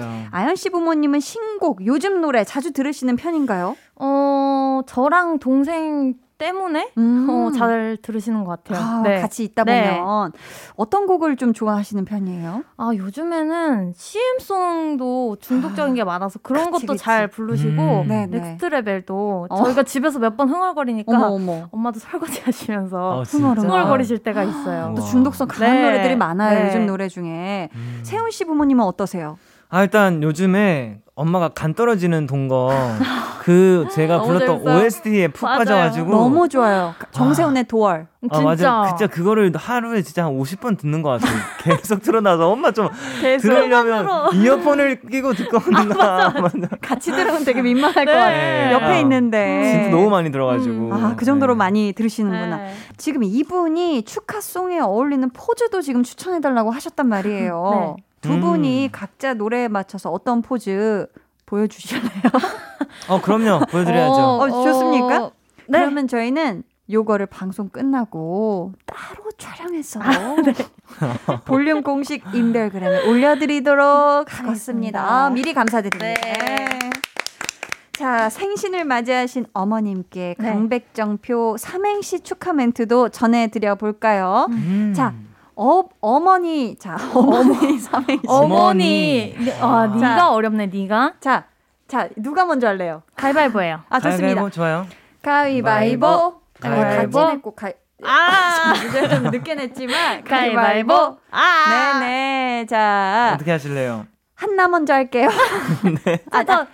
맞아요. 0.00 0.26
아연 0.30 0.54
씨 0.56 0.70
부모님은 0.70 1.20
신곡 1.20 1.86
요즘 1.86 2.20
노래 2.20 2.44
자주 2.44 2.72
들으시는 2.72 3.16
편인가요? 3.16 3.76
어 3.96 4.80
저랑 4.86 5.38
동생 5.38 6.14
때문에 6.46 6.90
음. 6.98 7.28
어, 7.30 7.50
잘 7.56 7.96
들으시는 8.02 8.42
것 8.42 8.64
같아요. 8.64 8.84
아, 8.84 9.02
네. 9.02 9.20
같이 9.20 9.44
있다 9.44 9.62
네. 9.62 9.98
보면 10.00 10.32
어떤 10.74 11.06
곡을 11.06 11.36
좀 11.36 11.52
좋아하시는 11.52 12.04
편이에요? 12.04 12.64
아 12.76 12.90
요즘에는 12.96 13.92
CM송도 13.94 15.36
중독적인 15.40 15.94
게 15.94 16.02
많아서 16.02 16.40
그런 16.40 16.70
그치, 16.72 16.86
것도 16.86 16.94
그치. 16.94 17.04
잘 17.04 17.28
부르시고 17.28 18.02
음. 18.02 18.08
네, 18.08 18.26
네. 18.26 18.38
Next 18.40 18.64
Level도 18.66 19.46
어. 19.50 19.56
저희가 19.56 19.84
집에서 19.84 20.18
몇 20.18 20.32
번 20.32 20.48
흥얼거리니까 20.48 21.14
어머 21.14 21.26
어머. 21.26 21.68
엄마도 21.70 22.00
설거지 22.00 22.40
하시면서 22.40 23.18
어? 23.18 23.22
흥얼거리실 23.22 24.18
때가 24.20 24.42
있어요. 24.44 24.94
또 24.96 25.02
우와. 25.02 25.10
중독성 25.10 25.46
강한 25.46 25.76
네. 25.76 25.82
노래들이 25.82 26.16
많아요. 26.16 26.58
네. 26.58 26.66
요즘 26.68 26.86
노래 26.86 27.06
중에. 27.06 27.68
음. 27.74 28.00
세훈 28.02 28.30
씨 28.30 28.46
부모님은 28.46 28.82
어떠세요? 28.82 29.36
아 29.68 29.82
일단 29.82 30.22
요즘에 30.22 31.01
엄마가 31.14 31.50
간 31.50 31.74
떨어지는 31.74 32.26
동거 32.26 32.70
그 33.42 33.86
제가 33.92 34.22
불렀던. 34.22 34.62
OST에 34.66 35.28
푹 35.28 35.44
맞아요. 35.46 35.58
빠져가지고 35.58 36.10
너무 36.10 36.48
좋아요. 36.48 36.94
정세훈의 37.10 37.64
도월. 37.64 38.06
아 38.30 38.34
진짜 38.54 38.70
맞아 38.72 38.88
진짜 38.88 39.06
그거를 39.08 39.52
하루에 39.54 40.00
진짜 40.02 40.24
한 40.24 40.38
50번 40.38 40.78
듣는 40.78 41.02
것 41.02 41.10
같아요 41.10 41.32
계속 41.60 42.02
틀어놔서 42.02 42.48
엄마 42.48 42.70
좀 42.70 42.88
계속 43.20 43.48
들으려면 43.48 44.06
이어폰을 44.32 45.00
끼고 45.10 45.32
듣고 45.34 45.56
온다 45.56 46.30
맞아. 46.40 46.68
같이 46.80 47.10
들으면 47.10 47.44
되게 47.44 47.62
민망할 47.62 48.04
네. 48.04 48.12
것 48.12 48.18
같아요. 48.18 48.72
옆에 48.74 48.84
아, 48.84 48.98
있는데. 49.00 49.72
진짜 49.72 49.90
너무 49.90 50.08
많이 50.08 50.30
들어가지고 50.30 50.94
아, 50.94 51.14
그 51.16 51.24
정도로 51.24 51.54
네. 51.54 51.58
많이 51.58 51.92
들으시는구나. 51.94 52.56
네. 52.58 52.74
지금 52.96 53.24
이분이 53.24 54.04
축하송에 54.04 54.78
어울리는 54.78 55.28
포즈도 55.30 55.82
지금 55.82 56.04
추천해달라고 56.04 56.70
하셨단 56.70 57.08
말이에요. 57.08 57.96
네. 58.22 58.28
두 58.28 58.34
음. 58.34 58.40
분이 58.40 58.90
각자 58.92 59.34
노래에 59.34 59.68
맞춰서 59.68 60.10
어떤 60.10 60.42
포즈 60.42 61.06
보여주실래요? 61.46 62.10
어 63.08 63.20
그럼요 63.20 63.66
보여드려야죠 63.66 64.14
어, 64.14 64.48
좋습니까? 64.48 65.30
네. 65.68 65.78
그러면 65.80 66.08
저희는 66.08 66.62
요거를 66.90 67.26
방송 67.26 67.68
끝나고 67.68 68.72
따로 68.86 69.30
촬영해서 69.38 70.00
아, 70.02 70.36
네. 70.44 70.54
볼륨 71.46 71.82
공식 71.82 72.22
인별그램에 72.34 73.08
올려드리도록 73.08 73.84
하겠습니다. 73.86 74.42
알겠습니다. 74.42 75.00
아, 75.00 75.30
미리 75.30 75.54
감사드립니다. 75.54 76.20
네. 76.20 76.78
자, 77.92 78.18
자, 78.18 78.28
생신을 78.28 78.84
맞이하신 78.84 79.46
어머님께 79.52 80.34
네. 80.38 80.52
강백정표 80.52 81.56
삼행시 81.58 82.20
축하 82.20 82.52
멘트도 82.52 83.10
전해드려 83.10 83.76
볼까요? 83.76 84.46
음. 84.50 84.92
자, 84.94 85.14
어, 85.56 85.82
어머니, 86.00 86.76
자, 86.76 86.96
어머니 87.14 87.78
삼행시. 87.78 88.26
어머니. 88.28 89.34
네, 89.38 89.58
아, 89.60 89.88
자. 89.98 90.08
네가 90.14 90.32
어렵네, 90.32 90.66
네가. 90.66 91.14
자, 91.20 91.44
자, 91.88 92.08
누가 92.16 92.44
먼저 92.44 92.68
할래요? 92.68 93.02
가위바위보예요. 93.16 93.80
아, 93.88 94.00
좋습니다. 94.00 94.26
가위바위보 94.26 94.50
좋아요. 94.50 94.86
가위바위보. 95.22 96.06
아, 96.06 96.32
가위바위보. 96.60 97.18
같이 97.18 97.34
냈고, 97.34 97.54
가위. 97.54 97.72
아, 98.04 98.72
이제 98.86 99.08
좀 99.08 99.24
늦게 99.30 99.54
냈지만, 99.54 100.24
가위바위보. 100.24 100.56
가위바위보. 100.94 101.18
아, 101.30 101.98
네네. 102.00 102.66
자, 102.68 103.32
어떻게 103.34 103.50
하실래요? 103.52 104.06
한나 104.34 104.68
먼저 104.68 104.94
할게요. 104.94 105.28
아, 106.32 106.44
저, 106.44 106.52
아, 106.62 106.66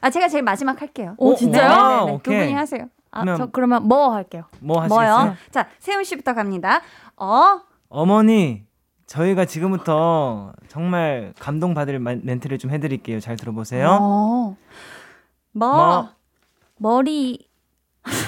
아, 0.00 0.10
제가 0.10 0.26
제일 0.28 0.42
마지막 0.42 0.80
할게요. 0.80 1.14
오, 1.18 1.34
진짜요? 1.36 1.68
네네네. 1.68 1.82
아, 1.84 2.06
두 2.06 2.12
오케이. 2.14 2.38
분이 2.38 2.54
하세요. 2.54 2.86
아, 3.12 3.20
그러면- 3.20 3.36
저 3.38 3.46
그러면 3.52 3.86
뭐 3.88 4.14
할게요. 4.14 4.44
뭐 4.60 4.80
하시겠어요? 4.82 5.16
뭐요? 5.18 5.36
자, 5.50 5.66
세훈 5.78 6.02
씨부터 6.02 6.32
갑니다. 6.34 6.80
어, 7.16 7.60
어머니, 7.94 8.64
저희가 9.06 9.44
지금부터 9.44 10.54
정말 10.68 11.34
감동받을 11.38 11.98
마- 11.98 12.16
멘트를 12.22 12.56
좀 12.58 12.70
해드릴게요. 12.70 13.20
잘 13.20 13.36
들어보세요. 13.36 13.98
어. 14.00 14.56
뭐? 15.52 15.68
뭐? 15.76 16.08
머리 16.78 17.46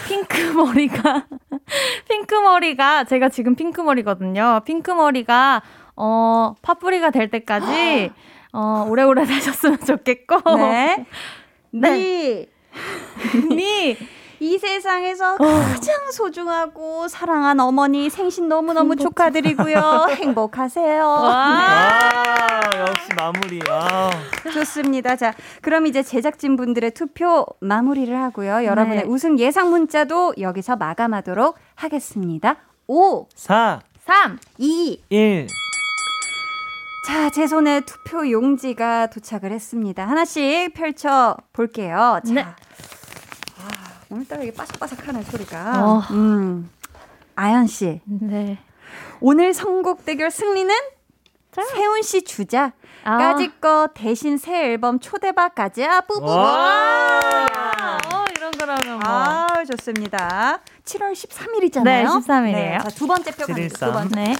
핑크 0.06 0.38
머리가 0.52 1.26
핑크 2.08 2.34
머리가 2.34 3.04
제가 3.04 3.30
지금 3.30 3.54
핑크 3.54 3.80
머리거든요. 3.80 4.60
핑크 4.66 4.90
머리가 4.90 5.62
어 5.96 6.54
파뿌리가 6.60 7.10
될 7.10 7.30
때까지 7.30 8.10
어 8.52 8.86
오래오래 8.86 9.24
사셨으면 9.26 9.80
좋겠고 9.80 10.56
네. 10.58 11.06
네. 11.70 12.46
니, 13.50 13.54
니 13.56 13.96
이 14.40 14.58
세상에서 14.58 15.36
가장 15.36 16.10
소중하고 16.12 17.08
사랑한 17.08 17.60
어머니 17.60 18.10
생신 18.10 18.48
너무너무 18.48 18.96
축하드리고요. 18.96 20.08
행복하세요. 20.16 21.04
아, 21.06 22.60
역시 22.76 23.08
마무리. 23.16 23.60
아. 23.68 24.10
좋습니다. 24.52 25.16
자, 25.16 25.34
그럼 25.62 25.86
이제 25.86 26.02
제작진 26.02 26.56
분들의 26.56 26.92
투표 26.92 27.46
마무리를 27.60 28.14
하고요. 28.16 28.64
여러분의 28.64 29.02
네. 29.02 29.04
우승 29.04 29.38
예상 29.38 29.70
문자도 29.70 30.34
여기서 30.38 30.76
마감하도록 30.76 31.56
하겠습니다. 31.76 32.56
5, 32.86 33.26
4, 33.34 33.80
3 34.04 34.38
2, 34.58 35.02
1. 35.08 35.46
자, 37.06 37.30
제 37.30 37.46
손에 37.46 37.82
투표 37.82 38.30
용지가 38.30 39.08
도착을 39.08 39.52
했습니다. 39.52 40.06
하나씩 40.06 40.72
펼쳐 40.74 41.36
볼게요. 41.52 42.20
자. 42.26 42.32
네. 42.32 42.46
아, 44.04 44.14
오늘따라 44.14 44.42
이게 44.42 44.52
바삭바삭하네, 44.52 45.22
소리가. 45.24 45.84
어. 45.84 45.98
음. 46.10 46.70
아연 47.36 47.66
씨, 47.66 48.00
네. 48.04 48.58
오늘 49.20 49.54
선곡 49.54 50.04
대결 50.04 50.30
승리는 50.30 50.72
세훈 51.72 52.02
씨 52.02 52.22
주자. 52.24 52.72
아. 53.04 53.18
까짓 53.18 53.60
거 53.60 53.88
대신 53.94 54.38
새 54.38 54.64
앨범 54.72 54.98
초대박 55.00 55.54
가자. 55.54 56.00
뿌뿌. 56.02 56.24
와. 56.26 57.20
아, 57.52 57.98
어 58.12 58.24
이런 58.36 58.50
거라면 58.52 58.98
뭐. 59.00 59.00
아, 59.04 59.46
좋습니다. 59.70 60.60
7월 60.84 61.12
13일이잖아요. 61.12 61.84
네, 61.84 62.04
13일 62.04 62.48
이에요. 62.54 62.78
자, 62.80 62.88
두 62.90 63.06
번째 63.06 63.30
표 63.32 63.46
갑니다. 63.46 63.68
두 63.68 63.78
713. 63.78 63.92
번째. 63.92 64.14
네. 64.14 64.36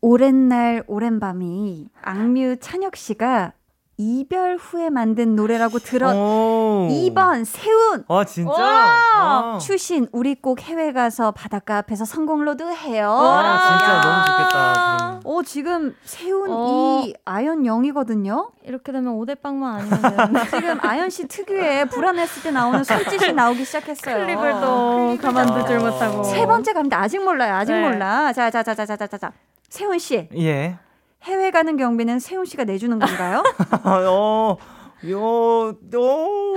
오랜 0.00 0.48
날 0.48 0.84
오랜 0.86 1.18
밤이 1.18 1.88
악뮤 2.02 2.58
찬혁 2.60 2.94
씨가 2.96 3.52
이별 3.96 4.56
후에 4.56 4.90
만든 4.90 5.36
노래라고 5.36 5.78
들어 5.78 6.10
오. 6.10 6.88
2번 6.90 7.44
세운 7.44 8.04
아, 8.08 8.24
진짜? 8.24 8.50
와. 8.52 9.54
아. 9.54 9.58
추신 9.60 10.08
우리 10.10 10.34
꼭 10.34 10.60
해외 10.62 10.92
가서 10.92 11.30
바닷가 11.30 11.78
앞에서 11.78 12.04
선곡 12.04 12.44
road 12.44 12.62
해요. 12.64 13.10
아, 13.10 13.78
진짜 13.78 14.00
너무 14.00 14.24
좋겠다. 14.26 14.96
그러면. 14.98 15.20
어 15.24 15.42
지금 15.42 15.94
세운 16.02 16.50
어. 16.50 17.02
이 17.04 17.14
아연 17.24 17.62
0이거든요. 17.62 18.50
이렇게 18.64 18.90
되면 18.90 19.14
5대빵만 19.16 19.62
아니면. 19.62 20.46
지금 20.50 20.78
아연 20.82 21.08
씨 21.10 21.28
특유의 21.28 21.88
불안했을 21.88 22.42
때 22.42 22.50
나오는 22.50 22.82
손짓이 22.82 23.32
나오기 23.32 23.64
시작했어요. 23.64 24.26
클립을 24.26 24.52
또 24.60 25.16
가만두질 25.22 25.78
못하고. 25.78 26.24
세 26.24 26.44
번째 26.46 26.72
갑니다. 26.72 27.00
아직 27.00 27.22
몰라요. 27.22 27.54
아직 27.54 27.72
네. 27.72 27.80
몰라. 27.80 28.32
자, 28.32 28.50
자, 28.50 28.62
자, 28.62 28.74
자, 28.74 28.84
자, 28.84 28.96
자, 28.96 29.06
자, 29.06 29.18
자. 29.18 29.32
세훈 29.68 29.98
씨, 29.98 30.28
예. 30.36 30.78
해외 31.24 31.50
가는 31.50 31.76
경비는 31.76 32.18
세훈 32.18 32.44
씨가 32.44 32.64
내주는 32.64 32.98
건가요? 32.98 33.42
어, 33.84 34.02
요, 34.02 34.58
요. 35.10 36.54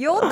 요도. 0.00 0.28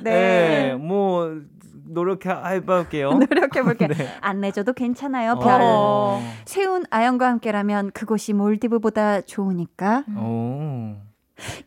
네. 0.00 0.10
네. 0.10 0.74
뭐, 0.74 1.40
노력해볼게요. 1.88 3.10
노력해 3.12 3.62
볼게. 3.62 3.86
네. 3.86 4.08
안 4.20 4.40
내줘도 4.40 4.72
괜찮아요. 4.72 5.38
별. 5.38 5.60
어. 5.62 6.20
세훈 6.44 6.84
아연과 6.90 7.26
함께라면 7.28 7.92
그곳이 7.92 8.32
몰디브보다 8.32 9.22
좋으니까. 9.22 10.04
오. 10.18 10.96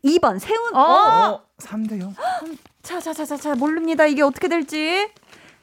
2번 0.03 0.39
세훈. 0.39 0.75
어. 0.75 0.81
어, 0.81 1.41
3대 1.59 1.99
0. 2.01 2.13
자 2.83 2.99
자 2.99 3.13
자 3.13 3.23
자 3.25 3.37
자 3.37 3.55
모릅니다. 3.55 4.05
이게 4.05 4.21
어떻게 4.21 4.47
될지. 4.47 5.09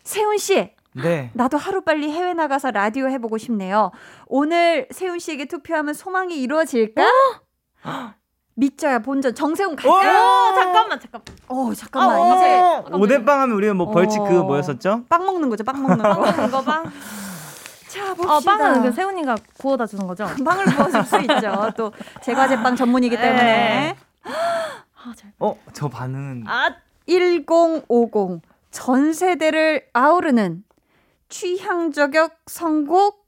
세훈 0.04 0.38
씨, 0.38 0.70
네. 1.02 1.30
나도 1.34 1.58
하루 1.58 1.82
빨리 1.82 2.10
해외 2.10 2.32
나가서 2.34 2.70
라디오 2.70 3.08
해보고 3.08 3.38
싶네요. 3.38 3.90
오늘 4.26 4.88
세훈 4.90 5.18
씨에게 5.18 5.44
투표하면 5.44 5.94
소망이 5.94 6.40
이루어질까? 6.40 7.04
믿져야 8.54 9.00
본전 9.00 9.34
정세훈 9.34 9.76
갈까? 9.76 10.50
어, 10.50 10.54
잠깐만, 10.54 10.98
잠깐만. 10.98 11.36
어 11.48 11.74
잠깐만 11.74 12.18
어, 12.18 12.36
이제 12.36 12.58
어. 12.58 12.96
오대빵 12.96 13.40
하면 13.42 13.56
우리가 13.56 13.74
뭐 13.74 13.90
벌칙 13.90 14.18
그 14.26 14.40
어. 14.40 14.44
뭐였었죠? 14.44 15.04
빵 15.08 15.26
먹는 15.26 15.50
거죠, 15.50 15.62
빵 15.62 15.82
먹는 15.82 15.98
거. 15.98 16.62
빵. 16.62 16.90
자 17.88 18.14
봅시다. 18.14 18.34
어, 18.34 18.40
빵은 18.40 18.82
그 18.82 18.92
세훈이가 18.92 19.36
구워다 19.58 19.86
주는 19.86 20.06
거죠? 20.06 20.26
빵을 20.44 20.64
구워줄 20.64 21.04
수 21.04 21.20
있죠. 21.20 21.70
또 21.76 21.92
제과제빵 22.22 22.76
전문이기 22.76 23.16
때문에. 23.16 23.96
네. 24.24 25.32
어, 25.38 25.56
저 25.72 25.88
반응은 25.88 26.44
아, 26.48 26.74
1050 27.06 28.40
전 28.70 29.12
세대를 29.12 29.86
아우르는 29.92 30.64
취향 31.28 31.92
저격 31.92 32.36
선곡 32.46 33.26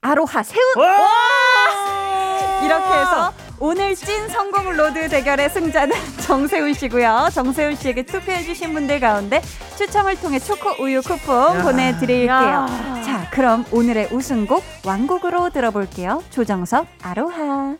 아로하 0.00 0.42
세운 0.42 0.62
이렇게 2.64 2.84
해서 2.84 3.32
오늘 3.58 3.94
찐 3.94 4.28
선곡 4.28 4.70
road 4.76 5.08
대결의 5.08 5.48
승자는 5.50 5.96
정세운 6.20 6.74
씨고요. 6.74 7.28
정세운 7.32 7.74
씨에게 7.76 8.04
투표해주신 8.04 8.74
분들 8.74 9.00
가운데 9.00 9.40
추첨을 9.78 10.20
통해 10.20 10.38
초코 10.38 10.70
우유 10.82 11.00
쿠폰 11.00 11.58
야. 11.58 11.62
보내드릴게요. 11.62 12.28
야. 12.28 13.02
자, 13.04 13.30
그럼 13.30 13.64
오늘의 13.72 14.08
우승곡 14.12 14.62
완곡으로 14.84 15.50
들어볼게요. 15.50 16.22
조정석 16.30 16.86
아로하. 17.02 17.76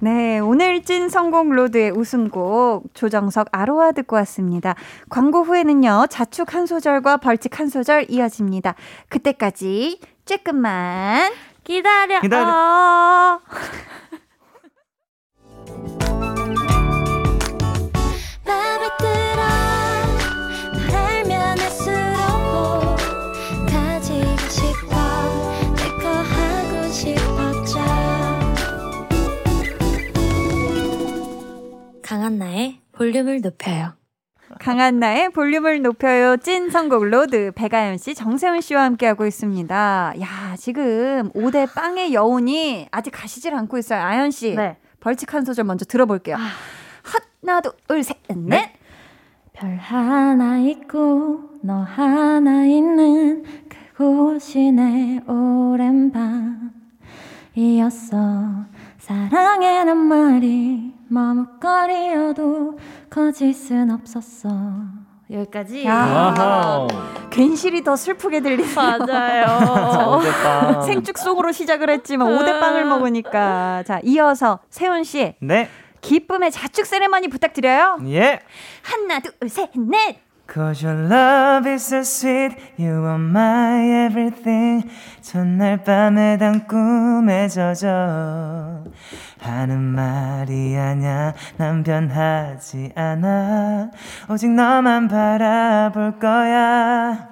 네, 0.00 0.38
오늘 0.38 0.82
찐 0.82 1.08
성공 1.08 1.50
로드의 1.50 1.92
우승곡 1.92 2.94
조정석 2.94 3.48
아로하 3.52 3.92
듣고 3.92 4.16
왔습니다. 4.16 4.74
광고 5.08 5.42
후에는요, 5.42 6.06
자축 6.10 6.54
한 6.54 6.66
소절과 6.66 7.18
벌칙 7.18 7.58
한 7.58 7.68
소절 7.68 8.06
이어집니다. 8.10 8.74
그때까지 9.08 10.00
쬐끔만 10.26 11.32
기다려. 11.64 12.20
기다려. 12.20 13.40
강한나의 32.24 32.80
볼륨을 32.92 33.42
높여요 33.42 33.92
강한나의 34.58 35.30
볼륨을 35.30 35.82
높여요. 35.82 36.38
찐 36.38 36.70
선곡 36.70 37.04
road 37.04 37.52
백아연 37.54 37.98
씨, 37.98 38.14
정세운 38.14 38.60
씨와 38.60 38.84
함께하고 38.84 39.26
있습니다. 39.26 40.14
야, 40.20 40.56
지금 40.56 41.30
5대 41.32 41.74
빵의 41.74 42.14
여운이 42.14 42.88
아직 42.90 43.10
가시질 43.10 43.54
않고 43.54 43.76
있어요. 43.78 44.00
아연 44.00 44.30
씨. 44.30 44.54
네. 44.54 44.76
벌칙 45.00 45.34
한 45.34 45.44
소절 45.44 45.64
먼저 45.64 45.84
들어볼게요. 45.84 46.36
하나, 47.42 47.60
둘, 47.60 48.02
셋, 48.02 48.16
넷. 48.28 48.72
별 49.52 49.76
하나 49.76 50.58
있고 50.60 51.40
너 51.62 51.82
하나 51.82 52.64
있는 52.64 53.44
그곳이 53.94 54.72
내 54.72 55.20
오랜 55.26 56.12
밤이었어 57.54 58.73
사랑해란 59.04 59.98
말이 59.98 60.94
머뭇거리어도 61.08 62.78
거짓은 63.10 63.90
없었어 63.90 64.48
여기까지. 65.30 65.84
야. 65.84 66.86
괜시리 67.30 67.84
더 67.84 67.96
슬프게 67.96 68.40
들리네요. 68.40 68.74
맞아요. 68.74 70.16
오대빵. 70.16 70.82
생축송으로 70.88 71.52
시작을 71.52 71.90
했지만 71.90 72.32
오대빵을 72.32 72.86
먹으니까. 72.86 73.82
자, 73.86 74.00
이어서 74.04 74.60
세훈 74.70 75.04
씨. 75.04 75.34
네. 75.40 75.68
기쁨의 76.00 76.50
자축 76.50 76.86
세레머니 76.86 77.28
부탁드려요. 77.28 77.98
예. 78.06 78.40
하나, 78.82 79.20
둘, 79.20 79.48
셋, 79.48 79.70
넷. 79.74 80.23
Cause 80.46 80.82
your 80.82 80.94
love 81.08 81.66
is 81.66 81.86
so 81.86 82.02
sweet, 82.02 82.56
you 82.76 82.92
are 83.06 83.18
my 83.18 84.04
everything. 84.04 84.88
전날 85.22 85.82
밤에 85.82 86.36
단 86.36 86.66
꿈에 86.66 87.48
젖어. 87.48 88.84
하는 89.40 89.80
말이 89.80 90.76
아냐, 90.76 91.32
난 91.56 91.82
변하지 91.82 92.92
않아. 92.94 93.90
오직 94.28 94.50
너만 94.50 95.08
바라볼 95.08 96.18
거야. 96.18 97.28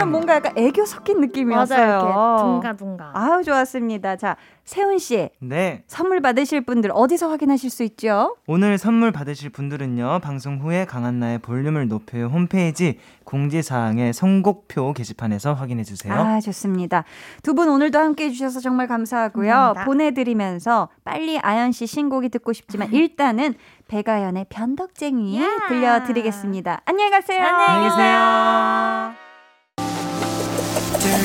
아, 0.00 0.04
오늘은 0.04 0.10
뭔가 0.12 0.34
약간 0.36 0.52
애교 0.56 0.84
섞인 0.86 1.20
느낌이었어요. 1.20 2.38
둥가둥가. 2.40 3.12
아유, 3.14 3.42
좋았습니다. 3.44 4.16
자, 4.16 4.36
세훈 4.64 4.98
씨. 4.98 5.28
네. 5.40 5.82
선물 5.86 6.20
받으실 6.20 6.60
분들 6.62 6.90
어디서 6.94 7.28
확인하실 7.28 7.70
수 7.70 7.82
있죠? 7.84 8.36
오늘 8.46 8.78
선물 8.78 9.12
받으실 9.12 9.50
분들은요, 9.50 10.20
방송 10.22 10.58
후에 10.58 10.84
강한나의 10.86 11.38
볼륨을 11.40 11.88
높여요 11.88 12.26
홈페이지 12.26 12.98
공지사항의 13.24 14.12
선곡표 14.12 14.92
게시판에서 14.92 15.54
확인해 15.54 15.82
주세요. 15.84 16.12
아, 16.14 16.40
좋습니다. 16.40 17.04
두 17.42 17.54
분 17.54 17.68
오늘도 17.68 17.98
함께 17.98 18.24
해 18.26 18.30
주셔서 18.30 18.60
정말 18.60 18.86
감사하고요. 18.86 19.50
감사합니다. 19.50 19.84
보내드리면서 19.84 20.88
빨리 21.04 21.38
아연 21.38 21.72
씨 21.72 21.86
신곡이 21.86 22.28
듣고 22.30 22.52
싶지만 22.52 22.88
일단은 22.94 23.54
배가연의 23.88 24.46
변덕쟁이 24.48 25.40
야. 25.42 25.46
들려드리겠습니다. 25.68 26.82
안녕히 26.86 27.10
가세요. 27.10 27.42
안녕히 27.44 27.88
계세요. 27.90 29.29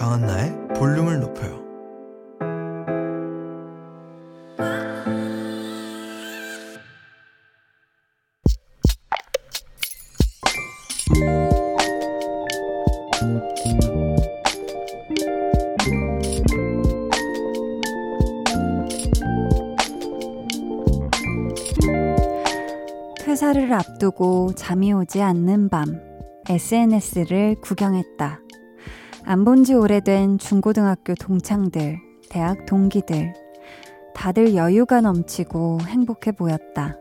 강한나의 0.00 0.56
볼륨을 0.76 1.20
높여요. 1.20 1.60
퇴사를 23.18 23.70
앞두고 23.70 24.54
잠이 24.54 24.94
오지 24.94 25.20
않는 25.20 25.68
밤, 25.68 26.00
SNS를 26.48 27.56
구경했다. 27.60 28.40
안 29.24 29.44
본 29.44 29.64
지 29.64 29.74
오래된 29.74 30.38
중고등학교 30.38 31.14
동창들, 31.14 31.98
대학 32.28 32.66
동기들, 32.66 33.32
다들 34.14 34.54
여유가 34.54 35.00
넘치고 35.00 35.80
행복해 35.86 36.32
보였다. 36.32 36.96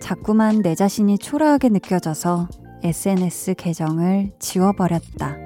자꾸만 0.00 0.62
내 0.62 0.74
자신이 0.74 1.18
초라하게 1.18 1.70
느껴져서 1.70 2.48
SNS 2.82 3.54
계정을 3.54 4.32
지워버렸다. 4.38 5.38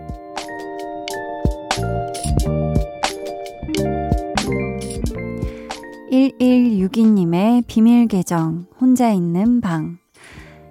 (1162님의) 6.11 7.65
비밀 7.67 8.07
계정 8.09 8.67
혼자 8.81 9.11
있는 9.11 9.61
방 9.61 9.99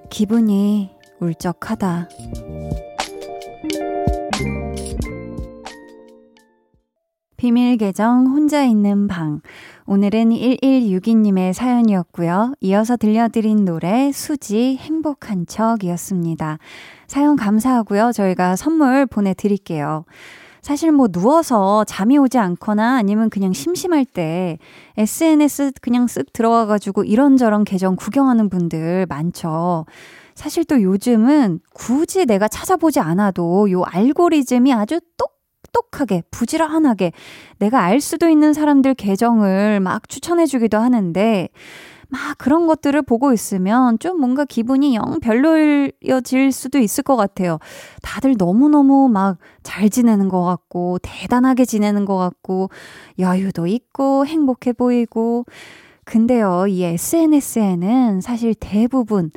기분이 0.09 0.91
울적하다. 1.19 2.09
비밀 7.47 7.77
계정 7.77 8.25
혼자 8.25 8.65
있는 8.65 9.07
방. 9.07 9.39
오늘은 9.85 10.31
1162님의 10.31 11.53
사연이었고요. 11.53 12.55
이어서 12.59 12.97
들려드린 12.97 13.63
노래 13.63 14.11
수지 14.11 14.75
행복한 14.75 15.45
척이었습니다. 15.47 16.57
사연 17.07 17.37
감사하고요. 17.37 18.11
저희가 18.11 18.57
선물 18.57 19.05
보내드릴게요. 19.05 20.03
사실 20.61 20.91
뭐 20.91 21.07
누워서 21.07 21.85
잠이 21.85 22.17
오지 22.17 22.37
않거나 22.37 22.97
아니면 22.97 23.29
그냥 23.29 23.53
심심할 23.53 24.03
때 24.03 24.57
SNS 24.97 25.71
그냥 25.81 26.05
쓱 26.05 26.33
들어가가지고 26.33 27.05
이런저런 27.05 27.63
계정 27.63 27.95
구경하는 27.95 28.49
분들 28.49 29.05
많죠. 29.07 29.85
사실 30.35 30.65
또 30.65 30.81
요즘은 30.81 31.61
굳이 31.73 32.25
내가 32.25 32.49
찾아보지 32.49 32.99
않아도 32.99 33.71
요 33.71 33.83
알고리즘이 33.83 34.73
아주 34.73 34.99
똑똑하게 35.71 36.23
부지런하게 36.31 37.11
내가 37.59 37.81
알 37.81 38.01
수도 38.01 38.29
있는 38.29 38.53
사람들 38.53 38.93
계정을 38.95 39.79
막 39.79 40.07
추천해주기도 40.09 40.77
하는데 40.77 41.49
막 42.09 42.37
그런 42.37 42.67
것들을 42.67 43.01
보고 43.01 43.33
있으면 43.33 43.99
좀 43.99 44.19
뭔가 44.19 44.45
기분이 44.45 44.95
영 44.95 45.19
별로여질 45.19 46.53
수도 46.53 46.79
있을 46.79 47.03
것 47.03 47.17
같아요. 47.17 47.59
다들 48.01 48.35
너무너무 48.37 49.09
막 49.09 49.37
잘 49.67 49.89
지내는 49.89 50.29
것 50.29 50.43
같고, 50.43 50.97
대단하게 51.01 51.65
지내는 51.65 52.05
것 52.05 52.15
같고, 52.15 52.69
여유도 53.19 53.67
있고, 53.67 54.25
행복해 54.25 54.71
보이고. 54.71 55.43
근데요, 56.05 56.67
이 56.67 56.83
SNS에는 56.83 58.21
사실 58.21 58.55
대부분 58.57 59.29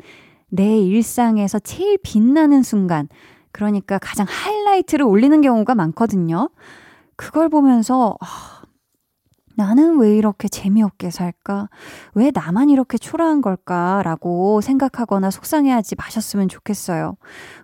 내 0.47 0.79
일상에서 0.79 1.59
제일 1.59 1.97
빛나는 2.01 2.63
순간, 2.63 3.09
그러니까 3.51 3.97
가장 3.99 4.25
하이라이트를 4.27 5.05
올리는 5.05 5.41
경우가 5.41 5.75
많거든요. 5.75 6.49
그걸 7.15 7.49
보면서, 7.49 8.17
아, 8.19 8.61
나는 9.55 9.97
왜 9.99 10.15
이렇게 10.15 10.47
재미없게 10.47 11.11
살까? 11.11 11.69
왜 12.15 12.31
나만 12.33 12.69
이렇게 12.69 12.97
초라한 12.97 13.41
걸까? 13.41 14.01
라고 14.03 14.61
생각하거나 14.61 15.29
속상해하지 15.29 15.95
마셨으면 15.95 16.49
좋겠어요. 16.49 17.15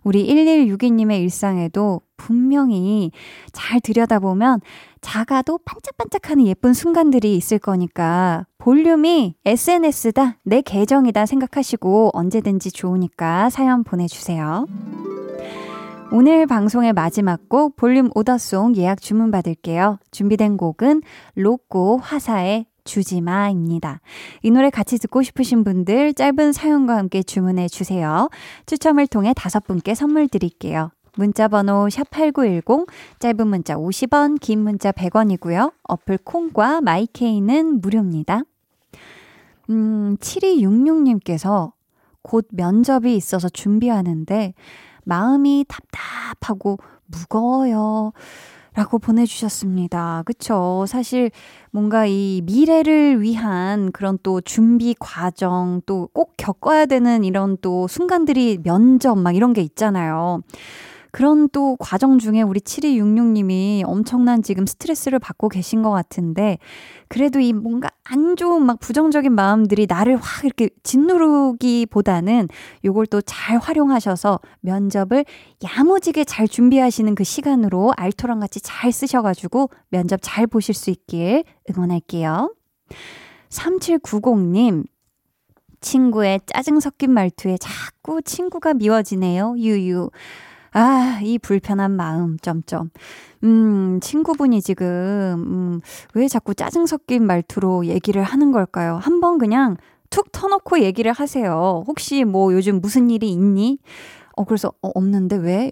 우리 0.04 0.28
1162님의 0.28 1.22
일상에도 1.22 2.02
분명히 2.18 3.12
잘 3.52 3.80
들여다보면 3.80 4.62
작아도 5.02 5.60
반짝반짝하는 5.66 6.48
예쁜 6.48 6.74
순간들이 6.74 7.36
있을 7.36 7.60
거니까 7.60 8.46
볼륨이 8.58 9.36
SNS다, 9.46 10.38
내 10.44 10.62
계정이다 10.62 11.26
생각하시고 11.26 12.12
언제든지 12.14 12.72
좋으니까 12.72 13.50
사연 13.50 13.84
보내주세요. 13.84 14.66
오늘 16.10 16.48
방송의 16.48 16.94
마지막 16.94 17.50
곡 17.50 17.76
볼륨 17.76 18.10
오더송 18.16 18.78
예약 18.78 19.02
주문 19.02 19.30
받을게요. 19.30 20.00
준비된 20.12 20.56
곡은 20.56 21.02
로꼬 21.36 21.98
화사의 21.98 22.66
주지마입니다. 22.86 24.00
이 24.42 24.50
노래 24.50 24.70
같이 24.70 24.98
듣고 24.98 25.22
싶으신 25.22 25.66
분들 25.66 26.14
짧은 26.14 26.54
사연과 26.54 26.96
함께 26.96 27.22
주문해 27.22 27.68
주세요. 27.68 28.30
추첨을 28.66 29.08
통해 29.08 29.34
다섯 29.36 29.66
분께 29.66 29.96
선물 29.96 30.30
드릴게요. 30.30 30.92
문자 31.18 31.50
번호 31.50 31.88
샵8910 31.88 32.88
짧은 33.20 33.48
문자 33.48 33.76
50원, 33.76 34.40
긴 34.40 34.64
문자 34.64 34.94
100원이고요. 34.94 35.74
어플 35.84 36.20
콩과 36.24 36.80
마이케이는 36.82 37.82
무료입니다. 37.82 38.44
음, 39.70 40.16
7266님께서 40.22 41.74
곧 42.22 42.48
면접이 42.52 43.16
있어서 43.16 43.50
준비하는데 43.50 44.54
마음이 45.08 45.66
답답하고 45.68 46.78
무거워요. 47.08 48.12
라고 48.76 49.00
보내주셨습니다. 49.00 50.22
그쵸. 50.26 50.86
사실 50.88 51.32
뭔가 51.72 52.06
이 52.06 52.42
미래를 52.46 53.22
위한 53.24 53.92
그런 53.92 54.20
또 54.22 54.40
준비 54.42 54.96
과정, 55.00 55.82
또 55.88 56.10
꼭 56.14 56.34
겪어야 56.38 56.86
되는 56.86 57.24
이런 57.24 57.58
또 57.62 57.88
순간들이 57.88 58.60
면접 58.64 59.18
막 59.18 59.36
이런 59.36 59.54
게 59.54 59.62
있잖아요. 59.62 60.42
그런 61.12 61.48
또 61.50 61.76
과정 61.80 62.20
중에 62.20 62.42
우리 62.42 62.60
7266님이 62.60 63.84
엄청난 63.86 64.42
지금 64.44 64.66
스트레스를 64.66 65.20
받고 65.20 65.50
계신 65.50 65.82
것 65.82 65.92
같은데, 65.92 66.58
그래도 67.08 67.40
이 67.40 67.54
뭔가 67.54 67.90
안 68.04 68.36
좋은 68.36 68.66
막 68.66 68.80
부정적인 68.80 69.32
마음들이 69.34 69.86
나를 69.88 70.18
확 70.18 70.44
이렇게 70.46 70.70
짓누르기보다는 70.84 72.48
요걸 72.84 73.08
또 73.08 73.22
잘 73.22 73.58
활용하셔서 73.58 74.40
면접을 74.62 75.26
야무지게 75.64 76.24
잘 76.24 76.48
준비하시는 76.48 77.14
그 77.16 77.24
시간으로 77.24 77.94
알토랑 77.98 78.40
같이 78.40 78.62
잘 78.62 78.92
쓰셔가지고 78.92 79.70
면접 79.90 80.20
잘 80.22 80.48
보실 80.48 80.74
수 80.74 80.90
있길 80.90 81.44
응원할게요. 81.70 82.54
3790님, 83.50 84.86
친구의 85.82 86.42
짜증 86.46 86.80
섞인 86.80 87.12
말투에 87.12 87.58
자꾸 87.58 88.22
친구가 88.22 88.74
미워지네요. 88.74 89.56
유유. 89.58 90.10
아, 90.74 91.20
이 91.24 91.38
불편한 91.40 91.92
마음, 91.92 92.38
점점. 92.42 92.90
음, 93.44 94.00
친구분이 94.02 94.62
지금, 94.62 94.86
음, 94.88 95.82
왜 96.14 96.28
자꾸 96.28 96.54
짜증 96.56 96.86
섞인 96.86 97.26
말투로 97.26 97.86
얘기를 97.86 98.24
하는 98.24 98.52
걸까요? 98.52 98.98
한번 99.02 99.38
그냥 99.38 99.78
툭 100.10 100.32
터놓고 100.32 100.80
얘기를 100.82 101.12
하세요. 101.12 101.84
혹시 101.88 102.24
뭐 102.24 102.54
요즘 102.54 102.80
무슨 102.82 103.10
일이 103.10 103.30
있니? 103.32 103.80
어, 104.38 104.44
그래서, 104.46 104.72
어, 104.82 104.90
없는데 104.96 105.36
왜? 105.38 105.72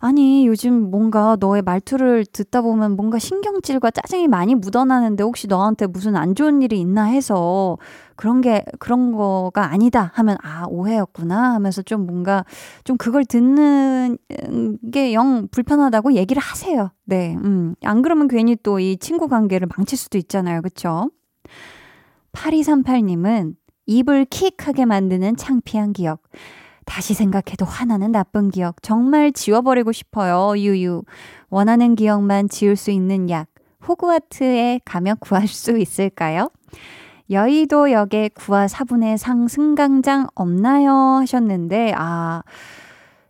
아니, 0.00 0.46
요즘 0.46 0.90
뭔가 0.90 1.36
너의 1.38 1.62
말투를 1.62 2.24
듣다 2.26 2.62
보면 2.62 2.96
뭔가 2.96 3.18
신경질과 3.18 3.90
짜증이 3.92 4.26
많이 4.28 4.54
묻어나는데 4.54 5.22
혹시 5.22 5.46
너한테 5.46 5.86
무슨 5.86 6.16
안 6.16 6.34
좋은 6.34 6.62
일이 6.62 6.80
있나 6.80 7.04
해서 7.04 7.78
그런 8.16 8.40
게, 8.40 8.64
그런 8.78 9.12
거가 9.12 9.70
아니다 9.70 10.10
하면, 10.14 10.36
아, 10.42 10.64
오해였구나 10.68 11.54
하면서 11.54 11.82
좀 11.82 12.06
뭔가 12.06 12.44
좀 12.84 12.96
그걸 12.96 13.24
듣는 13.24 14.16
게 14.92 15.12
영 15.12 15.46
불편하다고 15.50 16.14
얘기를 16.14 16.42
하세요. 16.42 16.90
네, 17.04 17.36
음. 17.44 17.74
안 17.84 18.02
그러면 18.02 18.26
괜히 18.28 18.56
또 18.56 18.80
이 18.80 18.96
친구 18.98 19.28
관계를 19.28 19.68
망칠 19.76 19.96
수도 19.98 20.18
있잖아요. 20.18 20.62
그쵸? 20.62 21.10
8238님은 22.32 23.54
입을 23.86 24.26
킥하게 24.26 24.84
만드는 24.84 25.36
창피한 25.36 25.92
기억. 25.92 26.20
다시 26.86 27.12
생각해도 27.12 27.66
화나는 27.66 28.12
나쁜 28.12 28.48
기억 28.50 28.82
정말 28.82 29.32
지워버리고 29.32 29.92
싶어요. 29.92 30.56
유유. 30.56 31.02
원하는 31.50 31.94
기억만 31.94 32.48
지울 32.48 32.76
수 32.76 32.90
있는 32.90 33.28
약. 33.28 33.48
호그와트에 33.86 34.80
가면 34.84 35.16
구할 35.20 35.46
수 35.46 35.76
있을까요? 35.76 36.48
여의도역에 37.30 38.30
구와 38.34 38.66
4분의 38.66 39.18
상 39.18 39.48
승강장 39.48 40.28
없나요? 40.34 40.92
하셨는데, 41.20 41.92
아, 41.96 42.42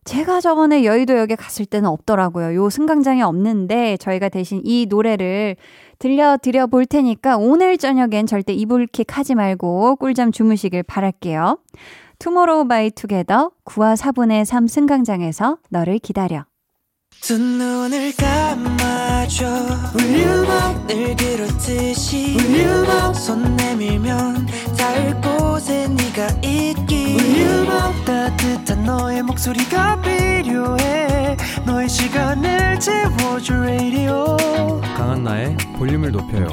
제가 0.05 0.41
저번에 0.41 0.85
여의도역에 0.85 1.35
갔을 1.35 1.67
때는 1.67 1.89
없더라고요. 1.89 2.55
요 2.55 2.71
승강장이 2.71 3.23
없는데, 3.23 3.97
저희가 3.97 4.29
대신 4.29 4.61
이 4.65 4.87
노래를 4.89 5.57
들려드려 5.99 6.67
볼 6.67 6.85
테니까, 6.85 7.39
오늘 7.39 7.79
저녁엔 7.79 8.27
절대 8.27 8.53
이불킥 8.53 9.17
하지 9.17 9.35
말고 9.35 9.97
꿀잠 9.97 10.31
주무시길 10.31 10.83
바랄게요. 10.85 11.59
투모로우 12.19 12.67
바이 12.69 12.91
투게더 12.91 13.51
9와 13.65 13.97
4분의 13.97 14.45
3 14.45 14.67
승강장에서 14.67 15.59
너를 15.71 15.99
기다려. 15.99 16.45
두 17.21 17.39
눈을 17.39 18.13
감아줘 18.17 19.47
Will 19.97 20.27
you 22.67 22.85
run 22.85 23.15
손 23.15 23.57
내밀면 23.57 24.47
닿을 24.77 25.21
곳에 25.21 25.89
네가 25.89 26.29
있기에 26.45 27.17
run 27.17 28.05
따뜻한 28.05 28.85
너의 28.85 29.23
목소리가 29.23 30.01
필요해 30.03 31.37
너의 31.65 31.89
시간을 31.89 32.79
채워줘 32.81 33.55
radio 33.55 34.37
강한나의 34.97 35.57
볼륨을 35.79 36.13
높여요. 36.13 36.49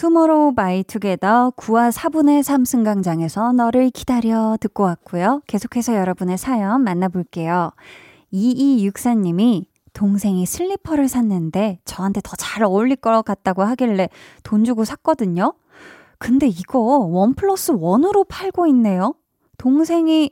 투모로우 0.00 0.54
바이 0.54 0.82
투게더 0.82 1.52
9와 1.58 1.92
4분의 1.92 2.42
3 2.42 2.64
승강장에서 2.64 3.52
너를 3.52 3.90
기다려 3.90 4.56
듣고 4.58 4.84
왔고요. 4.84 5.42
계속해서 5.46 5.94
여러분의 5.94 6.38
사연 6.38 6.82
만나볼게요. 6.84 7.72
2264님이 8.32 9.66
동생이 9.92 10.46
슬리퍼를 10.46 11.06
샀는데 11.06 11.80
저한테 11.84 12.22
더 12.24 12.34
잘 12.38 12.62
어울릴 12.64 12.96
것 12.96 13.22
같다고 13.22 13.62
하길래 13.62 14.08
돈 14.42 14.64
주고 14.64 14.86
샀거든요. 14.86 15.52
근데 16.16 16.46
이거 16.46 16.78
원 16.78 17.34
플러스 17.34 17.70
원으로 17.70 18.24
팔고 18.24 18.66
있네요. 18.68 19.14
동생이 19.58 20.30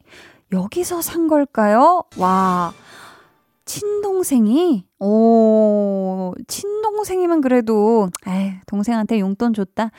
여기서 0.50 1.02
산 1.02 1.28
걸까요? 1.28 2.04
와. 2.16 2.72
친동생이? 3.68 4.86
오, 4.98 6.32
친동생이면 6.48 7.42
그래도, 7.42 8.08
에이, 8.26 8.54
동생한테 8.66 9.20
용돈 9.20 9.52
줬다. 9.52 9.90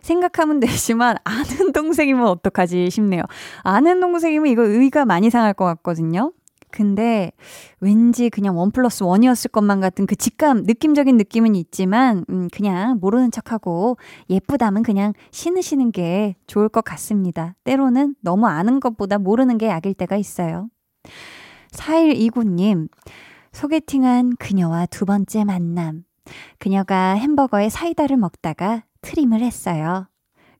생각하면 0.00 0.60
되지만, 0.96 1.16
아는 1.24 1.72
동생이면 1.72 2.26
어떡하지 2.26 2.88
싶네요. 2.90 3.22
아는 3.62 4.00
동생이면 4.00 4.46
이거 4.50 4.62
의가 4.64 5.04
많이 5.04 5.28
상할 5.28 5.52
것 5.52 5.66
같거든요. 5.66 6.32
근데 6.70 7.32
왠지 7.80 8.30
그냥 8.30 8.56
원 8.56 8.70
플러스 8.70 9.02
원이었을 9.02 9.50
것만 9.50 9.80
같은 9.80 10.06
그 10.06 10.16
직감, 10.16 10.62
느낌적인 10.64 11.18
느낌은 11.18 11.54
있지만, 11.54 12.24
음, 12.30 12.48
그냥 12.50 12.98
모르는 12.98 13.30
척하고 13.30 13.98
예쁘다면 14.30 14.82
그냥 14.82 15.12
신으시는 15.32 15.92
게 15.92 16.34
좋을 16.46 16.70
것 16.70 16.82
같습니다. 16.82 17.54
때로는 17.64 18.14
너무 18.22 18.46
아는 18.46 18.80
것보다 18.80 19.18
모르는 19.18 19.58
게 19.58 19.68
약일 19.68 19.92
때가 19.92 20.16
있어요. 20.16 20.68
4129님, 21.72 22.88
소개팅한 23.52 24.36
그녀와 24.36 24.86
두 24.86 25.04
번째 25.04 25.44
만남. 25.44 26.04
그녀가 26.58 27.12
햄버거에 27.14 27.68
사이다를 27.68 28.16
먹다가 28.16 28.84
트림을 29.00 29.40
했어요. 29.40 30.06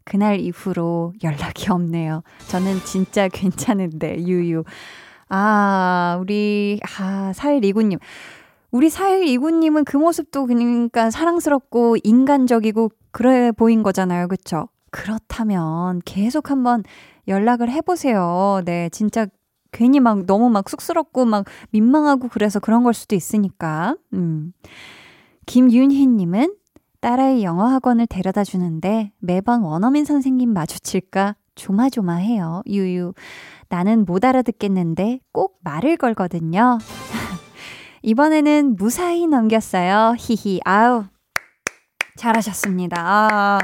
그날 0.05 0.41
이후로 0.41 1.13
연락이 1.23 1.71
없네요. 1.71 2.23
저는 2.49 2.79
진짜 2.85 3.29
괜찮은데, 3.33 4.25
유유. 4.27 4.65
아, 5.29 6.19
우리, 6.21 6.81
아, 6.99 7.33
4129님. 7.35 7.99
우리 8.71 8.89
4129님은 8.89 9.85
그 9.85 9.97
모습도 9.97 10.47
그러니까 10.47 11.11
사랑스럽고 11.11 11.97
인간적이고 12.03 12.91
그래 13.11 13.53
보인 13.53 13.83
거잖아요. 13.83 14.29
그쵸? 14.29 14.69
그렇다면 14.91 16.01
계속 16.05 16.51
한번 16.51 16.85
연락을 17.27 17.71
해보세요. 17.71 18.63
네, 18.65 18.89
진짜 18.91 19.27
괜히 19.73 20.01
막 20.01 20.27
너무 20.27 20.51
막 20.51 20.69
쑥스럽고 20.69 21.25
막 21.25 21.45
민망하고 21.71 22.29
그래서 22.29 22.61
그런 22.61 22.83
걸 22.83 22.95
수도 22.95 23.15
있으니까. 23.15 23.97
음. 24.13 24.53
김윤희님은 25.47 26.55
딸아이 27.01 27.43
영어 27.43 27.67
학원을 27.67 28.07
데려다 28.07 28.45
주는데 28.45 29.13
매번 29.19 29.63
원어민 29.63 30.05
선생님 30.05 30.53
마주칠까 30.53 31.37
조마조마해요. 31.55 32.63
유유. 32.67 33.15
나는 33.69 34.05
못 34.05 34.25
알아듣겠는데 34.25 35.21
꼭 35.33 35.59
말을 35.63 35.97
걸거든요. 35.97 36.79
이번에는 38.03 38.77
무사히 38.77 39.27
넘겼어요. 39.27 40.15
히히. 40.19 40.61
아우. 40.65 41.05
잘하셨습니다. 42.17 42.97
아. 43.01 43.59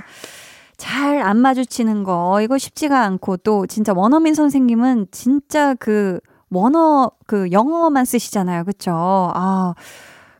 잘 0.85 1.22
안 1.22 1.39
마주치는 1.39 2.05
거, 2.05 2.41
이거 2.43 2.59
쉽지가 2.59 3.03
않고, 3.05 3.39
또 3.39 3.66
진짜 3.66 3.95
원어민 3.95 4.35
선생님은 4.35 5.07
진짜 5.11 5.74
그 5.74 6.20
원어, 6.51 7.11
그 7.26 7.51
영어만 7.51 8.05
쓰시잖아요. 8.05 8.64
그쵸? 8.64 8.93
아, 9.35 9.74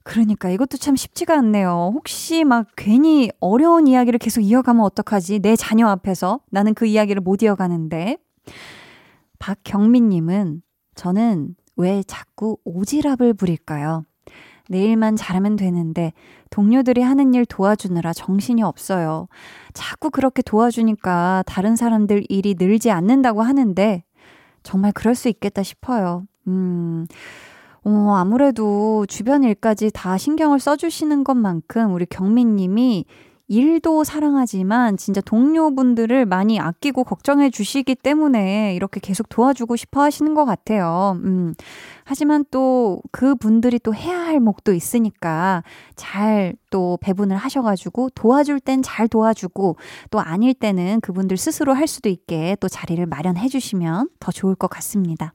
그러니까 0.03 0.51
이것도 0.51 0.76
참 0.76 0.97
쉽지가 0.97 1.38
않네요. 1.38 1.92
혹시 1.95 2.45
막 2.45 2.66
괜히 2.76 3.30
어려운 3.40 3.86
이야기를 3.86 4.18
계속 4.18 4.42
이어가면 4.42 4.84
어떡하지? 4.84 5.38
내 5.40 5.57
자녀 5.57 5.88
앞에서 5.88 6.40
나는 6.51 6.74
그 6.74 6.84
이야기를 6.84 7.22
못 7.22 7.42
이어가는데. 7.42 8.18
박경민 9.38 10.11
님은 10.11 10.62
저는 10.95 11.55
왜 11.76 12.03
자꾸 12.07 12.59
오지랖을 12.66 13.36
부릴까요? 13.38 14.05
내일만 14.68 15.16
잘하면 15.16 15.57
되는데 15.57 16.12
동료들이 16.55 17.03
하는 17.03 17.35
일 17.35 17.45
도와주느라 17.47 18.13
정신이 18.13 18.63
없어요. 18.63 19.27
자꾸 19.73 20.09
그렇게 20.11 20.41
도와주니까 20.41 21.43
다른 21.49 21.75
사람들 21.75 22.23
일이 22.29 22.55
늘지 22.57 22.93
않는다고 22.93 23.43
하는데 23.43 24.05
정말 24.63 24.93
그럴 24.93 25.17
수 25.17 25.29
있겠다 25.29 25.65
싶어요. 25.65 26.29
음. 26.47 27.09
어, 27.83 28.15
아무래도 28.15 29.05
주변 29.07 29.43
일까지 29.43 29.91
다 29.93 30.17
신경을 30.17 30.61
써주시는 30.61 31.25
것만큼 31.25 31.93
우리 31.93 32.07
경민님이 32.07 33.05
일도 33.49 34.05
사랑하지만 34.05 34.97
진짜 34.97 35.20
동료분들을 35.20 36.26
많이 36.26 36.59
아끼고 36.59 37.05
걱정해 37.05 37.51
주시기 37.51 37.95
때문에 37.95 38.74
이렇게 38.74 39.01
계속 39.01 39.28
도와주고 39.28 39.76
싶어 39.76 40.03
하시는 40.03 40.34
것 40.34 40.45
같아요. 40.45 41.18
음. 41.24 41.55
하지만 42.05 42.45
또 42.51 43.03
그분들이 43.12 43.78
또 43.78 43.95
해야 43.95 44.18
할 44.18 44.40
몫도 44.40 44.72
있으니까 44.72 45.62
잘 45.97 46.55
또 46.74 46.99
배분을 47.01 47.36
하셔가지고 47.36 48.11
도와줄 48.16 48.59
땐 48.59 48.82
잘 48.82 49.07
도와주고 49.07 49.76
또 50.11 50.18
아닐 50.18 50.55
때는 50.55 51.01
그분들 51.03 51.36
스스로 51.36 51.72
할 51.72 51.86
수도 51.86 52.09
있게 52.09 52.57
또 52.59 52.66
자리를 52.66 53.07
마련해 53.07 53.47
주시면 53.47 54.09
더 54.18 54.32
좋을 54.32 54.57
것 54.57 54.66
같습니다. 54.66 55.34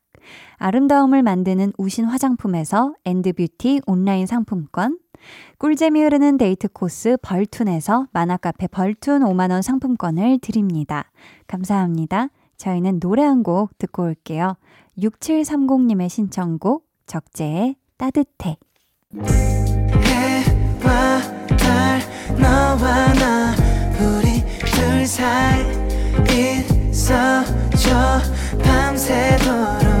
아름다움을 0.61 1.23
만드는 1.23 1.73
우신 1.77 2.05
화장품에서 2.05 2.93
엔드뷰티 3.05 3.81
온라인 3.87 4.27
상품권, 4.27 4.99
꿀잼이 5.57 6.01
흐르는 6.03 6.37
데이트 6.37 6.67
코스 6.67 7.17
벌툰에서 7.21 8.07
만화카페 8.13 8.67
벌툰 8.67 9.21
5만원 9.23 9.61
상품권을 9.63 10.39
드립니다. 10.39 11.09
감사합니다. 11.47 12.27
저희는 12.57 12.99
노래 12.99 13.23
한 13.23 13.41
곡 13.41 13.75
듣고 13.79 14.03
올게요. 14.03 14.55
6730님의 14.99 16.09
신청곡, 16.09 16.85
적재의 17.07 17.75
따뜻해. 17.97 18.57
해와 19.15 21.21
달 21.57 21.99
너와 22.39 23.13
나 23.13 23.55
우리 23.99 24.43
둘 24.71 25.07
사이 25.07 25.63
있어줘 26.91 28.19
밤새도록 28.63 30.00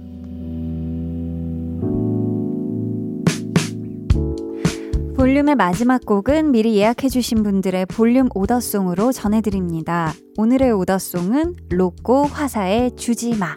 볼륨의 5.21 5.53
마지막 5.53 6.03
곡은 6.03 6.49
미리 6.49 6.77
예약해주신 6.77 7.43
분들의 7.43 7.85
볼륨 7.85 8.27
오더송으로 8.33 9.11
전해드립니다. 9.11 10.13
오늘의 10.39 10.71
오더송은 10.71 11.53
로꼬 11.69 12.23
화사의 12.23 12.95
주지마. 12.95 13.55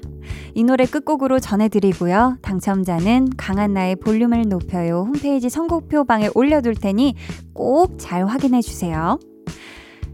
이 0.52 0.62
노래 0.62 0.84
끝곡으로 0.84 1.40
전해드리고요. 1.40 2.36
당첨자는 2.42 3.30
강한나의 3.38 3.96
볼륨을 3.96 4.42
높여요 4.46 5.06
홈페이지 5.08 5.48
선곡표 5.48 6.04
방에 6.04 6.28
올려둘 6.34 6.74
테니 6.74 7.14
꼭 7.54 7.96
잘 7.96 8.26
확인해주세요. 8.26 9.18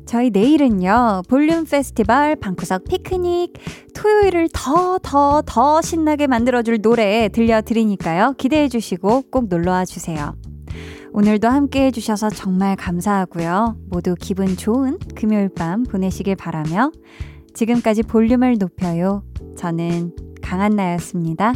저희 0.07 0.31
내일은요, 0.31 1.23
볼륨 1.29 1.65
페스티벌 1.65 2.37
방구석 2.37 2.85
피크닉 2.85 3.55
토요일을 3.93 4.51
더, 4.53 4.99
더, 5.03 5.43
더 5.45 5.83
신나게 5.83 6.29
만들어줄 6.29 6.81
노래 6.81 7.29
들려드리니까요. 7.29 8.35
기대해주시고 8.39 9.25
꼭 9.33 9.49
놀러와 9.49 9.85
주세요. 9.85 10.37
오늘도 11.13 11.49
함께 11.49 11.87
해주셔서 11.87 12.31
정말 12.31 12.77
감사하고요. 12.77 13.77
모두 13.89 14.15
기분 14.19 14.57
좋은 14.57 14.99
금요일 15.15 15.49
밤 15.49 15.83
보내시길 15.83 16.37
바라며 16.37 16.93
지금까지 17.53 18.05
볼륨을 18.05 18.57
높여요. 18.59 19.25
저는 19.57 20.15
강한나였습니다. 20.41 21.55